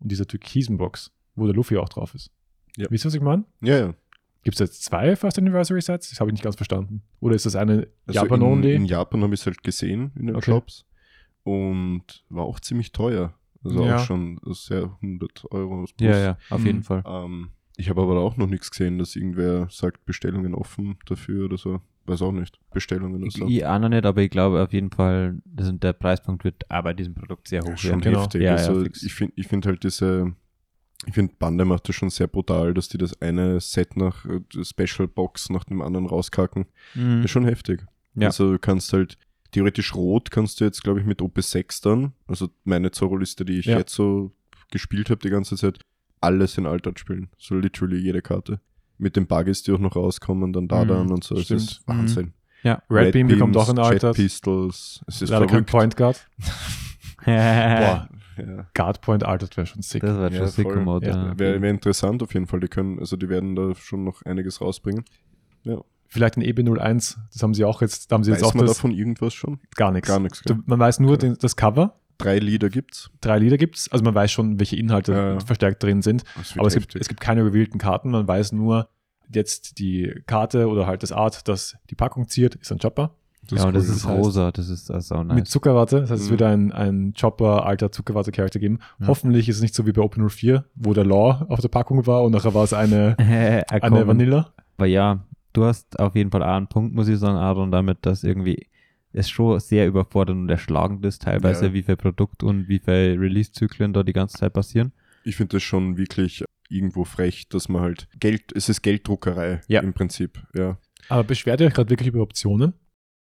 und 0.00 0.10
dieser 0.10 0.26
türkisen 0.26 0.78
Box, 0.78 1.12
wo 1.36 1.46
der 1.46 1.54
Luffy 1.54 1.76
auch 1.76 1.88
drauf 1.88 2.14
ist. 2.16 2.30
Ja. 2.76 2.88
Wisst 2.90 3.04
ihr, 3.04 3.08
was 3.08 3.14
ich 3.14 3.20
meine? 3.20 3.44
Ja, 3.60 3.78
ja. 3.78 3.94
Gibt 4.42 4.56
es 4.56 4.58
jetzt 4.58 4.82
zwei 4.82 5.14
First 5.14 5.38
Anniversary 5.38 5.80
Sets? 5.80 6.10
Das 6.10 6.18
habe 6.18 6.30
ich 6.30 6.32
nicht 6.32 6.42
ganz 6.42 6.56
verstanden. 6.56 7.02
Oder 7.20 7.36
ist 7.36 7.46
das 7.46 7.54
eine 7.54 7.86
Also 8.06 8.20
Japan 8.20 8.42
in? 8.42 8.62
In 8.64 8.84
Japan 8.86 9.22
habe 9.22 9.32
ich 9.34 9.40
es 9.40 9.46
halt 9.46 9.62
gesehen 9.62 10.10
in 10.16 10.26
den 10.26 10.34
Okay. 10.34 10.50
Shops 10.50 10.84
und 11.44 12.24
war 12.28 12.44
auch 12.44 12.58
ziemlich 12.60 12.90
teuer. 12.92 13.34
Also 13.64 13.84
Ja. 13.84 13.96
auch 13.98 14.04
schon 14.04 14.40
sehr 14.50 14.96
100 15.00 15.44
Euro. 15.52 15.76
plus. 15.84 15.94
Ja, 16.00 16.18
ja, 16.18 16.38
auf 16.50 16.60
Mhm. 16.62 16.66
jeden 16.66 16.82
Fall. 16.82 17.04
Ähm, 17.06 17.50
ich 17.76 17.88
habe 17.90 18.02
aber 18.02 18.20
auch 18.20 18.36
noch 18.36 18.46
nichts 18.46 18.70
gesehen, 18.70 18.98
dass 18.98 19.16
irgendwer 19.16 19.68
sagt, 19.70 20.04
Bestellungen 20.04 20.54
offen 20.54 20.96
dafür 21.06 21.46
oder 21.46 21.56
so. 21.58 21.80
Weiß 22.04 22.20
auch 22.22 22.32
nicht. 22.32 22.58
Bestellungen 22.72 23.16
oder 23.18 23.26
Ich, 23.26 23.34
so. 23.34 23.46
ich 23.46 23.64
auch 23.64 23.78
noch 23.78 23.88
nicht, 23.88 24.04
aber 24.04 24.22
ich 24.22 24.30
glaube 24.30 24.62
auf 24.62 24.72
jeden 24.72 24.90
Fall, 24.90 25.40
das 25.44 25.70
der 25.74 25.92
Preispunkt 25.92 26.42
wird 26.44 26.68
auch 26.70 26.82
bei 26.82 26.92
diesem 26.94 27.14
Produkt 27.14 27.46
sehr 27.48 27.62
hoch 27.62 27.76
schon 27.78 27.90
werden. 27.90 28.00
genau. 28.02 28.20
heftig. 28.22 28.42
Ja, 28.42 28.56
ja, 28.56 28.66
also 28.66 28.82
fix. 28.82 29.02
ich 29.04 29.14
finde 29.14 29.32
ich 29.36 29.46
find 29.46 29.64
halt 29.66 29.84
diese, 29.84 30.34
ich 31.06 31.14
finde 31.14 31.34
Bande 31.38 31.64
macht 31.64 31.88
das 31.88 31.94
schon 31.94 32.10
sehr 32.10 32.26
brutal, 32.26 32.74
dass 32.74 32.88
die 32.88 32.98
das 32.98 33.20
eine 33.22 33.60
Set 33.60 33.96
nach 33.96 34.24
äh, 34.26 34.40
Special 34.64 35.06
Box 35.06 35.48
nach 35.50 35.62
dem 35.64 35.80
anderen 35.80 36.06
rauskacken. 36.06 36.66
Mhm. 36.94 37.22
Ist 37.22 37.30
schon 37.30 37.44
heftig. 37.44 37.84
Ja. 38.16 38.26
Also 38.28 38.52
du 38.52 38.58
kannst 38.58 38.92
halt 38.92 39.16
theoretisch 39.52 39.94
rot 39.94 40.30
kannst 40.30 40.60
du 40.60 40.64
jetzt, 40.64 40.82
glaube 40.82 40.98
ich, 41.00 41.06
mit 41.06 41.20
OP6 41.20 41.82
dann, 41.84 42.12
also 42.26 42.48
meine 42.64 42.90
Zorro-Liste, 42.90 43.44
die 43.44 43.58
ich 43.58 43.66
Ja. 43.66 43.78
jetzt 43.78 43.94
so 43.94 44.32
gespielt 44.70 45.08
habe 45.10 45.20
die 45.20 45.28
ganze 45.30 45.56
Zeit, 45.56 45.78
alles 46.22 46.56
in 46.58 46.66
Altart 46.66 46.98
spielen. 46.98 47.28
So 47.38 47.54
literally 47.56 47.96
jede 47.98 48.22
Karte. 48.22 48.60
Mit 48.98 49.16
den 49.16 49.26
Buggies, 49.26 49.62
die 49.62 49.72
auch 49.72 49.78
noch 49.78 49.96
rauskommen, 49.96 50.52
dann 50.52 50.68
da 50.68 50.84
Mhm, 50.84 50.88
dann 50.88 51.10
und 51.10 51.24
so. 51.24 51.34
Es 51.36 51.44
stimmt. 51.46 51.60
ist 51.62 51.82
Wahnsinn. 51.86 52.32
Ja. 52.62 52.80
Red, 52.88 53.12
Beam 53.12 53.26
bekommt 53.26 53.54
Beams, 53.54 53.64
auch 53.66 53.70
in 53.70 53.76
Jet 53.76 53.84
Alters. 53.86 54.16
Pistols. 54.16 55.04
Es 55.08 55.22
ist 55.22 55.30
Leider 55.30 55.46
kein 55.46 55.66
verrückt. 55.66 55.70
Point 55.70 55.96
Guard. 55.96 56.28
Boah, 57.24 58.08
Ja. 58.38 58.66
Guard 58.74 59.00
Point 59.00 59.24
Alters 59.24 59.56
wäre 59.56 59.66
schon 59.66 59.82
sick. 59.82 60.02
das 60.02 60.16
war 60.16 60.30
Ja, 60.30 60.38
schon 60.38 60.48
sick 60.48 60.64
voll. 60.64 60.80
Mode. 60.82 61.06
Ja. 61.08 61.26
Ja. 61.28 61.38
Wäre 61.38 61.60
wär 61.60 61.70
interessant 61.70 62.22
auf 62.22 62.32
jeden 62.34 62.46
Fall. 62.46 62.60
Die 62.60 62.68
können, 62.68 62.98
also 62.98 63.16
die 63.16 63.28
werden 63.28 63.54
da 63.56 63.74
schon 63.74 64.04
noch 64.04 64.22
einiges 64.22 64.60
rausbringen. 64.60 65.04
Vielleicht 66.08 66.36
ein 66.36 66.42
EB01, 66.42 67.16
das 67.32 67.42
haben 67.42 67.54
sie 67.54 67.64
auch 67.64 67.80
jetzt, 67.80 68.10
da 68.12 68.14
haben 68.16 68.24
sie 68.24 68.32
jetzt 68.32 68.42
Weiß 68.42 68.48
auch 68.50 68.54
man 68.54 68.66
das, 68.66 68.76
davon 68.76 68.90
irgendwas 68.90 69.32
schon? 69.32 69.60
gar 69.76 69.90
nichts. 69.92 70.08
Gar 70.08 70.20
nichts. 70.20 70.42
Man 70.66 70.78
weiß 70.78 71.00
nur 71.00 71.12
Okay. 71.12 71.28
den, 71.28 71.38
das 71.40 71.56
Cover, 71.56 71.98
Drei 72.18 72.38
Lieder 72.38 72.68
gibt's. 72.68 73.10
drei 73.20 73.38
Lieder 73.38 73.56
gibt 73.58 73.76
es, 73.76 73.90
also 73.90 74.04
man 74.04 74.14
weiß 74.14 74.30
schon, 74.30 74.58
welche 74.60 74.76
Inhalte 74.76 75.12
Ja, 75.12 75.32
ja. 75.34 75.40
verstärkt 75.40 75.82
drin 75.82 76.02
sind, 76.02 76.24
Das 76.36 76.56
aber 76.58 76.66
es 76.68 76.74
gibt, 76.74 76.94
es 76.96 77.08
gibt 77.08 77.20
keine 77.20 77.44
revealten 77.44 77.78
Karten, 77.78 78.10
man 78.10 78.26
weiß 78.28 78.52
nur, 78.52 78.88
jetzt 79.32 79.78
die 79.78 80.12
Karte 80.26 80.68
oder 80.68 80.86
halt 80.86 81.02
das 81.02 81.10
Art, 81.12 81.48
das 81.48 81.76
die 81.90 81.94
Packung 81.94 82.28
ziert, 82.28 82.54
ist 82.56 82.70
ein 82.70 82.78
Chopper. 82.78 83.14
ja, 83.50 83.64
und 83.64 83.74
das 83.74 83.86
cool. 83.88 83.94
ist 83.94 84.04
Das 84.04 84.10
heißt- 84.12 84.16
rosa, 84.18 84.52
das 84.52 84.68
ist 84.68 84.90
also 84.90 85.14
auch 85.16 85.24
Mit 85.24 85.36
nice. 85.38 85.48
Zuckerwatte, 85.50 86.00
das 86.02 86.10
heißt, 86.10 86.22
es 86.22 86.28
Mhm. 86.28 86.30
wird 86.32 86.42
ein, 86.42 86.70
ein 86.72 87.14
Chopper, 87.18 87.66
alter 87.66 87.90
Zuckerwatte-Charakter 87.90 88.60
geben. 88.60 88.78
Ja. 89.00 89.08
Hoffentlich 89.08 89.48
ist 89.48 89.56
es 89.56 89.62
nicht 89.62 89.74
so 89.74 89.84
wie 89.86 89.92
bei 89.92 90.00
Open 90.02 90.22
04, 90.28 90.64
wo 90.76 90.92
der 90.94 91.04
Law 91.04 91.44
auf 91.48 91.60
der 91.60 91.68
Packung 91.68 92.06
war 92.06 92.22
und 92.22 92.32
nachher 92.32 92.54
war 92.54 92.62
es 92.64 92.72
eine, 92.72 93.16
eine 93.18 93.64
Eine 93.82 94.06
Vanilla. 94.06 94.52
Aber 94.76 94.86
ja, 94.86 95.24
du 95.54 95.64
hast 95.64 95.98
auf 95.98 96.14
jeden 96.14 96.30
Fall 96.30 96.42
auch 96.42 96.54
einen 96.56 96.68
Punkt, 96.68 96.94
muss 96.94 97.08
ich 97.08 97.18
sagen, 97.18 97.36
Aaron, 97.36 97.70
damit, 97.72 98.04
dass 98.06 98.22
irgendwie 98.22 98.66
es 99.12 99.28
schon 99.30 99.58
sehr 99.60 99.86
überfordernd 99.86 100.42
und 100.42 100.48
erschlagend 100.48 101.04
ist, 101.04 101.22
teilweise, 101.22 101.66
Ja. 101.66 101.72
wie 101.74 101.82
viel 101.82 101.96
Produkt 101.96 102.42
und 102.42 102.68
wie 102.68 102.78
viel 102.78 103.16
Release-Zyklen 103.18 103.92
da 103.92 104.02
die 104.02 104.12
ganze 104.12 104.38
Zeit 104.38 104.52
passieren. 104.54 104.92
Ich 105.24 105.36
finde 105.36 105.56
das 105.56 105.62
schon 105.62 105.96
wirklich 105.96 106.44
irgendwo 106.68 107.04
frech, 107.04 107.48
dass 107.48 107.68
man 107.68 107.82
halt 107.82 108.08
Geld, 108.18 108.52
es 108.54 108.68
ist 108.68 108.82
Gelddruckerei 108.82 109.60
Ja. 109.68 109.80
im 109.82 109.92
Prinzip, 109.92 110.42
ja. 110.54 110.78
Aber 111.08 111.24
beschwert 111.24 111.60
ihr 111.60 111.66
euch 111.66 111.74
gerade 111.74 111.90
wirklich 111.90 112.08
über 112.08 112.20
Optionen? 112.22 112.72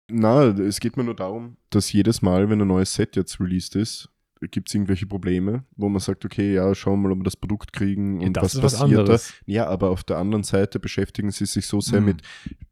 Na, 0.10 0.44
es 0.48 0.80
geht 0.80 0.98
mir 0.98 1.04
nur 1.04 1.16
darum, 1.16 1.58
dass 1.70 1.92
jedes 1.94 2.22
Mal, 2.22 2.50
wenn 2.50 2.62
ein 2.62 2.68
neues 2.68 2.94
Set 2.94 3.16
jetzt 3.16 3.40
released 3.40 3.76
ist, 3.76 4.10
gibt 4.52 4.68
es 4.70 4.76
irgendwelche 4.76 5.06
Probleme, 5.06 5.64
wo 5.76 5.88
man 5.88 6.00
sagt, 6.00 6.26
okay, 6.26 6.54
ja, 6.56 6.74
schauen 6.76 7.02
wir 7.02 7.08
mal, 7.10 7.14
ob 7.14 7.20
wir 7.20 7.24
das 7.26 7.36
Produkt 7.38 7.74
kriegen 7.74 8.20
und 8.22 8.36
was 8.38 8.60
passiert 8.60 9.08
da. 9.08 9.18
Ja, 9.46 9.68
aber 9.68 9.90
auf 9.92 10.04
der 10.04 10.18
anderen 10.18 10.44
Seite 10.44 10.80
beschäftigen 10.80 11.32
sie 11.32 11.46
sich 11.46 11.66
so 11.68 11.80
sehr 11.80 12.02
Mhm. 12.02 12.08
mit 12.08 12.22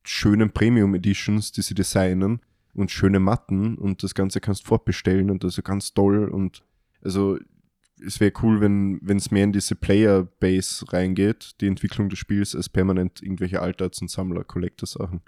schönen 0.04 0.52
Premium 0.52 0.96
Editions, 0.96 1.52
die 1.52 1.62
sie 1.62 1.76
designen 1.76 2.42
und 2.80 2.92
schöne 2.92 3.20
Matten 3.20 3.76
und 3.78 4.04
das 4.04 4.16
Ganze 4.16 4.42
kannst 4.42 4.64
du 4.64 4.68
fortbestellen 4.68 5.30
und 5.30 5.44
das 5.44 5.58
ist 5.58 5.64
ganz 5.64 5.94
toll 5.94 6.30
und 6.30 6.64
also 7.04 7.38
es 8.06 8.20
wäre 8.20 8.32
cool, 8.42 8.62
wenn 8.62 9.00
wenn 9.02 9.18
es 9.18 9.30
mehr 9.30 9.44
in 9.44 9.52
diese 9.52 9.76
Player-Base 9.76 10.86
reingeht, 10.94 11.60
die 11.60 11.68
Entwicklung 11.68 12.10
des 12.10 12.18
Spiels, 12.18 12.56
als 12.56 12.70
permanent 12.70 13.22
irgendwelche 13.22 13.62
Altarts- 13.62 14.02
und 14.02 14.10
Sammler-Collector-Sachen. 14.10 15.22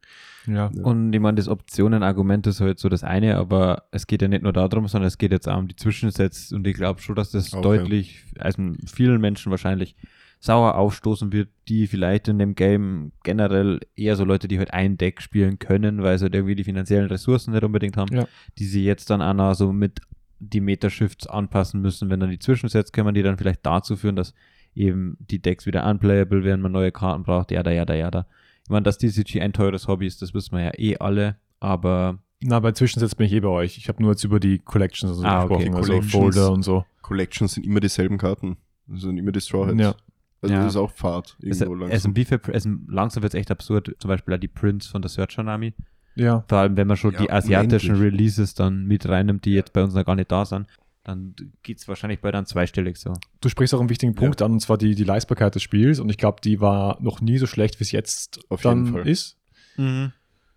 Ja. 0.47 0.71
Ja. 0.73 0.83
Und 0.83 1.13
ich 1.13 1.19
meine, 1.19 1.35
das 1.35 1.49
Optionenargument 1.49 2.47
ist 2.47 2.61
halt 2.61 2.79
so 2.79 2.87
das 2.87 3.03
eine, 3.03 3.35
aber 3.35 3.83
es 3.91 4.07
geht 4.07 4.21
ja 4.21 4.27
nicht 4.27 4.43
nur 4.43 4.53
darum, 4.53 4.87
sondern 4.87 5.07
es 5.07 5.17
geht 5.17 5.31
jetzt 5.31 5.49
auch 5.49 5.57
um 5.57 5.67
die 5.67 5.75
Zwischensets 5.75 6.53
und 6.53 6.65
ich 6.65 6.75
glaube 6.75 7.01
schon, 7.01 7.15
dass 7.15 7.31
das 7.31 7.53
Auch, 7.53 7.61
deutlich, 7.61 8.23
also 8.39 8.61
vielen 8.85 9.19
Menschen 9.19 9.51
wahrscheinlich 9.51 9.95
sauer 10.43 10.75
aufstoßen 10.75 11.31
wird, 11.31 11.49
die 11.69 11.85
vielleicht 11.87 12.27
in 12.27 12.39
dem 12.39 12.55
Game 12.55 13.11
generell 13.23 13.79
eher 13.95 14.15
so 14.15 14.25
Leute, 14.25 14.47
die 14.47 14.57
halt 14.57 14.73
ein 14.73 14.97
Deck 14.97 15.21
spielen 15.21 15.59
können, 15.59 16.01
weil 16.03 16.17
sie 16.17 16.23
halt 16.25 16.35
irgendwie 16.35 16.55
die 16.55 16.63
finanziellen 16.63 17.07
Ressourcen 17.07 17.51
nicht 17.53 17.63
unbedingt 17.63 17.95
haben, 17.95 18.13
Ja. 18.13 18.27
die 18.57 18.65
sie 18.65 18.83
jetzt 18.83 19.09
dann 19.11 19.21
auch 19.21 19.33
noch 19.35 19.53
so 19.53 19.71
mit 19.71 19.99
die 20.39 20.59
Meta-Shifts 20.59 21.27
anpassen 21.27 21.79
müssen, 21.81 22.09
wenn 22.09 22.19
dann 22.19 22.31
die 22.31 22.39
Zwischensets 22.39 22.91
kommen, 22.91 23.13
die 23.13 23.21
dann 23.21 23.37
vielleicht 23.37 23.63
dazu 23.65 23.95
führen, 23.95 24.15
dass 24.15 24.33
eben 24.73 25.15
die 25.19 25.39
Decks 25.39 25.67
wieder 25.67 25.85
unplayable 25.87 26.43
werden, 26.43 26.61
man 26.61 26.71
neue 26.71 26.91
Karten 26.91 27.21
braucht, 27.23 27.51
ja, 27.51 27.61
da, 27.61 27.69
ja, 27.71 27.85
da, 27.85 27.93
ja, 27.93 28.09
da. 28.09 28.25
Ich 28.63 28.69
meine, 28.71 28.83
dass 28.83 28.97
TCG 28.97 29.39
ein 29.41 29.53
teures 29.53 29.87
Hobby 29.87 30.07
ist, 30.07 30.21
das 30.23 30.33
wissen 30.33 30.57
wir 30.57 30.63
ja 30.63 30.71
eh 30.77 30.97
alle, 30.97 31.35
aber 31.59 32.17
Na, 32.43 32.59
bei 32.59 32.71
Zwischensets 32.71 33.13
bin 33.13 33.27
ich 33.27 33.33
eh 33.33 33.39
bei 33.41 33.49
euch. 33.49 33.77
Ich 33.77 33.87
habe 33.87 34.01
nur 34.01 34.13
jetzt 34.13 34.23
über 34.23 34.39
die 34.39 34.57
Collections 34.57 35.11
und 35.11 35.19
so 35.19 35.23
Ah, 35.25 35.43
okay, 35.43 35.65
gesprochen, 35.69 35.75
also 35.75 35.91
Collections. 35.91 36.11
Folder 36.11 36.51
und 36.51 36.63
so. 36.63 36.85
Collections 37.03 37.53
sind 37.53 37.65
immer 37.67 37.79
dieselben 37.79 38.17
Karten. 38.17 38.57
Das 38.87 39.01
sind 39.01 39.17
immer 39.19 39.31
die 39.31 39.41
Straw 39.41 39.67
Hats. 39.67 39.79
Ja. 39.79 39.93
Also 40.41 40.53
Ja. 40.55 40.63
das 40.63 40.73
ist 40.73 40.77
auch 40.77 40.91
Fahrt 40.91 41.37
es, 41.41 41.61
irgendwo 41.61 41.85
es, 41.85 42.15
wie 42.15 42.25
viel, 42.25 42.39
es, 42.51 42.67
langsam 42.87 43.21
wird 43.23 43.33
es 43.33 43.39
echt 43.39 43.51
absurd, 43.51 43.95
zum 43.99 44.07
Beispiel 44.07 44.33
auch 44.33 44.39
die 44.39 44.47
Prints 44.47 44.87
von 44.87 45.01
der 45.01 45.09
Search 45.09 45.37
Army, 45.37 45.73
Ja. 46.15 46.43
vor 46.47 46.57
allem 46.59 46.75
wenn 46.77 46.87
man 46.87 46.97
schon 46.97 47.13
Ja, 47.13 47.19
die 47.21 47.31
asiatischen 47.31 47.95
unendlich. 47.95 48.13
Releases 48.13 48.53
dann 48.55 48.85
mit 48.85 49.07
reinnimmt, 49.07 49.45
die 49.45 49.53
jetzt 49.53 49.71
bei 49.73 49.83
uns 49.83 49.93
noch 49.93 50.03
gar 50.05 50.15
nicht 50.15 50.31
da 50.31 50.45
sind, 50.45 50.65
dann 51.03 51.35
geht 51.63 51.77
es 51.79 51.87
wahrscheinlich 51.87 52.19
bei 52.21 52.31
dann 52.31 52.45
zweistellig 52.45 52.97
so. 52.97 53.13
Du 53.39 53.49
sprichst 53.49 53.73
auch 53.73 53.79
einen 53.79 53.89
wichtigen 53.89 54.13
Punkt 54.15 54.41
an, 54.41 54.51
und 54.53 54.59
zwar 54.59 54.77
die, 54.77 54.93
die 54.95 55.03
Leistbarkeit 55.03 55.53
des 55.55 55.63
Spiels. 55.63 55.99
Und 55.99 56.09
ich 56.09 56.17
glaube, 56.17 56.41
die 56.43 56.61
war 56.61 57.01
noch 57.01 57.21
nie 57.21 57.39
so 57.39 57.47
schlecht, 57.47 57.79
wie 57.79 57.83
es 57.83 57.91
jetzt 57.91 58.39
Auf 58.49 58.61
dann 58.61 58.85
jeden 58.85 58.97
Fall. 58.97 59.07
ist. 59.07 59.37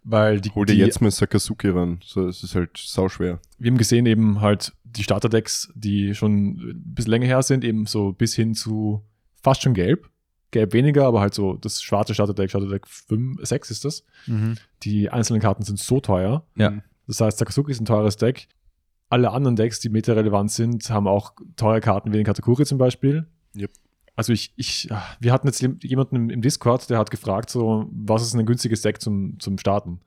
Weil 0.07 0.41
die, 0.43 0.51
Hol 0.51 0.67
dir 0.67 0.75
die, 0.75 0.81
jetzt 0.81 1.01
mal 1.01 1.11
Sakazuki 1.11 1.69
ran. 1.69 1.99
So, 2.05 2.29
es 2.29 2.43
ist 2.43 2.55
halt 2.55 2.77
sauschwer. 2.77 3.41
wir 3.59 3.71
haben 3.71 3.79
gesehen 3.79 4.05
eben 4.05 4.43
halt 4.43 4.75
die 4.85 5.03
Starterdecks, 5.03 5.73
die 5.75 6.15
schon 6.15 6.59
ein 6.59 6.83
bisschen 6.95 7.11
länger 7.13 7.27
her 7.27 7.43
sind, 7.43 7.65
eben 7.65 7.87
so 7.87 8.13
bis 8.13 8.35
hin 8.35 8.55
zu 8.55 9.03
fast 9.45 9.63
schon 9.63 9.75
gelb. 9.75 10.11
Gelb 10.51 10.73
weniger, 10.73 11.05
aber 11.07 11.21
halt 11.21 11.35
so 11.35 11.55
das 11.55 11.83
schwarze 11.83 12.15
Starterdeck, 12.15 12.51
Starterdeck 12.51 12.87
5, 12.87 13.41
6 13.45 13.71
ist 13.71 13.85
das. 13.85 14.05
Die 14.83 15.11
einzelnen 15.11 15.41
Karten 15.41 15.63
sind 15.63 15.79
so 15.79 16.01
teuer. 16.01 16.47
Ja. 16.57 16.71
Mhm. 16.71 16.83
Das 17.07 17.21
heißt, 17.21 17.39
Sakazuki 17.39 17.71
ist 17.73 17.81
ein 17.81 17.87
teures 17.87 18.17
Deck. 18.17 18.49
Alle 19.11 19.31
anderen 19.31 19.57
Decks, 19.57 19.81
die 19.81 19.89
meta-relevant 19.91 20.51
sind, 20.51 20.89
haben 20.91 21.07
auch 21.07 21.35
teure 21.57 21.81
Karten 21.81 22.13
wie 22.13 22.17
den 22.17 22.25
Katakuri 22.25 22.65
zum 22.65 22.79
Beispiel. 22.79 23.27
Yep. 23.57 23.71
Also 24.17 24.33
ich, 24.33 24.53
ich, 24.57 24.89
wir 25.21 25.33
hatten 25.33 25.47
jetzt 25.49 25.61
jemanden 25.61 26.31
im, 26.31 26.41
Discord, 26.41 26.89
der 26.89 26.99
hat 26.99 27.11
gefragt, 27.11 27.51
so, 27.51 27.89
was 27.93 28.23
ist 28.23 28.35
ein 28.35 28.47
günstiges 28.47 28.81
Deck 28.83 29.01
zum, 29.01 29.39
zum 29.41 29.59
Starten? 29.59 30.01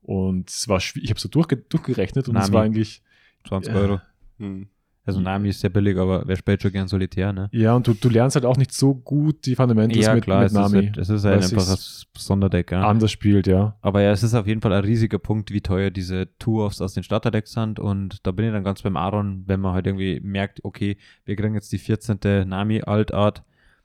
Und 0.00 0.50
es 0.50 0.68
war 0.68 0.80
schwierig, 0.80 1.04
ich 1.04 1.10
habe 1.10 1.20
so 1.20 1.28
durchge 1.28 1.56
durchgerechnet 1.58 2.28
und 2.28 2.36
es 2.36 2.44
Nami. 2.44 2.54
war 2.54 2.62
eigentlich, 2.62 3.02
20 3.46 3.72
Ja. 3.72 3.78
Euro. 3.78 4.00
Hm. 4.38 4.68
Also 5.04 5.20
Nami 5.20 5.48
ist 5.48 5.60
sehr 5.60 5.70
billig, 5.70 5.98
aber 5.98 6.22
wer 6.26 6.36
spielt 6.36 6.62
schon 6.62 6.70
gern 6.70 6.86
Solitär, 6.86 7.32
ne? 7.32 7.48
ja, 7.52 7.74
und 7.74 7.88
du, 7.88 7.94
du 7.94 8.08
lernst 8.08 8.36
halt 8.36 8.44
auch 8.44 8.56
nicht 8.56 8.72
so 8.72 8.94
gut 8.94 9.46
die 9.46 9.56
Fundamentals 9.56 10.06
Ja, 10.06 10.14
mit, 10.14 10.22
klar, 10.22 10.44
mit 10.44 10.52
Nami. 10.52 10.86
halt, 10.86 10.96
es 10.96 11.08
ist 11.08 11.24
halt 11.24 11.42
einfach 11.42 11.68
ein 11.68 11.76
Sonderdeck, 12.16 12.70
ja. 12.70 12.86
anders 12.86 13.10
spielt, 13.10 13.48
ja. 13.48 13.76
Aber 13.80 14.00
ja, 14.00 14.12
es 14.12 14.22
ist 14.22 14.34
auf 14.34 14.46
jeden 14.46 14.60
Fall 14.60 14.72
ein 14.72 14.84
riesiger 14.84 15.18
Punkt, 15.18 15.50
wie 15.50 15.60
teuer 15.60 15.90
diese 15.90 16.28
Two-Offs 16.38 16.80
aus 16.80 16.94
den 16.94 17.02
Starterdecks 17.02 17.52
sind. 17.52 17.80
Und 17.80 18.24
da 18.24 18.30
bin 18.30 18.46
ich 18.46 18.52
dann 18.52 18.62
ganz 18.62 18.82
beim 18.82 18.96
Aaron, 18.96 19.42
wenn 19.46 19.58
man 19.58 19.72
halt 19.72 19.88
irgendwie 19.88 20.20
merkt, 20.20 20.64
okay, 20.64 20.96
wir 21.24 21.34
kriegen 21.34 21.54
jetzt 21.54 21.72
die 21.72 21.78
14. 21.78 22.18
Nami 22.46 22.82
Altart, 22.82 23.42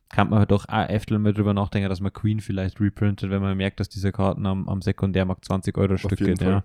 kann 0.10 0.30
man 0.30 0.40
halt 0.40 0.54
auch 0.54 0.66
öfter 0.70 1.20
mal 1.20 1.34
drüber 1.34 1.54
nachdenken, 1.54 1.90
dass 1.90 2.00
man 2.00 2.14
Queen 2.14 2.40
vielleicht 2.40 2.80
reprintet, 2.80 3.30
wenn 3.30 3.42
man 3.42 3.58
merkt, 3.58 3.80
dass 3.80 3.90
diese 3.90 4.12
Karten 4.12 4.46
am, 4.46 4.70
am 4.70 4.82
Sekundärmarkt 4.82 5.46
20 5.46 5.78
Euro 5.78 5.94
ein 5.94 5.98
Stück 5.98 6.20
geht. 6.20 6.42
Ja. 6.42 6.64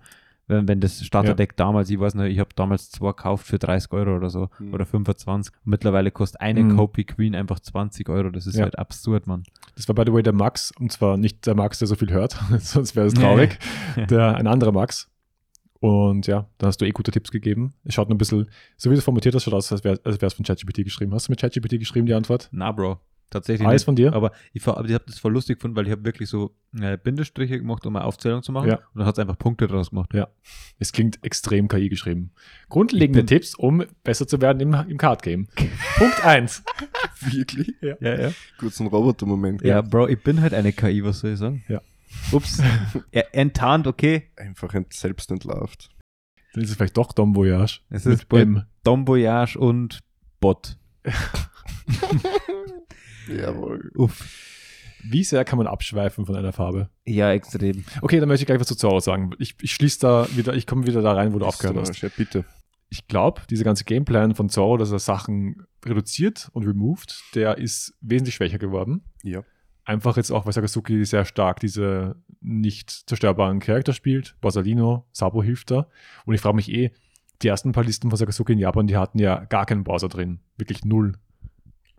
Wenn, 0.49 0.67
wenn 0.69 0.81
das 0.81 1.05
Starterdeck 1.05 1.57
damals, 1.57 1.89
ich 1.89 1.99
weiß 2.01 2.15
nicht, 2.15 2.33
ich 2.33 2.39
habe 2.41 2.51
damals 2.57 2.91
zwei 2.91 3.09
gekauft 3.11 3.47
für 3.47 3.59
30 3.59 3.93
Euro 3.93 4.17
oder 4.17 4.29
so 4.29 4.49
Hm. 4.59 4.75
oder 4.75 4.85
25. 4.87 5.55
Mittlerweile 5.65 6.11
kostet 6.11 6.41
eine 6.41 6.65
Mhm. 6.65 6.77
Copy 6.77 7.05
Queen 7.05 7.35
einfach 7.35 7.61
20 7.61 8.09
Euro. 8.09 8.31
Das 8.31 8.47
ist 8.47 8.57
Ja. 8.57 8.65
halt 8.65 8.79
absurd, 8.79 9.27
Mann. 9.27 9.45
Das 9.77 9.87
war 9.89 9.95
by 9.95 10.03
the 10.07 10.13
way 10.13 10.23
der 10.23 10.33
Max, 10.35 10.73
und 10.79 10.91
zwar 10.93 11.17
nicht 11.17 11.47
der 11.47 11.55
Max, 11.55 11.79
der 11.79 11.89
so 11.89 11.95
viel 11.95 12.11
hört, 12.13 12.33
sonst 12.59 12.97
wäre 12.97 13.07
es 13.07 13.15
traurig. 13.15 13.59
der, 14.11 14.35
ein 14.37 14.47
anderer 14.47 14.73
Max. 14.73 15.09
Und 15.81 16.27
ja, 16.29 16.47
da 16.59 16.69
hast 16.69 16.81
du 16.81 16.85
eh 16.87 16.91
gute 16.91 17.11
Tipps 17.11 17.31
gegeben. 17.33 17.73
Es 17.85 17.95
schaut 17.95 18.09
nur 18.09 18.15
ein 18.15 18.19
bisschen, 18.19 18.49
so 18.77 18.91
wie 18.91 18.95
du 18.95 19.01
formatiert 19.01 19.35
hast, 19.35 19.45
schaut 19.45 19.55
aus, 19.55 19.73
als 19.73 19.83
wäre 19.85 19.99
es 20.05 20.35
von 20.35 20.45
ChatGPT 20.45 20.85
geschrieben. 20.85 21.13
Hast 21.13 21.27
du 21.29 21.33
mit 21.33 21.41
ChatGPT 21.41 21.79
geschrieben, 21.81 22.07
die 22.07 22.15
Antwort? 22.15 22.49
Na, 22.53 22.71
Bro. 22.71 23.01
Tatsächlich 23.33 23.67
nicht. 23.67 23.85
von 23.85 23.97
dir? 23.97 24.13
Aber 24.13 24.33
ich, 24.53 24.67
aber 24.67 24.85
ich 24.85 24.95
habe 24.95 25.05
das 25.07 25.19
voll 25.19 25.33
lustig 25.33 25.59
gefunden, 25.59 25.77
weil 25.77 25.87
ich 25.87 25.93
habe 25.93 26.05
wirklich 26.05 26.29
so 26.29 26.55
äh, 26.81 26.97
Bindestriche 26.97 27.59
gemacht, 27.59 27.85
um 27.87 27.97
eine 27.97 28.05
Aufzählung 28.05 28.43
zu 28.43 28.53
machen. 28.53 28.69
Ja. 28.69 28.77
Und 28.77 28.99
dann 28.99 29.07
hat 29.07 29.17
es 29.17 29.19
einfach 29.19 29.39
Punkte 29.39 29.67
draus 29.67 29.91
gemacht. 29.91 30.11
Es 30.79 30.93
klingt 30.93 31.25
extrem 31.25 31.69
KI 31.69 31.89
geschrieben. 31.89 32.33
Grundlegende 32.69 33.25
Tipps, 33.27 33.55
um 33.55 33.85
besser 34.05 34.27
zu 34.27 34.41
werden 34.41 34.61
im, 34.61 34.75
im 34.89 34.99
Card-Game. 34.99 35.49
Punkt 35.97 36.25
1. 36.25 36.63
Wirklich? 37.21 37.75
Ja. 37.81 37.97
Ja, 38.01 38.21
ja. 38.21 38.33
Kurz 38.59 38.81
ein 38.81 38.87
Roboter-Moment. 38.87 39.63
Ja, 39.63 39.83
Bro, 39.83 40.09
ich 40.09 40.23
bin 40.23 40.41
halt 40.41 40.55
eine 40.55 40.73
KI, 40.73 41.05
was 41.05 41.21
soll 41.21 41.33
ich 41.33 41.39
sagen? 41.39 41.65
Ja. 41.69 41.81
Ups. 42.31 42.63
er, 43.11 43.35
enttarnt, 43.35 43.87
okay. 43.87 44.31
Einfach 44.37 44.75
ent 44.75 44.93
selbst 44.93 45.31
entlarvt. 45.31 45.91
Dann 46.53 46.65
ist 46.65 46.71
es 46.71 46.77
vielleicht 46.77 46.97
doch 46.97 47.13
Dom 47.13 47.35
Voyage. 47.35 47.81
Es 47.89 48.05
ist 48.07 48.31
M. 48.33 48.65
Dom 48.85 49.09
Voyage 49.09 49.57
und 49.59 50.01
Bot. 50.41 50.77
Jawohl. 53.29 53.91
Uff. 53.95 54.29
Wie 55.05 55.25
sehr 55.25 55.45
kann 55.45 55.59
man 55.59 55.67
abschweifen 55.67 56.27
von 56.27 56.37
einer 56.37 56.53
Farbe? 56.53 56.89
Ja, 57.05 57.33
extrem. 57.33 57.85
Okay, 58.03 58.21
dann 58.21 58.29
möchte 58.29 58.43
ich 58.43 58.47
gleich 58.47 58.61
was 58.61 58.69
zu 58.69 58.77
Zorro 58.77 59.01
sagen. 59.01 59.33
Ich, 59.39 59.57
ich 59.61 59.73
schließe 59.73 59.99
da 60.01 60.29
wieder, 60.37 60.55
ich 60.55 60.67
komme 60.67 60.87
wieder 60.87 61.03
da 61.03 61.13
rein, 61.13 61.35
wo 61.35 61.39
du 61.39 61.47
aufgehört 61.47 61.77
hast. 61.77 62.01
Ja, 62.01 62.09
bitte. 62.17 62.45
Ich 62.89 63.09
glaube, 63.09 63.43
dieser 63.51 63.65
ganze 63.65 63.85
Gameplan 63.85 64.35
von 64.35 64.49
Zorro, 64.49 64.77
dass 64.77 64.93
er 64.93 64.99
Sachen 64.99 65.67
reduziert 65.85 66.51
und 66.53 66.67
removed, 66.67 67.21
der 67.35 67.59
ist 67.59 67.95
wesentlich 68.01 68.35
schwächer 68.35 68.59
geworden. 68.59 69.03
Ja. 69.23 69.43
Einfach 69.85 70.17
jetzt 70.17 70.31
auch, 70.31 70.47
weil 70.47 70.53
Sakazuki 70.53 71.05
sehr 71.05 71.25
stark 71.25 71.59
diese 71.59 72.17
nicht 72.41 72.91
zerstörbaren 72.91 73.59
Charakter 73.59 73.93
spielt. 73.93 74.37
Borsalino, 74.41 75.07
Sabo 75.11 75.43
hilft 75.43 75.73
da. 75.73 75.89
Und 76.27 76.35
ich 76.35 76.41
frage 76.41 76.55
mich 76.55 76.71
eh, 76.71 76.93
die 77.43 77.49
ersten 77.49 77.73
paar 77.73 77.85
Listen 77.85 78.11
von 78.11 78.17
Sakazuki 78.17 78.53
in 78.53 78.59
Japan, 78.59 78.87
die 78.87 78.97
hatten 78.97 79.19
ja 79.19 79.45
gar 79.45 79.67
keinen 79.67 79.83
Bowser 79.83 80.09
drin. 80.09 80.41
Wirklich 80.57 80.85
null. 80.85 81.15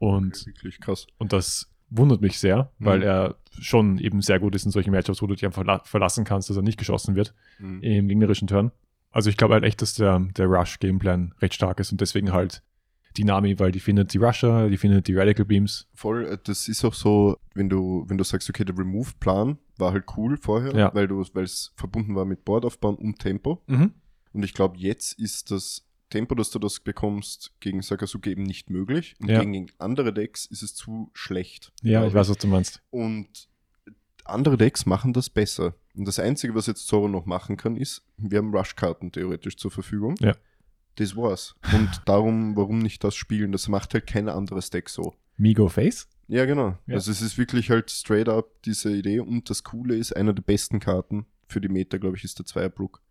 Und, 0.03 0.45
Wirklich 0.45 0.79
krass. 0.79 1.07
und 1.17 1.31
das 1.33 1.69
wundert 1.89 2.21
mich 2.21 2.39
sehr, 2.39 2.71
weil 2.79 2.99
Mhm. 2.99 3.03
er 3.05 3.35
schon 3.59 3.97
eben 3.99 4.21
sehr 4.21 4.39
gut 4.39 4.55
ist 4.55 4.65
in 4.65 4.71
solchen 4.71 4.91
Matchups, 4.91 5.21
wo 5.21 5.27
du 5.27 5.35
dich 5.35 5.45
einfach 5.45 5.63
la- 5.63 5.81
verlassen 5.83 6.23
kannst, 6.25 6.49
dass 6.49 6.57
er 6.57 6.63
nicht 6.63 6.79
geschossen 6.79 7.15
wird 7.15 7.33
Mhm. 7.59 7.81
im 7.81 8.07
gegnerischen 8.07 8.47
Turn. 8.47 8.71
Also 9.11 9.29
ich 9.29 9.37
glaube 9.37 9.53
halt 9.53 9.63
echt, 9.63 9.81
dass 9.81 9.93
der, 9.93 10.19
der 10.35 10.47
Rush-Gameplan 10.47 11.33
recht 11.39 11.53
stark 11.53 11.79
ist 11.79 11.91
und 11.91 12.01
deswegen 12.01 12.31
halt 12.31 12.63
die 13.15 13.25
Nami, 13.25 13.59
weil 13.59 13.71
die 13.71 13.79
findet 13.79 14.11
die 14.13 14.17
Rusher, 14.17 14.69
die 14.71 14.77
findet 14.77 15.07
die 15.07 15.15
Radical 15.15 15.45
Beams. 15.45 15.87
Voll, 15.93 16.25
äh, 16.25 16.37
das 16.43 16.67
ist 16.67 16.83
auch 16.83 16.95
so, 16.95 17.37
wenn 17.53 17.69
du, 17.69 18.05
wenn 18.07 18.17
du 18.17 18.23
sagst, 18.23 18.49
okay, 18.49 18.65
der 18.65 18.75
Remove-Plan 18.75 19.59
war 19.77 19.91
halt 19.91 20.05
cool 20.17 20.35
vorher, 20.37 20.73
Ja. 20.75 20.91
weil 20.95 21.07
du, 21.07 21.23
weil 21.33 21.43
es 21.43 21.73
verbunden 21.75 22.15
war 22.15 22.25
mit 22.25 22.43
Boardaufbauen 22.43 22.95
und 22.95 23.19
Tempo. 23.19 23.61
Und 23.67 24.43
ich 24.43 24.55
glaube, 24.55 24.77
jetzt 24.79 25.19
ist 25.19 25.51
das 25.51 25.85
Tempo, 26.13 26.35
dass 26.35 26.49
du 26.51 26.59
das 26.59 26.79
bekommst, 26.79 27.53
gegen 27.59 27.81
Sakazuki 27.81 28.29
eben 28.31 28.43
nicht 28.43 28.69
möglich. 28.69 29.15
Und 29.19 29.29
Ja. 29.29 29.39
gegen 29.43 29.67
andere 29.79 30.13
Decks 30.13 30.45
ist 30.45 30.61
es 30.63 30.73
zu 30.75 31.09
schlecht. 31.13 31.73
Ja, 31.81 32.05
ich 32.07 32.13
weiß, 32.13 32.29
was 32.29 32.37
du 32.37 32.47
meinst. 32.47 32.81
Und 32.91 33.49
andere 34.25 34.57
Decks 34.57 34.85
machen 34.85 35.11
das 35.13 35.29
besser. 35.29 35.75
Und 35.95 36.07
das 36.07 36.19
Einzige, 36.19 36.55
was 36.55 36.67
jetzt 36.67 36.87
Zoro 36.87 37.07
noch 37.07 37.25
machen 37.25 37.57
kann, 37.57 37.75
ist, 37.75 38.03
wir 38.17 38.37
haben 38.37 38.55
Rush-Karten 38.55 39.11
theoretisch 39.11 39.57
zur 39.57 39.71
Verfügung. 39.71 40.15
Ja. 40.19 40.33
Das 40.95 41.15
war's. 41.15 41.55
Und 41.73 41.89
darum, 42.05 42.55
warum 42.55 42.79
nicht 42.79 43.03
das 43.03 43.15
spielen? 43.15 43.51
Das 43.51 43.67
macht 43.67 43.93
halt 43.93 44.07
kein 44.07 44.29
anderes 44.29 44.69
Deck 44.69 44.89
so. 44.89 45.15
Migo 45.37 45.67
Face? 45.67 46.07
Ja, 46.27 46.45
genau. 46.45 46.77
Ja. 46.87 46.95
Also 46.95 47.11
es 47.11 47.21
ist 47.21 47.37
wirklich 47.37 47.69
halt 47.69 47.89
straight 47.91 48.29
up 48.29 48.61
diese 48.63 48.95
Idee. 48.95 49.19
Und 49.19 49.49
das 49.49 49.63
Coole 49.63 49.95
ist, 49.97 50.15
einer 50.15 50.33
der 50.33 50.43
besten 50.43 50.79
Karten 50.79 51.25
für 51.47 51.59
die 51.59 51.67
Meta, 51.69 51.97
glaube 51.97 52.17
ich, 52.17 52.23
ist 52.23 52.39
der 52.39 52.45
Zweierbrook. 52.45 53.01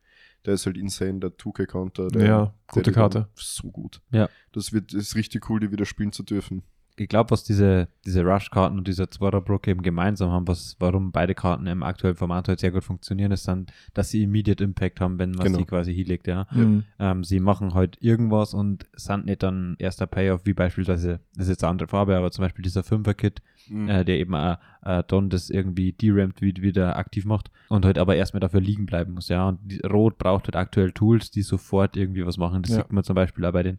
Der 0.45 0.55
ist 0.55 0.66
halt 0.66 0.76
insane, 0.76 1.20
der 1.20 1.30
2K-Counter. 1.38 2.09
der- 2.09 2.26
Ja, 2.26 2.55
gute 2.68 2.90
Karte. 2.93 3.28
So 3.36 3.70
gut. 3.70 4.01
Ja. 4.11 4.28
Das 4.53 4.72
wird 4.72 4.93
ist 4.93 5.14
richtig 5.14 5.49
cool, 5.49 5.61
die 5.61 5.70
wieder 5.70 5.84
spielen 5.84 6.12
zu 6.12 6.22
dürfen. 6.24 6.62
Ich 6.97 7.09
glaube, 7.09 7.30
was 7.30 7.43
diese, 7.43 7.88
diese 8.05 8.22
Rush-Karten 8.22 8.76
und 8.76 8.86
dieser 8.86 9.11
Zwarer-Brook 9.11 9.66
eben 9.66 9.80
gemeinsam 9.82 10.30
haben, 10.30 10.47
was, 10.47 10.76
warum 10.78 11.11
beide 11.11 11.34
Karten 11.34 11.66
im 11.66 11.82
aktuellen 11.82 12.16
Format 12.16 12.49
halt 12.49 12.61
sehr 12.61 12.70
gut 12.70 12.84
funktionieren, 12.84 13.32
ist 13.32 13.49
dann, 13.49 13.66
dass 13.95 14.11
sie 14.11 14.24
Immediate 14.24 14.62
Impact 14.62 15.01
haben, 15.01 15.18
wenn 15.18 15.30
man 15.30 15.47
Genau. 15.47 15.59
sie 15.59 15.64
quasi 15.64 15.95
hinlegt, 15.95 16.26
ja. 16.26 16.47
Mhm. 16.53 16.84
Ähm, 16.99 17.24
sie 17.24 17.40
machen 17.40 17.72
halt 17.72 17.97
irgendwas 18.03 18.53
und 18.53 18.84
sind 18.95 19.24
nicht 19.24 19.43
dann 19.43 19.74
erster 19.78 20.07
Payoff, 20.07 20.45
wie 20.45 20.53
beispielsweise, 20.53 21.20
das 21.34 21.45
ist 21.47 21.51
jetzt 21.51 21.64
eine 21.64 21.70
andere 21.70 21.88
Farbe, 21.88 22.14
aber 22.16 22.30
zum 22.30 22.43
Beispiel 22.45 22.62
dieser 22.62 22.82
Fünfer-Kit, 22.82 23.40
Mhm. 23.68 23.88
äh, 23.88 24.05
der 24.05 24.18
eben 24.18 24.34
äh, 24.34 24.57
äh, 24.84 25.03
Don 25.07 25.30
das 25.30 25.49
irgendwie 25.49 25.93
derampt 25.93 26.43
wie, 26.43 26.53
wieder 26.61 26.97
aktiv 26.97 27.24
macht 27.24 27.49
und 27.68 27.84
halt 27.84 27.97
aber 27.97 28.16
erstmal 28.16 28.40
dafür 28.40 28.61
liegen 28.61 28.86
bleiben 28.86 29.14
muss, 29.14 29.28
ja. 29.28 29.49
Und 29.49 29.61
die, 29.62 29.78
Rot 29.86 30.18
braucht 30.18 30.45
halt 30.47 30.57
aktuell 30.57 30.90
Tools, 30.93 31.30
die 31.30 31.43
sofort 31.43 31.97
irgendwie 31.97 32.26
was 32.26 32.36
machen. 32.38 32.62
Das 32.62 32.72
Ja. 32.72 32.78
sieht 32.82 32.93
man 32.93 33.05
zum 33.05 33.14
Beispiel 33.14 33.45
auch 33.47 33.53
bei 33.53 33.62
den 33.62 33.78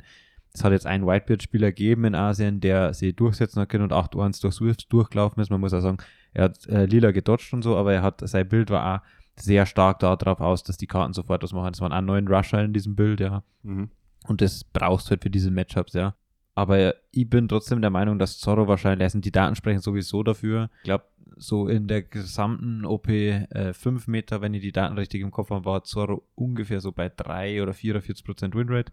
es 0.53 0.63
hat 0.63 0.71
jetzt 0.71 0.85
einen 0.85 1.07
Whitebeard-Spieler 1.07 1.71
gegeben 1.71 2.05
in 2.05 2.15
Asien, 2.15 2.59
der 2.59 2.93
sie 2.93 3.13
durchsetzen 3.13 3.59
hat 3.59 3.69
können 3.69 3.83
und 3.83 3.93
8-1 3.93 4.41
durch 4.41 4.55
Swift 4.55 4.91
durchgelaufen 4.93 5.41
ist. 5.41 5.49
Man 5.49 5.59
muss 5.59 5.73
auch 5.73 5.81
sagen, 5.81 5.97
er 6.33 6.45
hat 6.45 6.67
äh, 6.67 6.85
lila 6.85 7.11
gedodged 7.11 7.53
und 7.53 7.63
so, 7.63 7.75
aber 7.75 7.93
er 7.93 8.03
hat, 8.03 8.21
sein 8.27 8.47
Bild 8.47 8.69
war 8.69 8.95
auch 8.95 9.05
sehr 9.35 9.65
stark 9.65 9.99
darauf 9.99 10.39
aus, 10.39 10.63
dass 10.63 10.77
die 10.77 10.85
Karten 10.85 11.13
sofort 11.13 11.41
was 11.41 11.53
machen. 11.53 11.73
Es 11.73 11.81
waren 11.81 11.91
auch 11.91 12.01
neun 12.01 12.27
Rusher 12.27 12.63
in 12.63 12.73
diesem 12.73 12.95
Bild, 12.95 13.19
ja. 13.19 13.43
Mhm. 13.63 13.89
Und 14.27 14.41
das 14.41 14.63
brauchst 14.63 15.07
du 15.07 15.11
halt 15.11 15.23
für 15.23 15.31
diese 15.31 15.49
Matchups, 15.49 15.93
ja. 15.93 16.15
Aber 16.55 16.93
ich 17.11 17.29
bin 17.29 17.47
trotzdem 17.47 17.81
der 17.81 17.89
Meinung, 17.89 18.19
dass 18.19 18.37
Zorro 18.37 18.67
wahrscheinlich, 18.67 19.03
also 19.03 19.19
die 19.19 19.31
Daten 19.31 19.55
sprechen 19.55 19.79
sowieso 19.79 20.21
dafür. 20.21 20.69
Ich 20.77 20.83
glaube, 20.83 21.05
so 21.35 21.67
in 21.67 21.87
der 21.87 22.03
gesamten 22.03 22.85
OP 22.85 23.09
äh, 23.09 23.73
5 23.73 24.07
Meter, 24.07 24.41
wenn 24.41 24.53
ich 24.53 24.61
die 24.61 24.71
Daten 24.71 24.95
richtig 24.97 25.21
im 25.21 25.31
Kopf 25.31 25.49
habe, 25.49 25.65
war 25.65 25.83
Zorro 25.83 26.27
ungefähr 26.35 26.79
so 26.79 26.91
bei 26.91 27.09
3 27.09 27.63
oder 27.63 27.71
44% 27.71 28.53
Winrate. 28.53 28.91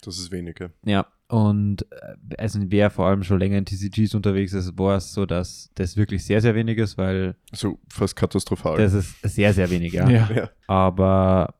Das 0.00 0.18
ist 0.18 0.30
weniger. 0.32 0.70
Ja, 0.84 1.06
und 1.28 1.86
äh, 1.92 2.36
also 2.38 2.58
wer 2.62 2.90
vor 2.90 3.06
allem 3.06 3.22
schon 3.22 3.38
länger 3.38 3.58
in 3.58 3.64
TCGs 3.64 4.14
unterwegs 4.14 4.52
ist, 4.52 4.76
war 4.78 4.96
es 4.96 5.12
so, 5.12 5.26
dass 5.26 5.70
das 5.76 5.96
wirklich 5.96 6.24
sehr, 6.24 6.40
sehr 6.40 6.54
wenig 6.56 6.78
ist, 6.78 6.98
weil 6.98 7.36
Also 7.52 7.78
fast 7.88 8.16
katastrophal. 8.16 8.78
das 8.78 8.94
ist 8.94 9.22
sehr, 9.22 9.54
sehr 9.54 9.70
wenig, 9.70 9.92
ja. 9.92 10.08
Ja. 10.08 10.28
ja. 10.34 10.50
Aber 10.66 11.54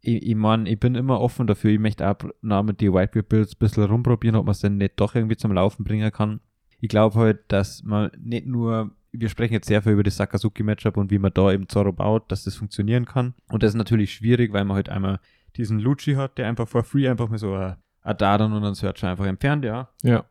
ich, 0.00 0.22
ich 0.22 0.34
meine, 0.36 0.68
ich 0.70 0.78
bin 0.78 0.94
immer 0.94 1.20
offen 1.20 1.48
dafür. 1.48 1.72
Ich 1.72 1.80
möchte 1.80 2.08
auch 2.08 2.16
noch 2.42 2.62
mit 2.62 2.80
die 2.80 2.92
Whitebeard-Builds 2.92 3.54
ein 3.54 3.58
bisschen 3.58 3.82
rumprobieren, 3.84 4.36
ob 4.36 4.46
man 4.46 4.52
es 4.52 4.60
denn 4.60 4.76
nicht 4.76 4.92
doch 4.96 5.16
irgendwie 5.16 5.36
zum 5.36 5.52
Laufen 5.52 5.82
bringen 5.82 6.12
kann. 6.12 6.40
Ich 6.80 6.88
glaube 6.88 7.18
halt, 7.18 7.40
dass 7.48 7.82
man 7.82 8.12
nicht 8.16 8.46
nur, 8.46 8.92
wir 9.10 9.28
sprechen 9.28 9.54
jetzt 9.54 9.66
sehr 9.66 9.82
viel 9.82 9.92
über 9.92 10.04
das 10.04 10.16
Sakazuki-Matchup 10.16 10.96
und 10.96 11.10
wie 11.10 11.18
man 11.18 11.32
da 11.34 11.50
eben 11.50 11.68
Zorro 11.68 11.92
baut, 11.92 12.30
dass 12.30 12.44
das 12.44 12.54
funktionieren 12.54 13.04
kann. 13.04 13.34
Und 13.48 13.64
das 13.64 13.70
ist 13.70 13.76
natürlich 13.76 14.12
schwierig, 14.14 14.52
weil 14.52 14.64
man 14.64 14.76
halt 14.76 14.90
einmal 14.90 15.18
diesen 15.56 15.78
Lucci 15.80 16.14
hat, 16.14 16.38
der 16.38 16.48
einfach 16.48 16.68
for 16.68 16.82
free 16.84 17.08
einfach 17.08 17.28
mal 17.28 17.38
so 17.38 17.54
ein 17.54 17.76
ein 18.02 18.16
Dadan 18.16 18.52
und 18.52 18.64
einen 18.64 18.74
Searcher 18.76 19.08
einfach 19.10 19.26
entfernt, 19.26 19.64
ja. 19.64 19.88
Ja. 20.04 20.24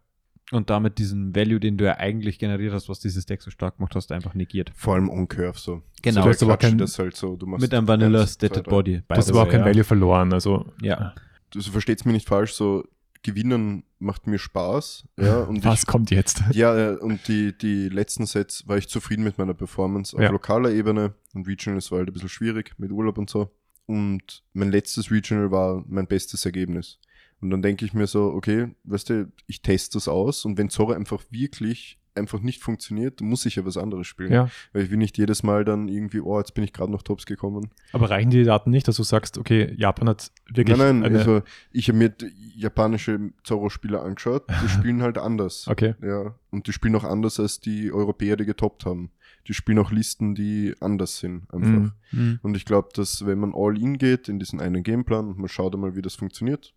Und 0.51 0.69
damit 0.69 0.97
diesen 0.97 1.35
Value, 1.35 1.59
den 1.59 1.75
du 1.77 1.83
ja 1.83 1.97
eigentlich 1.97 2.39
generiert 2.39 2.71
hast, 2.71 2.87
was 2.87 2.99
dieses 3.01 3.25
Deck 3.25 3.41
so 3.41 3.51
stark 3.51 3.79
macht, 3.81 3.95
hast, 3.95 4.11
einfach 4.13 4.33
negiert. 4.33 4.71
Vor 4.75 4.93
allem 4.93 5.09
on-curve 5.09 5.57
so. 5.59 5.81
Genau. 6.01 6.21
So, 6.21 6.23
Du 6.23 6.29
hast 6.29 6.43
aber 6.43 6.57
kein- 6.57 6.77
das 6.77 6.97
halt 6.99 7.17
so. 7.17 7.35
Du 7.35 7.47
machst 7.47 7.61
Mit 7.63 7.73
einem 7.73 7.87
Vanilla 7.87 8.25
Stated. 8.27 8.63
Body. 8.65 9.01
Du 9.07 9.15
hast 9.15 9.29
aber 9.29 9.41
auch 9.43 9.49
kein 9.49 9.61
ja. 9.61 9.65
Value 9.65 9.83
verloren. 9.83 10.31
Also 10.31 10.71
Ja. 10.81 11.15
Du 11.49 11.61
versteht's 11.61 12.05
mir 12.05 12.13
nicht 12.13 12.27
falsch, 12.27 12.53
so 12.53 12.85
gewinnen 13.23 13.83
macht 13.99 14.27
mir 14.27 14.37
Spaß. 14.37 15.07
Ja, 15.19 15.39
und 15.49 15.65
was 15.65 15.81
ich, 15.81 15.87
kommt 15.87 16.11
jetzt? 16.11 16.43
ja, 16.51 16.77
äh, 16.93 16.95
und 16.95 17.27
die, 17.27 17.57
die 17.57 17.89
letzten 17.89 18.25
Sets 18.25 18.67
war 18.67 18.77
ich 18.77 18.87
zufrieden 18.87 19.23
mit 19.23 19.37
meiner 19.37 19.53
Performance 19.55 20.15
auf 20.15 20.21
Ja. 20.21 20.29
lokaler 20.29 20.69
Ebene 20.71 21.15
und 21.33 21.47
Regional 21.47 21.79
ist 21.79 21.91
halt 21.91 22.07
ein 22.07 22.13
bisschen 22.13 22.29
schwierig 22.29 22.73
mit 22.77 22.91
Urlaub 22.91 23.17
und 23.17 23.29
so. 23.29 23.49
Und 23.85 24.43
mein 24.53 24.71
letztes 24.71 25.11
Regional 25.11 25.51
war 25.51 25.83
mein 25.87 26.07
bestes 26.07 26.45
Ergebnis. 26.45 26.99
Und 27.41 27.51
dann 27.51 27.61
denke 27.61 27.85
ich 27.85 27.93
mir 27.93 28.07
so, 28.07 28.31
okay, 28.33 28.69
weißt 28.85 29.09
du, 29.09 29.31
ich 29.45 29.61
teste 29.61 29.97
das 29.97 30.07
aus 30.07 30.45
und 30.45 30.57
wenn 30.57 30.69
Zorro 30.69 30.93
einfach 30.93 31.23
wirklich 31.29 31.99
einfach 32.15 32.39
nicht 32.39 32.63
funktioniert, 32.63 33.21
muss 33.21 33.45
ich 33.45 33.57
ja 33.57 33.65
was 33.65 33.77
anderes 33.77 34.07
spielen. 34.07 34.31
Ja. 34.31 34.49
Weil 34.73 34.83
ich 34.83 34.91
will 34.91 34.97
nicht 34.97 35.17
jedes 35.17 35.43
Mal 35.43 35.65
dann 35.65 35.87
irgendwie, 35.87 36.21
oh, 36.21 36.37
jetzt 36.39 36.53
bin 36.53 36.63
ich 36.63 36.73
gerade 36.73 36.91
noch 36.91 37.01
Tops 37.01 37.25
gekommen. 37.25 37.69
Aber 37.91 38.09
reichen 38.09 38.29
die 38.29 38.43
Daten 38.43 38.71
nicht, 38.71 38.87
dass 38.87 38.95
du 38.95 39.03
sagst, 39.03 39.37
okay, 39.37 39.73
Japan 39.77 40.09
hat 40.09 40.31
wirklich 40.47 40.77
nein, 40.77 41.01
nein, 41.01 41.15
also 41.15 41.41
ich 41.71 41.89
habe 41.89 41.97
mir 41.97 42.13
japanische 42.55 43.31
Zorro-Spieler 43.43 44.01
angeschaut, 44.01 44.45
die 44.63 44.69
spielen 44.69 45.01
halt 45.01 45.17
anders. 45.17 45.67
Okay. 45.67 45.95
Ja, 46.01 46.35
und 46.51 46.67
die 46.67 46.73
spielen 46.73 46.95
auch 46.95 47.03
anders 47.03 47.39
als 47.39 47.59
die 47.59 47.91
Europäer, 47.91 48.37
die 48.37 48.45
getoppt 48.45 48.85
haben. 48.85 49.11
Die 49.47 49.53
spielen 49.53 49.79
auch 49.79 49.91
Listen, 49.91 50.33
die 50.35 50.73
anders 50.79 51.17
sind, 51.19 51.51
einfach. 51.53 51.69
Mhm. 51.69 51.91
Mhm. 52.11 52.39
Und 52.41 52.57
ich 52.57 52.65
glaube, 52.65 52.89
dass 52.93 53.25
wenn 53.25 53.39
man 53.39 53.53
all 53.55 53.77
in 53.77 53.97
geht 53.97 54.27
in 54.27 54.39
diesen 54.39 54.59
einen 54.59 54.83
Gameplan 54.83 55.27
und 55.27 55.37
man 55.37 55.47
schaut 55.47 55.73
einmal, 55.75 55.95
wie 55.95 56.01
das 56.01 56.15
funktioniert, 56.15 56.73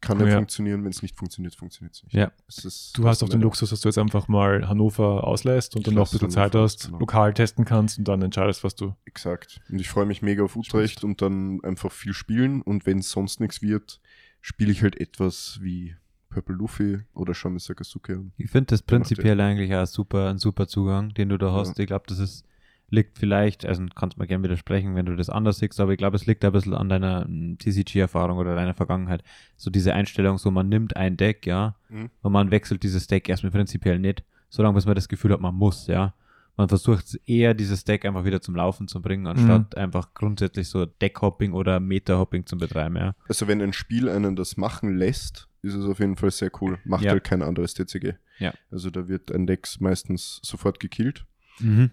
kann 0.00 0.18
er 0.20 0.26
Ja. 0.26 0.34
funktionieren. 0.36 0.82
Wenn 0.82 0.90
es 0.90 1.00
nicht 1.00 1.16
funktioniert, 1.16 1.54
funktioniert 1.54 1.94
es 1.94 2.02
nicht. 2.02 2.12
Ja. 2.12 2.32
Es 2.48 2.90
Du 2.92 3.06
hast 3.06 3.22
auch 3.22 3.28
den 3.28 3.40
Luxus, 3.40 3.70
dass 3.70 3.80
du 3.82 3.88
jetzt 3.88 3.98
einfach 3.98 4.26
mal 4.26 4.68
Hannover 4.68 5.24
auslässt 5.24 5.76
und 5.76 5.82
Ich 5.82 5.84
dann 5.86 5.94
noch 5.94 6.08
ein 6.08 6.10
bisschen 6.10 6.30
Zeit 6.30 6.54
hast, 6.56 6.86
genau. 6.86 6.98
lokal 6.98 7.32
testen 7.32 7.64
kannst 7.64 7.98
und 7.98 8.08
dann 8.08 8.20
entscheidest, 8.20 8.64
was 8.64 8.74
du. 8.74 8.96
Exakt. 9.04 9.60
Und 9.70 9.80
ich 9.80 9.88
freue 9.88 10.04
mich 10.06 10.20
mega 10.20 10.42
auf 10.42 10.56
Utrecht 10.56 11.04
und 11.04 11.22
dann 11.22 11.62
einfach 11.62 11.92
viel 11.92 12.14
spielen. 12.14 12.62
Und 12.62 12.84
wenn 12.84 12.98
es 12.98 13.10
sonst 13.10 13.38
nichts 13.38 13.62
wird, 13.62 14.00
spiele 14.40 14.72
ich 14.72 14.82
halt 14.82 15.00
etwas 15.00 15.60
wie 15.62 15.94
Purple 16.32 16.54
Luffy 16.56 17.00
oder 17.14 17.34
Shami 17.34 17.60
Sakazuki 17.60 18.12
an. 18.12 18.32
Ich 18.36 18.50
finde 18.50 18.66
das 18.66 18.82
prinzipiell 18.82 19.40
eigentlich 19.40 19.74
auch 19.74 19.86
super, 19.86 20.30
ein 20.30 20.38
super 20.38 20.66
Zugang, 20.66 21.12
den 21.14 21.28
du 21.28 21.38
da 21.38 21.52
hast. 21.52 21.78
Ich 21.78 21.86
glaube, 21.86 22.04
das 22.08 22.18
ist, 22.18 22.44
liegt 22.90 23.18
vielleicht, 23.18 23.64
also 23.64 23.84
kannst 23.94 24.18
mal 24.18 24.26
gerne 24.26 24.44
widersprechen, 24.44 24.94
wenn 24.94 25.06
du 25.06 25.16
das 25.16 25.30
anders 25.30 25.58
siehst, 25.58 25.80
aber 25.80 25.92
ich 25.92 25.98
glaube, 25.98 26.16
es 26.16 26.26
liegt 26.26 26.44
ein 26.44 26.52
bisschen 26.52 26.74
an 26.74 26.88
deiner 26.88 27.26
mm, 27.26 27.56
TCG-Erfahrung 27.58 28.36
oder 28.38 28.54
deiner 28.54 28.74
Vergangenheit. 28.74 29.22
So 29.56 29.70
diese 29.70 29.94
Einstellung, 29.94 30.38
so 30.38 30.50
man 30.50 30.68
nimmt 30.68 30.96
ein 30.96 31.16
Deck, 31.16 31.46
ja, 31.46 31.74
Mhm. 31.88 32.10
und 32.22 32.32
man 32.32 32.50
wechselt 32.50 32.82
dieses 32.82 33.06
Deck 33.06 33.28
erstmal 33.28 33.52
prinzipiell 33.52 33.98
nicht, 33.98 34.24
solange 34.50 34.74
bis 34.74 34.86
man 34.86 34.94
das 34.94 35.08
Gefühl 35.08 35.32
hat, 35.32 35.40
man 35.40 35.54
muss, 35.54 35.86
ja. 35.86 36.14
Man 36.58 36.68
versucht 36.68 37.18
eher 37.24 37.54
dieses 37.54 37.84
Deck 37.84 38.04
einfach 38.04 38.26
wieder 38.26 38.42
zum 38.42 38.54
Laufen 38.54 38.86
zu 38.86 39.00
bringen, 39.00 39.26
anstatt 39.26 39.74
einfach 39.78 40.12
grundsätzlich 40.12 40.68
so 40.68 40.84
Deckhopping 40.84 41.54
oder 41.54 41.80
Meta-Hopping 41.80 42.44
zu 42.44 42.58
betreiben, 42.58 42.96
ja. 42.96 43.14
Also 43.26 43.48
wenn 43.48 43.62
ein 43.62 43.72
Spiel 43.72 44.10
einen 44.10 44.36
das 44.36 44.58
machen 44.58 44.98
lässt, 44.98 45.48
ist 45.62 45.74
es 45.74 45.84
auf 45.86 45.98
jeden 46.00 46.16
Fall 46.16 46.30
sehr 46.30 46.50
cool. 46.60 46.78
Macht 46.84 47.04
Ja. 47.04 47.12
halt 47.12 47.24
kein 47.24 47.42
anderes 47.42 47.74
TCG. 47.74 48.14
Ja. 48.38 48.52
Also 48.70 48.90
da 48.90 49.08
wird 49.08 49.30
ein 49.32 49.46
Deck 49.46 49.66
meistens 49.80 50.40
sofort 50.42 50.80
gekillt. 50.80 51.24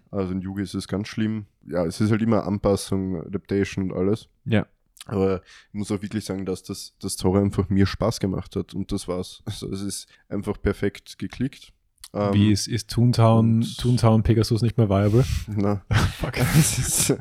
Also 0.09 0.31
in 0.31 0.41
Yugi 0.41 0.63
ist 0.63 0.73
es 0.73 0.87
ganz 0.87 1.07
schlimm. 1.09 1.45
Ja, 1.67 1.85
es 1.85 2.01
ist 2.01 2.09
halt 2.09 2.21
immer 2.23 2.45
Anpassung, 2.47 3.21
Adaptation 3.23 3.91
und 3.91 3.97
alles. 3.97 4.27
Ja. 4.45 4.65
Aber 5.05 5.41
ich 5.67 5.73
muss 5.73 5.91
auch 5.91 6.01
wirklich 6.01 6.25
sagen, 6.25 6.45
dass 6.45 6.63
das, 6.63 6.95
das 6.99 7.17
Tor 7.17 7.39
einfach 7.39 7.69
mir 7.69 7.85
Spaß 7.85 8.19
gemacht 8.19 8.55
hat 8.55 8.73
und 8.73 8.91
das 8.91 9.07
war's. 9.07 9.43
Also 9.45 9.69
es 9.71 9.81
ist 9.81 10.07
einfach 10.27 10.59
perfekt 10.59 11.19
geklickt. 11.19 11.71
Ähm, 12.11 12.33
Wie 12.33 12.51
ist, 12.51 12.67
ist 12.67 12.89
Toontown, 12.89 13.61
Toontown 13.77 14.23
Pegasus 14.23 14.61
nicht 14.63 14.77
mehr 14.77 14.89
viable? 14.89 15.23
Na, 15.47 15.83
Fuck. 16.19 16.37
es 16.39 16.79
ist, 16.79 17.17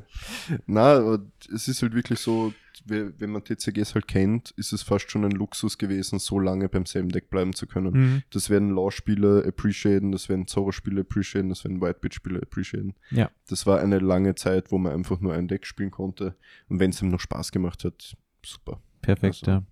na, 0.67 0.97
aber 0.97 1.21
es 1.55 1.69
ist 1.69 1.83
halt 1.83 1.93
wirklich 1.95 2.19
so, 2.21 2.55
we- 2.87 3.13
wenn 3.19 3.29
man 3.31 3.45
TCGs 3.45 3.95
halt 3.95 4.09
kennt, 4.09 4.51
ist 4.53 4.73
es 4.73 4.83
fast 4.83 5.11
schon 5.11 5.27
ein 5.27 5.33
Luxus 5.33 5.77
gewesen, 5.77 6.19
so 6.19 6.39
lange 6.41 6.71
beim 6.71 6.87
selben 6.87 7.11
Deck 7.11 7.29
bleiben 7.29 7.53
zu 7.53 7.67
können. 7.67 7.93
Mhm. 7.93 8.23
Das 8.31 8.49
werden 8.49 8.71
Law-Spieler 8.75 9.45
appreciaten, 9.47 10.11
das 10.11 10.31
werden 10.31 10.47
Zorro-Spieler 10.47 11.03
appreciaten, 11.03 11.51
das 11.51 11.65
werden 11.65 11.83
Whitebit-Spieler 11.83 12.41
appreciaten. 12.43 12.95
Ja. 13.11 13.31
Das 13.49 13.67
war 13.67 13.81
eine 13.81 13.99
lange 13.99 14.37
Zeit, 14.37 14.73
wo 14.73 14.79
man 14.79 14.93
einfach 14.95 15.21
nur 15.21 15.35
ein 15.35 15.49
Deck 15.49 15.67
spielen 15.67 15.91
konnte. 15.91 16.35
Und 16.71 16.81
wenn 16.81 16.91
es 16.91 17.03
ihm 17.03 17.09
noch 17.11 17.21
Spaß 17.21 17.53
gemacht 17.53 17.85
hat, 17.85 18.17
super. 18.43 18.81
Perfekt, 19.03 19.47
Also- 19.47 19.51
ja. 19.51 19.63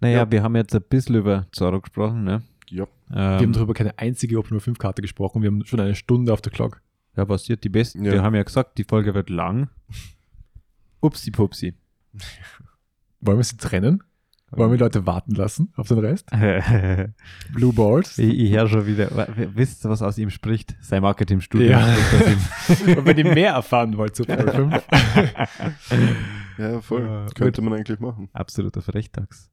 Naja, 0.00 0.18
Ja. 0.18 0.30
wir 0.30 0.42
haben 0.42 0.54
jetzt 0.56 0.74
ein 0.74 0.82
bisschen 0.88 1.14
über 1.16 1.46
Zorro 1.52 1.80
gesprochen, 1.80 2.24
ne? 2.24 2.42
Ja. 2.70 2.86
Wir 3.08 3.16
haben 3.22 3.44
Ähm, 3.44 3.52
darüber 3.52 3.74
keine 3.74 3.98
einzige 3.98 4.38
Open 4.38 4.58
5 4.60 4.78
Karte 4.78 5.02
gesprochen. 5.02 5.42
Wir 5.42 5.48
haben 5.50 5.64
schon 5.66 5.80
eine 5.80 5.94
Stunde 5.94 6.32
auf 6.32 6.40
der 6.40 6.52
Clock. 6.52 6.80
ja, 7.16 7.24
passiert 7.24 7.62
die 7.64 7.68
besten. 7.68 8.04
Ja. 8.04 8.12
Wir 8.12 8.22
haben 8.22 8.34
ja 8.34 8.42
gesagt, 8.42 8.78
die 8.78 8.84
Folge 8.84 9.14
wird 9.14 9.30
lang. 9.30 9.68
Upsi 11.00 11.30
pupsi. 11.30 11.74
Wollen 13.20 13.38
wir 13.38 13.44
sie 13.44 13.56
trennen? 13.56 14.02
Wollen 14.50 14.70
wir 14.70 14.76
die 14.78 14.84
Leute 14.84 15.04
warten 15.04 15.34
lassen 15.34 15.72
auf 15.76 15.88
den 15.88 15.98
Rest? 15.98 16.28
ich, 16.32 17.52
Blue 17.54 17.72
Balls. 17.72 18.18
ich 18.18 18.52
höre 18.52 18.68
schon 18.68 18.86
wieder. 18.86 19.08
Wisst 19.54 19.84
ihr, 19.84 19.90
was 19.90 20.00
aus 20.00 20.16
ihm 20.16 20.30
spricht? 20.30 20.76
Sein 20.80 21.02
Marketingstudio. 21.02 21.70
Ja. 21.72 21.84
Und 22.86 23.04
wenn 23.04 23.18
ihr 23.18 23.34
mehr 23.34 23.52
erfahren 23.54 23.96
wollt 23.96 24.14
zu 24.14 24.22
Open 24.22 24.48
5, 24.48 24.84
Ja, 26.58 26.80
voll. 26.82 27.02
Ja, 27.02 27.26
Könnte 27.34 27.62
man 27.62 27.72
eigentlich 27.72 27.98
machen. 27.98 28.28
Absoluter 28.32 28.80
Verrechtags. 28.80 29.50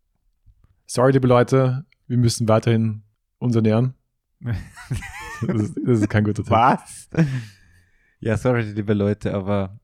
sorry, 0.85 1.13
liebe 1.13 1.27
Leute, 1.27 1.83
wir 2.11 2.17
müssen 2.17 2.47
weiterhin 2.49 3.03
uns 3.39 3.55
ernähren. 3.55 3.93
Das 5.47 5.59
ist, 5.59 5.79
das 5.83 5.99
ist 6.01 6.09
kein 6.09 6.23
guter 6.23 6.43
Tipp. 6.43 6.51
Was? 6.51 7.09
Ja, 8.19 8.37
sorry, 8.37 8.61
liebe 8.61 8.93
Leute, 8.93 9.33
aber 9.33 9.79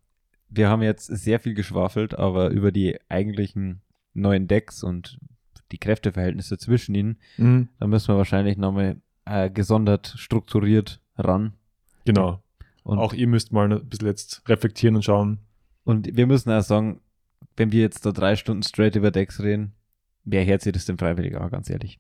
wir 0.49 0.69
haben 0.69 0.84
jetzt 0.84 1.07
sehr 1.07 1.39
viel 1.39 1.55
geschwafelt, 1.55 2.13
aber 2.13 2.49
über 2.49 2.71
die 2.71 2.99
eigentlichen 3.09 3.82
neuen 4.13 4.47
Decks 4.47 4.84
und 4.84 5.17
die 5.71 5.80
Kräfteverhältnisse 5.80 6.59
zwischen 6.59 6.93
ihnen, 6.93 7.17
Mhm. 7.38 7.69
da 7.80 7.88
müssen 7.88 8.09
wir 8.09 8.17
wahrscheinlich 8.17 8.57
nochmal 8.57 9.01
äh, 9.25 9.49
gesondert 9.49 10.13
strukturiert 10.17 11.01
ran. 11.17 11.53
Genau. 12.05 12.43
Und, 12.84 12.99
Auch 12.99 13.13
ihr 13.13 13.28
müsst 13.28 13.51
mal 13.51 13.65
bisschen 13.86 14.07
jetzt 14.07 14.47
reflektieren 14.47 14.95
und 14.95 15.03
schauen. 15.03 15.39
und 15.86 16.15
wir 16.15 16.28
müssen 16.28 16.51
auch 16.51 16.61
sagen, 16.61 17.01
wenn 17.55 17.71
wir 17.71 17.82
jetzt 17.82 18.05
da 18.05 18.11
drei 18.11 18.36
Stunden 18.36 18.61
straight 18.61 18.95
über 18.95 19.09
Decks 19.09 19.41
reden, 19.41 19.73
wer 20.23 20.43
sich 20.61 20.73
das 20.73 20.86
denn 20.86 20.99
freiwillig 20.99 21.36
an, 21.36 21.49
ganz 21.49 21.67
ehrlich? 21.69 21.99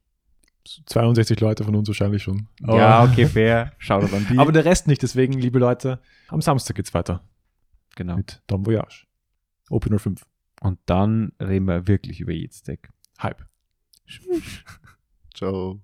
62 0.85 1.39
Leute 1.39 1.63
von 1.63 1.75
uns 1.75 1.87
wahrscheinlich 1.87 2.23
schon. 2.23 2.47
Aber, 2.63 2.77
ja, 2.77 3.03
okay, 3.03 3.25
fair. 3.25 3.73
Schau 3.77 3.99
dir 3.99 4.13
an 4.13 4.27
die. 4.31 4.37
Aber 4.37 4.51
der 4.51 4.65
Rest 4.65 4.87
nicht. 4.87 5.01
Deswegen, 5.01 5.33
liebe 5.33 5.59
Leute, 5.59 5.99
am 6.27 6.41
Samstag 6.41 6.75
geht's 6.75 6.93
weiter 6.93 7.23
genau. 7.95 8.15
mit 8.15 8.41
Dom 8.47 8.65
Voyage. 8.65 9.05
Open 9.69 9.97
5. 9.97 10.25
Und 10.61 10.79
dann 10.85 11.33
reden 11.41 11.65
wir 11.65 11.87
wirklich 11.87 12.19
über 12.19 12.31
jedes 12.31 12.63
Deck. 12.63 12.89
Hype. 13.19 13.45
Ciao. 15.33 15.79